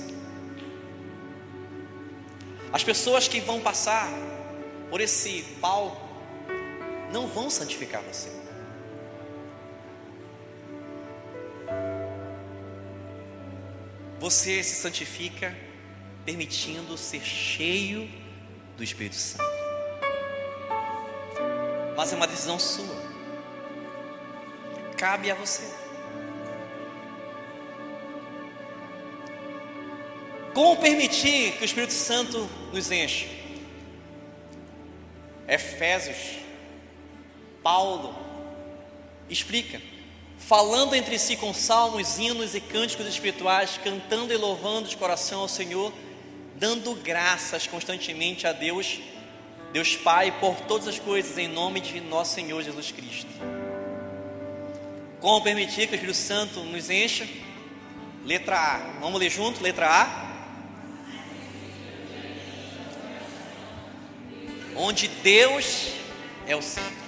As 2.71 2.83
pessoas 2.83 3.27
que 3.27 3.39
vão 3.39 3.61
passar 3.61 4.09
por 4.89 4.99
esse 4.99 5.43
palco 5.61 6.01
não 7.11 7.27
vão 7.27 7.49
santificar 7.49 8.01
você. 8.01 8.29
Você 14.19 14.63
se 14.63 14.75
santifica 14.75 15.55
permitindo 16.25 16.97
ser 16.97 17.21
cheio 17.21 18.09
do 18.77 18.83
Espírito 18.83 19.15
Santo. 19.15 19.43
Mas 21.95 22.11
é 22.11 22.15
uma 22.15 22.27
decisão 22.27 22.57
sua 22.57 23.15
cabe 24.95 25.29
a 25.29 25.35
você. 25.35 25.63
Como 30.53 30.81
permitir 30.81 31.51
que 31.57 31.63
o 31.63 31.65
Espírito 31.65 31.93
Santo 31.93 32.49
nos 32.71 32.89
enche? 32.89 33.29
Efésios, 35.47 36.39
Paulo, 37.61 38.15
explica, 39.29 39.81
falando 40.37 40.95
entre 40.95 41.17
si 41.17 41.35
com 41.35 41.53
salmos, 41.53 42.17
hinos 42.17 42.55
e 42.55 42.61
cânticos 42.61 43.07
espirituais, 43.07 43.79
cantando 43.83 44.31
e 44.31 44.37
louvando 44.37 44.87
de 44.87 44.97
coração 44.97 45.41
ao 45.41 45.47
Senhor, 45.47 45.91
dando 46.55 46.93
graças 46.95 47.67
constantemente 47.67 48.45
a 48.47 48.53
Deus, 48.53 48.99
Deus 49.73 49.95
Pai, 49.95 50.31
por 50.39 50.55
todas 50.61 50.87
as 50.87 50.99
coisas, 50.99 51.37
em 51.37 51.47
nome 51.47 51.81
de 51.81 51.99
nosso 51.99 52.35
Senhor 52.35 52.61
Jesus 52.61 52.91
Cristo. 52.91 53.29
Como 55.19 55.43
permitir 55.43 55.87
que 55.87 55.93
o 55.93 55.95
Espírito 55.95 56.17
Santo 56.17 56.59
nos 56.61 56.89
encha? 56.89 57.27
Letra 58.23 58.57
A. 58.57 58.77
Vamos 58.99 59.19
ler 59.19 59.29
junto? 59.29 59.61
Letra 59.61 59.87
A. 59.87 60.25
Onde 64.75 65.07
Deus 65.07 65.93
é 66.45 66.55
o 66.55 66.61
centro. 66.61 67.05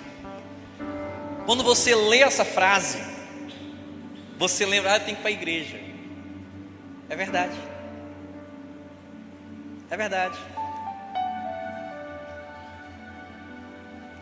Quando 1.46 1.64
você 1.64 1.96
lê 1.96 2.20
essa 2.20 2.44
frase, 2.44 2.98
você 4.38 4.66
lembra, 4.66 4.96
ah, 4.96 5.00
tem 5.00 5.16
que 5.16 5.22
ir 5.22 5.24
para 5.24 5.30
a 5.30 5.34
igreja. 5.34 5.80
É 7.10 7.16
verdade. 7.16 7.58
É 9.90 9.98
verdade. 9.98 10.38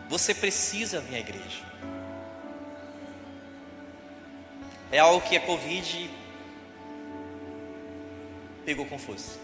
Você 0.08 0.34
precisa 0.34 1.00
vir 1.00 1.16
à 1.16 1.18
igreja. 1.18 1.66
É 4.90 4.98
algo 5.00 5.20
que 5.20 5.36
a 5.36 5.40
Covid 5.40 6.10
pegou 8.64 8.86
com 8.86 8.98
força. 8.98 9.38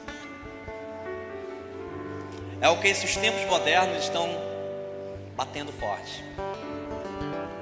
É 2.61 2.69
o 2.69 2.81
que 2.81 2.87
esses 2.87 3.17
tempos 3.17 3.45
modernos 3.47 4.05
estão 4.05 4.29
batendo 5.35 5.73
forte. 5.73 6.23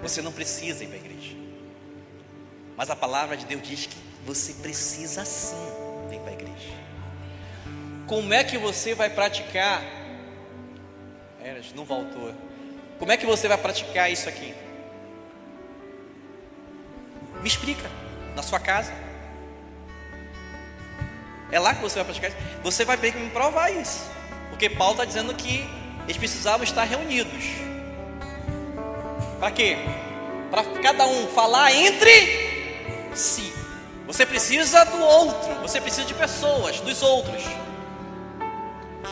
Você 0.03 0.21
não 0.21 0.31
precisa 0.31 0.85
ir 0.85 0.89
para 0.89 0.97
a 0.97 1.01
igreja. 1.01 1.40
Mas 2.81 2.89
a 2.89 2.97
palavra 2.97 3.37
de 3.37 3.45
Deus 3.45 3.61
diz 3.61 3.85
que 3.85 3.97
você 4.25 4.55
precisa 4.55 5.23
sim 5.23 5.55
vir 6.09 6.19
para 6.21 6.31
a 6.31 6.33
igreja. 6.33 6.73
Como 8.07 8.33
é 8.33 8.43
que 8.43 8.57
você 8.57 8.95
vai 8.95 9.11
praticar? 9.11 9.83
Eras, 11.45 11.75
não 11.75 11.85
voltou. 11.85 12.35
Como 12.99 13.13
é 13.13 13.19
que 13.19 13.27
você 13.27 13.47
vai 13.49 13.59
praticar 13.59 14.11
isso 14.11 14.31
aqui? 14.31 14.55
Me 17.43 17.49
explica. 17.49 17.87
Na 18.35 18.43
sua 18.43 18.59
casa. 18.59 18.95
É 21.53 21.59
lá 21.59 21.75
que 21.75 21.83
você 21.83 21.97
vai 21.97 22.05
praticar 22.07 22.31
isso. 22.31 22.39
Você 22.63 22.87
vai 22.87 22.97
ter 22.97 23.13
que 23.13 23.19
me 23.19 23.29
provar 23.29 23.71
isso. 23.71 24.11
Porque 24.49 24.71
Paulo 24.71 24.95
está 24.95 25.05
dizendo 25.05 25.35
que 25.35 25.69
eles 26.05 26.17
precisavam 26.17 26.65
estar 26.65 26.85
reunidos. 26.85 27.45
Para 29.39 29.51
quê? 29.51 29.77
Para 30.51 30.65
cada 30.81 31.07
um 31.07 31.29
falar 31.29 31.75
entre 31.75 32.50
si. 33.15 33.53
Você 34.07 34.27
precisa 34.27 34.85
do 34.85 35.01
outro. 35.01 35.55
Você 35.63 35.81
precisa 35.81 36.07
de 36.07 36.15
pessoas, 36.15 36.81
dos 36.81 37.03
outros. 37.03 37.45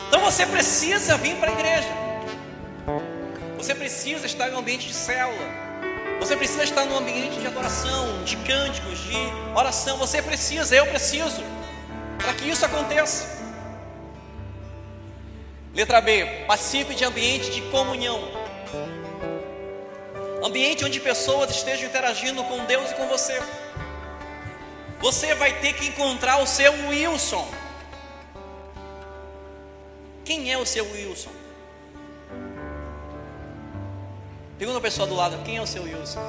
Então 0.07 0.21
você 0.21 0.45
precisa 0.45 1.17
vir 1.17 1.35
para 1.37 1.51
a 1.51 1.53
igreja. 1.53 1.89
Você 3.57 3.75
precisa 3.75 4.25
estar 4.25 4.49
em 4.49 4.55
um 4.55 4.59
ambiente 4.59 4.87
de 4.87 4.93
célula. 4.93 5.69
Você 6.19 6.35
precisa 6.35 6.63
estar 6.63 6.85
num 6.85 6.97
ambiente 6.97 7.39
de 7.39 7.47
adoração, 7.47 8.23
de 8.23 8.35
cânticos, 8.37 8.99
de 8.99 9.15
oração. 9.55 9.97
Você 9.97 10.21
precisa, 10.21 10.75
eu 10.75 10.85
preciso, 10.87 11.41
para 12.17 12.33
que 12.33 12.49
isso 12.49 12.65
aconteça. 12.65 13.39
Letra 15.73 16.01
B, 16.01 16.25
participe 16.47 16.93
de 16.93 17.05
ambiente 17.05 17.51
de 17.51 17.61
comunhão. 17.63 18.19
Ambiente 20.43 20.83
onde 20.83 20.99
pessoas 20.99 21.51
estejam 21.51 21.87
interagindo 21.87 22.43
com 22.43 22.65
Deus 22.65 22.91
e 22.91 22.95
com 22.95 23.07
você. 23.07 23.39
Você 24.99 25.33
vai 25.33 25.59
ter 25.59 25.73
que 25.73 25.87
encontrar 25.87 26.41
o 26.41 26.45
seu 26.45 26.71
Wilson. 26.89 27.47
Quem 30.25 30.51
é 30.51 30.57
o 30.57 30.65
seu 30.65 30.85
Wilson? 30.91 31.31
Pergunta 34.57 34.79
a 34.79 34.81
pessoa 34.81 35.07
do 35.07 35.15
lado, 35.15 35.41
quem 35.43 35.55
é 35.57 35.61
o 35.61 35.67
seu 35.67 35.83
Wilson? 35.83 36.19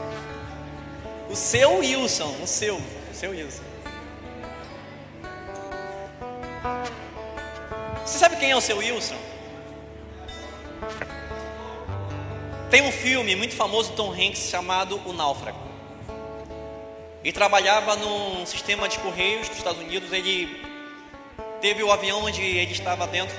O 1.29 1.35
seu 1.35 1.79
Wilson, 1.79 2.37
o 2.43 2.47
seu, 2.47 2.77
o 2.77 3.15
seu 3.15 3.31
Wilson. 3.33 3.65
Você 8.05 8.19
sabe 8.19 8.37
quem 8.37 8.53
é 8.53 8.57
o 8.57 8.61
seu 8.61 8.79
Wilson? 8.79 9.17
Tem 12.71 12.83
um 12.83 12.93
filme 12.93 13.35
muito 13.35 13.55
famoso 13.55 13.91
do 13.91 13.97
Tom 13.97 14.13
Hanks 14.13 14.49
chamado 14.49 15.01
O 15.05 15.13
Náufrago. 15.13 15.70
Ele 17.23 17.33
trabalhava 17.33 17.97
num 17.97 18.45
sistema 18.47 18.89
de 18.89 18.99
correios 18.99 19.49
dos 19.49 19.59
Estados 19.59 19.81
Unidos. 19.81 20.13
Ele 20.13 20.63
teve 21.61 21.83
o 21.83 21.93
avião 21.93 22.25
onde 22.25 22.43
ele 22.43 22.73
estava 22.73 23.07
dentro 23.07 23.37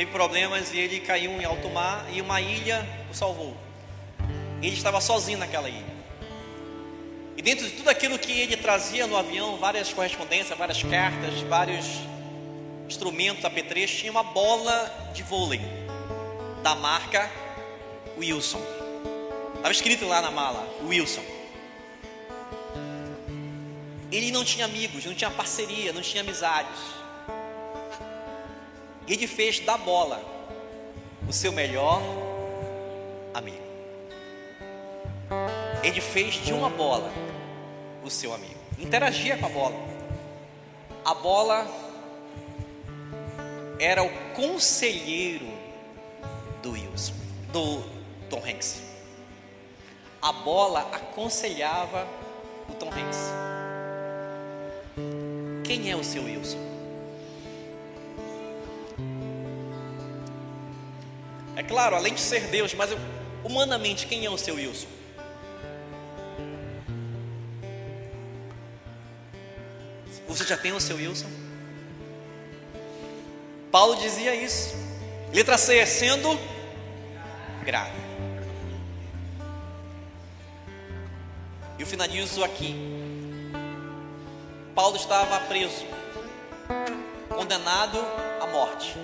teve 0.00 0.12
problemas 0.12 0.72
e 0.72 0.78
ele 0.78 1.00
caiu 1.00 1.30
em 1.32 1.44
alto 1.44 1.68
mar 1.68 2.06
e 2.10 2.22
uma 2.22 2.40
ilha 2.40 2.88
o 3.10 3.14
salvou. 3.14 3.54
Ele 4.62 4.74
estava 4.74 4.98
sozinho 4.98 5.38
naquela 5.38 5.68
ilha. 5.68 6.00
E 7.36 7.42
dentro 7.42 7.66
de 7.66 7.72
tudo 7.72 7.90
aquilo 7.90 8.18
que 8.18 8.32
ele 8.32 8.56
trazia 8.56 9.06
no 9.06 9.14
avião, 9.14 9.58
várias 9.58 9.92
correspondências, 9.92 10.58
várias 10.58 10.82
cartas, 10.82 11.40
vários 11.42 11.86
instrumentos, 12.88 13.44
apetrechos, 13.44 14.00
tinha 14.00 14.10
uma 14.10 14.22
bola 14.22 15.10
de 15.12 15.22
vôlei 15.22 15.60
da 16.62 16.74
marca 16.74 17.30
Wilson. 18.16 18.62
Estava 19.56 19.70
escrito 19.70 20.06
lá 20.06 20.22
na 20.22 20.30
mala, 20.30 20.66
Wilson. 20.82 21.39
Ele 24.12 24.32
não 24.32 24.44
tinha 24.44 24.64
amigos, 24.64 25.04
não 25.04 25.14
tinha 25.14 25.30
parceria, 25.30 25.92
não 25.92 26.02
tinha 26.02 26.22
amizades. 26.22 26.78
Ele 29.06 29.26
fez 29.26 29.60
da 29.60 29.76
bola 29.76 30.22
o 31.28 31.32
seu 31.32 31.52
melhor 31.52 32.02
amigo. 33.32 33.62
Ele 35.82 36.00
fez 36.00 36.34
de 36.34 36.52
uma 36.52 36.68
bola 36.68 37.10
o 38.04 38.10
seu 38.10 38.34
amigo. 38.34 38.58
Interagia 38.78 39.36
com 39.36 39.46
a 39.46 39.48
bola. 39.48 39.76
A 41.04 41.14
bola 41.14 41.66
era 43.78 44.02
o 44.02 44.10
conselheiro 44.34 45.48
do 46.62 46.72
Wilson, 46.72 47.14
do 47.52 47.82
Tom 48.28 48.42
Hanks. 48.44 48.82
A 50.20 50.32
bola 50.32 50.80
aconselhava 50.92 52.06
o 52.68 52.74
Tom 52.74 52.88
Hanks. 52.88 53.59
Quem 55.70 55.88
é 55.88 55.94
o 55.94 56.02
seu 56.02 56.24
Wilson? 56.24 56.58
É 61.54 61.62
claro, 61.62 61.94
além 61.94 62.12
de 62.12 62.20
ser 62.20 62.48
Deus, 62.48 62.74
mas 62.74 62.90
humanamente, 63.44 64.08
quem 64.08 64.26
é 64.26 64.30
o 64.30 64.36
seu 64.36 64.56
Wilson? 64.56 64.88
Você 70.26 70.44
já 70.44 70.56
tem 70.56 70.72
o 70.72 70.80
seu 70.80 70.96
Wilson? 70.96 71.30
Paulo 73.70 73.94
dizia 73.94 74.34
isso. 74.34 74.74
Letra 75.32 75.56
C 75.56 75.78
é 75.78 75.86
sendo 75.86 76.36
grave. 77.64 77.96
Eu 81.78 81.86
finalizo 81.86 82.42
aqui. 82.42 82.99
Paulo 84.80 84.96
estava 84.96 85.38
preso, 85.40 85.84
condenado 87.28 87.98
à 88.40 88.46
morte. 88.46 88.96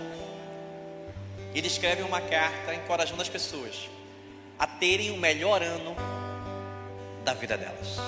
Ele 1.55 1.67
escreve 1.67 2.01
uma 2.01 2.19
carta 2.19 2.75
encorajando 2.75 3.21
as 3.21 3.29
pessoas 3.29 3.91
a 4.59 4.67
terem 4.67 5.11
o 5.11 5.19
melhor 5.19 5.63
ano 5.63 5.95
da 7.23 7.35
vida 7.35 7.59
delas. 7.59 7.99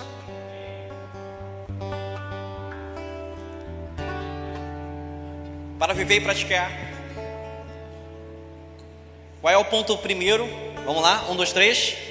para 5.79 5.93
viver 5.93 6.17
e 6.17 6.21
praticar. 6.23 6.73
Qual 9.43 9.53
é 9.53 9.59
o 9.59 9.65
ponto 9.67 9.99
primeiro? 9.99 10.49
Vamos 10.87 11.03
lá, 11.03 11.31
um, 11.31 11.37
dois, 11.37 11.53
três. 11.53 12.08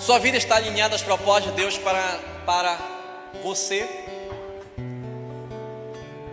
Sua 0.00 0.18
vida 0.18 0.38
está 0.38 0.56
alinhada 0.56 0.96
às 0.96 1.02
propostas 1.02 1.50
de 1.50 1.60
Deus 1.60 1.76
para, 1.76 2.18
para 2.46 2.78
você. 3.42 3.86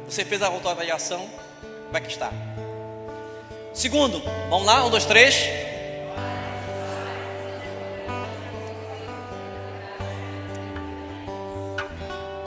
Você 0.07 0.23
fez 0.23 0.41
a 0.41 0.47
autoavaliação? 0.47 1.29
Como 1.85 1.97
é 1.97 1.99
que 1.99 2.07
está? 2.07 2.31
Segundo, 3.73 4.23
vamos 4.49 4.65
lá, 4.65 4.85
um, 4.85 4.89
dois, 4.89 5.05
três. 5.05 5.35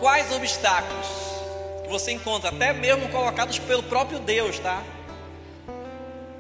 quais 0.01 0.33
obstáculos 0.33 1.07
que 1.83 1.91
você 1.91 2.13
encontra, 2.13 2.49
até 2.49 2.73
mesmo 2.73 3.07
colocados 3.11 3.59
pelo 3.59 3.83
próprio 3.83 4.19
Deus, 4.19 4.59
tá? 4.59 4.83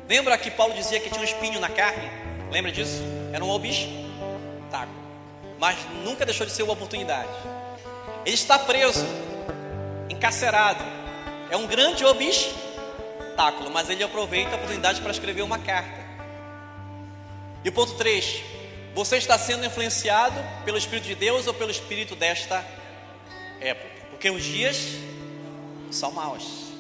Lembra 0.09 0.39
que 0.39 0.51
Paulo 0.51 0.73
dizia 0.73 0.99
que 0.99 1.11
tinha 1.11 1.21
um 1.21 1.25
espinho 1.25 1.61
na 1.61 1.69
carne? 1.69 2.11
Lembra 2.51 2.73
disso? 2.73 3.03
Era 3.33 3.45
um 3.45 3.51
obstáculo, 3.51 4.10
mas 5.59 5.79
nunca 6.05 6.25
deixou 6.25 6.47
de 6.47 6.53
ser 6.53 6.63
uma 6.63 6.73
oportunidade. 6.73 7.29
Ele 8.25 8.35
está 8.35 8.59
preso, 8.59 9.05
encarcerado, 10.09 10.83
é 11.51 11.57
um 11.57 11.67
grande 11.67 12.05
obstáculo, 12.05 13.71
mas 13.71 13.91
ele 13.91 14.03
aproveita 14.03 14.53
a 14.53 14.55
oportunidade 14.57 15.01
para 15.01 15.11
escrever 15.11 15.43
uma 15.43 15.59
carta. 15.59 16.01
E 17.65 17.69
o 17.69 17.73
ponto 17.73 17.95
3: 17.95 18.43
você 18.95 19.17
está 19.17 19.39
sendo 19.39 19.65
influenciado 19.67 20.37
pelo 20.65 20.79
Espírito 20.79 21.07
de 21.07 21.15
Deus 21.15 21.47
ou 21.47 21.55
pelo 21.55 21.71
Espírito 21.71 22.15
desta 22.17 22.65
época, 23.61 24.07
porque 24.11 24.31
os 24.31 24.43
dias 24.43 24.77
são 25.91 26.13
maus. 26.13 26.71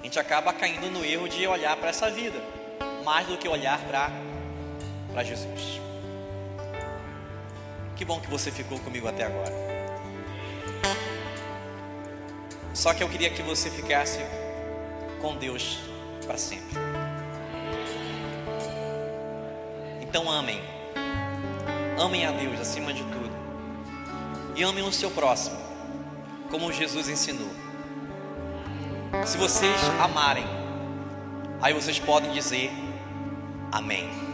A 0.00 0.04
gente 0.04 0.18
acaba 0.18 0.52
caindo 0.52 0.90
no 0.90 1.04
erro 1.04 1.28
de 1.28 1.46
olhar 1.46 1.76
para 1.76 1.88
essa 1.88 2.10
vida, 2.10 2.38
mais 3.04 3.26
do 3.26 3.38
que 3.38 3.48
olhar 3.48 3.80
para 3.88 5.24
Jesus. 5.24 5.83
Que 7.96 8.04
bom 8.04 8.20
que 8.20 8.28
você 8.28 8.50
ficou 8.50 8.78
comigo 8.80 9.06
até 9.06 9.24
agora. 9.24 9.52
Só 12.72 12.92
que 12.92 13.02
eu 13.02 13.08
queria 13.08 13.30
que 13.30 13.42
você 13.42 13.70
ficasse 13.70 14.18
com 15.20 15.36
Deus 15.36 15.78
para 16.26 16.36
sempre. 16.36 16.76
Então 20.02 20.30
amem. 20.30 20.60
Amem 21.98 22.26
a 22.26 22.32
Deus 22.32 22.60
acima 22.60 22.92
de 22.92 23.02
tudo. 23.04 23.32
E 24.56 24.62
amem 24.62 24.84
o 24.84 24.92
seu 24.92 25.10
próximo 25.10 25.64
como 26.50 26.72
Jesus 26.72 27.08
ensinou. 27.08 27.50
Se 29.24 29.36
vocês 29.36 29.80
amarem, 30.00 30.44
aí 31.60 31.72
vocês 31.72 31.98
podem 31.98 32.32
dizer 32.32 32.70
amém. 33.72 34.33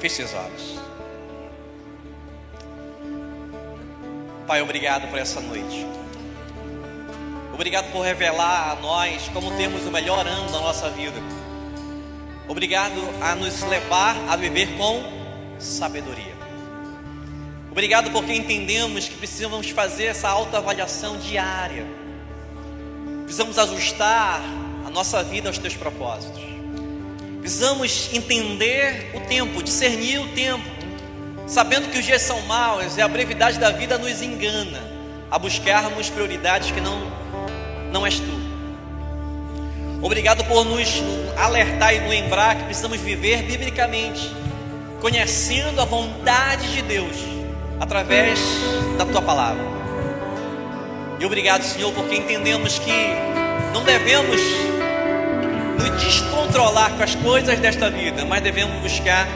Feche 0.00 0.16
seus 0.16 0.32
olhos. 0.32 0.80
Pai, 4.46 4.62
obrigado 4.62 5.08
por 5.10 5.18
essa 5.18 5.40
noite. 5.40 5.86
Obrigado 7.52 7.92
por 7.92 8.00
revelar 8.00 8.70
a 8.70 8.74
nós 8.76 9.28
como 9.28 9.54
temos 9.58 9.84
o 9.84 9.90
melhor 9.90 10.26
ano 10.26 10.50
da 10.50 10.58
nossa 10.60 10.88
vida. 10.88 11.20
Obrigado 12.48 12.98
a 13.20 13.34
nos 13.34 13.60
levar 13.62 14.16
a 14.28 14.36
viver 14.36 14.76
com 14.78 15.04
sabedoria. 15.58 16.34
Obrigado 17.70 18.10
porque 18.10 18.32
entendemos 18.32 19.06
que 19.06 19.14
precisamos 19.16 19.68
fazer 19.68 20.06
essa 20.06 20.30
autoavaliação 20.30 21.18
diária. 21.18 21.86
Precisamos 23.24 23.58
ajustar 23.58 24.40
a 24.86 24.90
nossa 24.90 25.22
vida 25.22 25.50
aos 25.50 25.58
teus 25.58 25.76
propósitos. 25.76 26.49
Precisamos 27.40 28.10
entender 28.12 29.12
o 29.14 29.20
tempo, 29.20 29.62
discernir 29.62 30.18
o 30.20 30.28
tempo, 30.28 30.64
sabendo 31.46 31.88
que 31.88 31.98
os 31.98 32.04
dias 32.04 32.22
são 32.22 32.40
maus 32.42 32.96
e 32.96 33.02
a 33.02 33.08
brevidade 33.08 33.58
da 33.58 33.70
vida 33.70 33.96
nos 33.96 34.22
engana 34.22 34.80
a 35.30 35.38
buscarmos 35.38 36.10
prioridades 36.10 36.70
que 36.70 36.80
não 36.80 37.20
não 37.92 38.06
és 38.06 38.18
tu. 38.18 38.40
Obrigado 40.02 40.44
por 40.44 40.64
nos 40.64 41.02
alertar 41.36 41.94
e 41.94 42.08
lembrar 42.08 42.56
que 42.56 42.64
precisamos 42.64 42.98
viver 43.00 43.42
biblicamente, 43.42 44.30
conhecendo 45.00 45.80
a 45.80 45.84
vontade 45.84 46.72
de 46.72 46.82
Deus 46.82 47.16
através 47.78 48.38
da 48.96 49.04
tua 49.04 49.20
palavra. 49.20 49.62
E 51.18 51.24
obrigado, 51.26 51.62
Senhor, 51.62 51.92
porque 51.92 52.16
entendemos 52.16 52.78
que 52.78 52.92
não 53.74 53.84
devemos 53.84 54.40
nos 55.80 56.02
descontrolar 56.02 56.92
com 56.92 57.02
as 57.02 57.14
coisas 57.14 57.58
desta 57.58 57.90
vida, 57.90 58.24
mas 58.24 58.42
devemos 58.42 58.80
buscar 58.80 59.26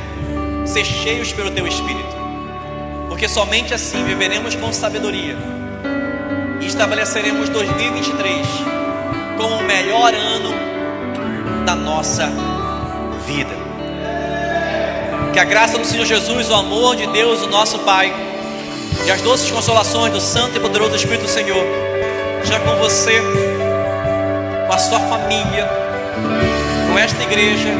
ser 0.67 0.85
cheios 0.85 1.33
pelo 1.33 1.51
teu 1.51 1.67
Espírito, 1.67 2.17
porque 3.09 3.29
somente 3.29 3.75
assim 3.75 4.03
viveremos 4.05 4.55
com 4.55 4.73
sabedoria 4.73 5.37
e 6.61 6.67
estabeleceremos 6.67 7.49
2023 7.49 8.47
como 9.37 9.57
o 9.57 9.63
melhor 9.65 10.15
ano 10.15 10.55
da 11.65 11.75
nossa 11.75 12.31
vida. 13.27 13.65
Que 15.33 15.39
a 15.39 15.45
graça 15.45 15.79
do 15.79 15.85
Senhor 15.85 16.07
Jesus, 16.07 16.49
o 16.49 16.55
amor 16.55 16.97
de 16.97 17.07
Deus, 17.09 17.43
o 17.43 17.49
nosso 17.49 17.79
Pai 17.81 18.13
e 19.07 19.11
as 19.11 19.21
doces 19.21 19.51
consolações 19.51 20.13
do 20.13 20.21
Santo 20.21 20.57
e 20.57 20.61
Poderoso 20.61 20.95
Espírito 20.95 21.23
do 21.23 21.29
Senhor 21.29 21.85
já 22.45 22.61
com 22.61 22.77
você, 22.77 23.21
com 24.67 24.73
a 24.73 24.79
sua 24.79 25.01
família, 25.01 25.69
com 26.91 26.99
esta 26.99 27.23
igreja, 27.23 27.71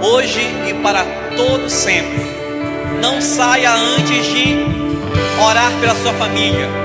hoje 0.00 0.40
e 0.68 0.74
para 0.82 1.04
todo 1.36 1.68
sempre. 1.68 2.26
Não 3.00 3.20
saia 3.20 3.72
antes 3.72 4.26
de 4.26 4.56
orar 5.40 5.72
pela 5.80 5.94
sua 5.94 6.12
família. 6.14 6.78